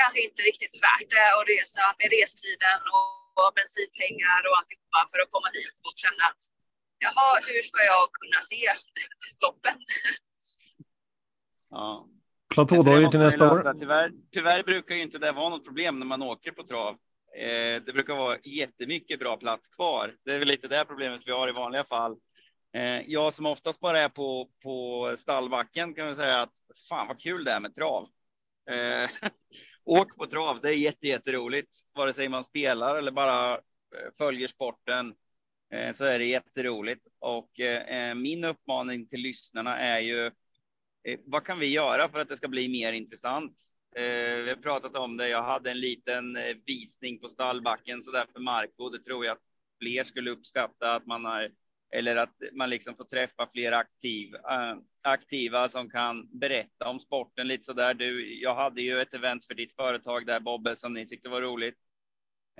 kanske 0.00 0.20
inte 0.28 0.40
riktigt 0.50 0.74
värt 0.86 1.08
det 1.14 1.26
att 1.36 1.48
resa 1.54 1.84
med 1.98 2.08
restiden 2.18 2.80
och, 2.96 3.10
och 3.40 3.50
bensinpengar 3.58 4.40
och 4.48 4.56
alltihopa 4.58 5.00
för 5.10 5.18
att 5.22 5.30
komma 5.34 5.48
dit 5.58 5.76
och 5.88 5.96
känna 6.04 6.22
att 6.30 6.42
jaha, 7.04 7.28
hur 7.48 7.62
ska 7.68 7.78
jag 7.92 8.04
kunna 8.18 8.40
se 8.52 8.62
loppen? 9.44 9.78
Ja. 11.70 12.08
Platådagar 12.54 13.10
till 13.10 13.20
nästa 13.20 13.52
år. 13.52 13.74
Tyvärr, 13.78 14.12
tyvärr 14.32 14.62
brukar 14.62 14.94
ju 14.94 15.02
inte 15.02 15.18
det 15.18 15.32
vara 15.32 15.48
något 15.48 15.64
problem 15.64 15.98
när 15.98 16.06
man 16.06 16.22
åker 16.22 16.52
på 16.52 16.62
trav. 16.62 16.94
Eh, 17.36 17.82
det 17.82 17.92
brukar 17.92 18.14
vara 18.14 18.38
jättemycket 18.44 19.20
bra 19.20 19.36
plats 19.36 19.68
kvar. 19.68 20.16
Det 20.24 20.30
är 20.30 20.38
väl 20.38 20.48
lite 20.48 20.68
det 20.68 20.84
problemet 20.84 21.22
vi 21.26 21.32
har 21.32 21.48
i 21.48 21.52
vanliga 21.52 21.84
fall. 21.84 22.16
Eh, 22.74 23.00
jag 23.06 23.34
som 23.34 23.46
oftast 23.46 23.80
bara 23.80 24.00
är 24.00 24.08
på, 24.08 24.50
på 24.62 25.14
stallbacken 25.18 25.94
kan 25.94 26.16
säga 26.16 26.40
att 26.40 26.52
fan 26.88 27.08
vad 27.08 27.20
kul 27.20 27.44
det 27.44 27.52
är 27.52 27.60
med 27.60 27.74
trav. 27.74 28.08
Eh, 28.70 29.10
åk 29.88 30.16
på 30.16 30.26
trav, 30.26 30.60
det 30.60 30.68
är 30.68 30.72
jätte, 30.72 31.06
jätteroligt. 31.06 31.68
Vare 31.94 32.12
sig 32.12 32.28
man 32.28 32.44
spelar 32.44 32.96
eller 32.96 33.12
bara 33.12 33.54
eh, 33.54 33.58
följer 34.18 34.48
sporten 34.48 35.14
eh, 35.72 35.92
så 35.92 36.04
är 36.04 36.18
det 36.18 36.24
jätteroligt. 36.24 37.06
Och 37.18 37.60
eh, 37.60 38.14
min 38.14 38.44
uppmaning 38.44 39.08
till 39.08 39.20
lyssnarna 39.20 39.78
är 39.78 40.00
ju 40.00 40.30
vad 41.24 41.44
kan 41.44 41.58
vi 41.58 41.66
göra 41.66 42.08
för 42.08 42.18
att 42.18 42.28
det 42.28 42.36
ska 42.36 42.48
bli 42.48 42.68
mer 42.68 42.92
intressant? 42.92 43.56
vi 44.44 44.48
har 44.48 44.62
pratat 44.62 44.96
om 44.96 45.16
det. 45.16 45.28
Jag 45.28 45.42
hade 45.42 45.70
en 45.70 45.80
liten 45.80 46.38
visning 46.66 47.20
på 47.20 47.28
stallbacken 47.28 48.02
så 48.02 48.10
där 48.10 48.26
för 48.32 48.40
Marco. 48.40 48.88
Det 48.88 48.98
tror 48.98 49.24
jag 49.24 49.32
att 49.32 49.42
fler 49.80 50.04
skulle 50.04 50.30
uppskatta 50.30 50.94
att 50.94 51.06
man 51.06 51.24
har 51.24 51.50
eller 51.90 52.16
att 52.16 52.34
man 52.52 52.70
liksom 52.70 52.96
får 52.96 53.04
träffa 53.04 53.48
fler 53.52 53.72
aktiv, 53.72 54.34
aktiva 55.08 55.68
som 55.68 55.90
kan 55.90 56.38
berätta 56.38 56.88
om 56.88 57.00
sporten 57.00 57.48
lite 57.48 57.64
så 57.64 57.72
där. 57.72 57.94
Du, 57.94 58.40
jag 58.40 58.54
hade 58.54 58.82
ju 58.82 59.00
ett 59.00 59.14
event 59.14 59.44
för 59.46 59.54
ditt 59.54 59.76
företag 59.76 60.26
där 60.26 60.40
Bobbe 60.40 60.76
som 60.76 60.92
ni 60.92 61.06
tyckte 61.06 61.28
var 61.28 61.42
roligt. 61.42 61.76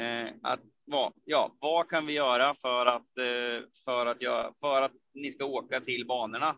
Eh, 0.01 0.29
att, 0.43 0.61
va, 0.87 1.13
ja, 1.25 1.57
vad 1.61 1.89
kan 1.89 2.07
vi 2.07 2.13
göra 2.13 2.55
för 2.55 2.87
att, 2.87 3.19
eh, 3.19 3.69
för, 3.85 4.07
att 4.07 4.23
jag, 4.23 4.55
för 4.61 4.83
att 4.83 4.93
ni 5.15 5.33
ska 5.33 5.45
åka 5.45 5.81
till 5.81 6.07
banorna? 6.07 6.57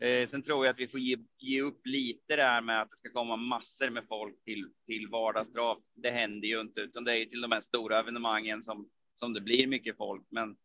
Eh, 0.00 0.28
sen 0.28 0.42
tror 0.42 0.66
jag 0.66 0.72
att 0.72 0.80
vi 0.80 0.88
får 0.88 1.00
ge, 1.00 1.16
ge 1.38 1.62
upp 1.62 1.80
lite 1.86 2.36
där 2.36 2.60
med 2.60 2.82
att 2.82 2.90
det 2.90 2.96
ska 2.96 3.10
komma 3.10 3.36
massor 3.36 3.90
med 3.90 4.04
folk 4.08 4.44
till, 4.44 4.68
till 4.86 5.08
vardagstrav. 5.08 5.82
Det 5.94 6.10
händer 6.10 6.48
ju 6.48 6.60
inte, 6.60 6.80
utan 6.80 7.04
det 7.04 7.12
är 7.12 7.16
ju 7.16 7.26
till 7.26 7.40
de 7.40 7.52
här 7.52 7.60
stora 7.60 7.98
evenemangen 7.98 8.62
som, 8.62 8.88
som 9.14 9.32
det 9.32 9.40
blir 9.40 9.66
mycket 9.66 9.96
folk. 9.96 10.26
Men 10.30 10.56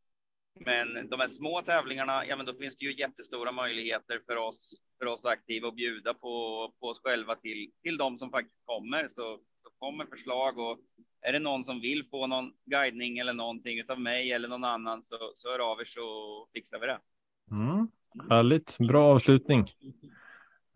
men 0.59 1.09
de 1.09 1.19
här 1.19 1.27
små 1.27 1.61
tävlingarna, 1.61 2.25
ja, 2.25 2.35
men 2.35 2.45
då 2.45 2.53
finns 2.53 2.75
det 2.75 2.85
ju 2.85 2.99
jättestora 2.99 3.51
möjligheter 3.51 4.19
för 4.25 4.35
oss, 4.35 4.73
för 4.99 5.05
oss 5.05 5.25
aktiva 5.25 5.67
att 5.67 5.75
bjuda 5.75 6.13
på, 6.13 6.73
på 6.79 6.87
oss 6.87 7.01
själva 7.03 7.35
till, 7.35 7.71
till 7.83 7.97
de 7.97 8.17
som 8.17 8.29
faktiskt 8.29 8.65
kommer. 8.65 9.07
Så, 9.07 9.39
så 9.63 9.69
kommer 9.79 10.05
förslag 10.05 10.57
och 10.57 10.79
är 11.21 11.33
det 11.33 11.39
någon 11.39 11.63
som 11.63 11.81
vill 11.81 12.05
få 12.05 12.27
någon 12.27 12.51
guidning 12.65 13.17
eller 13.17 13.33
någonting 13.33 13.81
av 13.89 13.99
mig 13.99 14.31
eller 14.31 14.47
någon 14.47 14.63
annan 14.63 15.03
så, 15.03 15.15
så 15.35 15.51
hör 15.51 15.71
av 15.71 15.79
er 15.79 15.85
så 15.85 16.47
fixar 16.53 16.79
vi 16.79 16.87
det. 16.87 16.99
Mm. 17.51 17.87
Härligt, 18.29 18.77
bra 18.77 19.13
avslutning. 19.13 19.59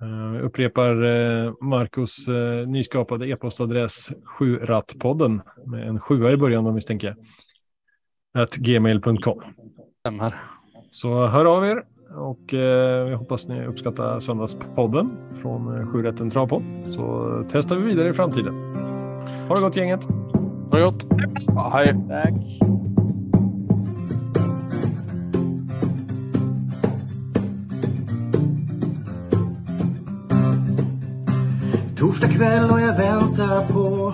Eh, 0.01 0.31
vi 0.31 0.39
upprepar 0.39 1.03
eh, 1.03 1.53
Marcus 1.61 2.27
eh, 2.27 2.67
nyskapade 2.67 3.27
e-postadress 3.27 4.11
7rattpodden 4.39 5.41
med 5.65 5.87
en 5.87 5.99
sjua 5.99 6.31
i 6.31 6.37
början 6.37 6.59
om 6.59 6.65
vi 6.65 6.75
misstänker 6.75 7.15
gmail.com. 8.57 9.41
Så 10.89 11.27
hör 11.27 11.45
av 11.45 11.65
er 11.65 11.83
och 12.15 12.53
eh, 12.53 13.09
jag 13.09 13.17
hoppas 13.17 13.47
ni 13.47 13.65
uppskattar 13.65 14.19
söndagspodden 14.19 15.17
från 15.41 15.79
eh, 15.79 15.87
Sjurätten 15.87 16.29
Travpodd 16.29 16.63
så 16.83 17.43
testar 17.51 17.75
vi 17.75 17.83
vidare 17.83 18.09
i 18.09 18.13
framtiden. 18.13 18.53
Ha 19.47 19.55
det 19.55 19.61
gott 19.61 19.75
gänget! 19.75 20.05
Ha 20.71 20.77
det 20.77 20.83
gott! 20.83 21.05
Ja, 21.47 21.69
hej! 21.73 21.95
Tack! 22.09 22.33
Torsdag 31.97 32.29
kväll 32.29 32.71
och 32.71 32.81
jag 32.81 32.97
väntar 32.97 33.67
på 33.73 34.13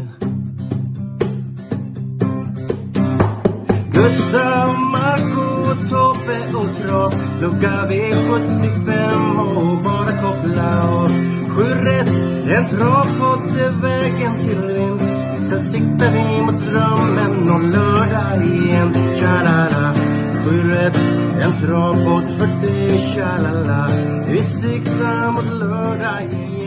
Gustav, 4.01 4.79
Marco, 4.91 5.75
Tobbe 5.89 6.39
och 6.57 6.77
Trav 6.77 7.13
Lucka 7.41 7.87
V75 7.89 9.39
och 9.55 9.83
bara 9.83 10.11
koppla 10.21 10.89
av 10.89 11.07
Sju 11.49 11.63
rätt 11.63 12.31
en 12.51 12.67
travpott 12.67 13.57
är 13.57 13.81
vägen 13.81 14.39
till 14.39 14.61
vinst. 14.61 15.05
Sen 15.49 15.61
siktar 15.61 16.11
vi 16.11 16.41
mot 16.41 16.65
drömmen 16.65 17.51
och 17.51 17.63
lördag 17.63 18.45
igen. 18.45 18.93
Tja-la-la. 19.19 19.93
sju 20.45 20.71
rätt, 20.71 20.97
en 21.41 21.61
travpott 21.61 22.37
för 22.37 22.67
dig, 22.67 22.99
tja-la-la. 22.99 23.87
Vi 24.27 24.43
siktar 24.43 25.31
mot 25.31 25.45
lördag 25.45 26.21
igen 26.23 26.60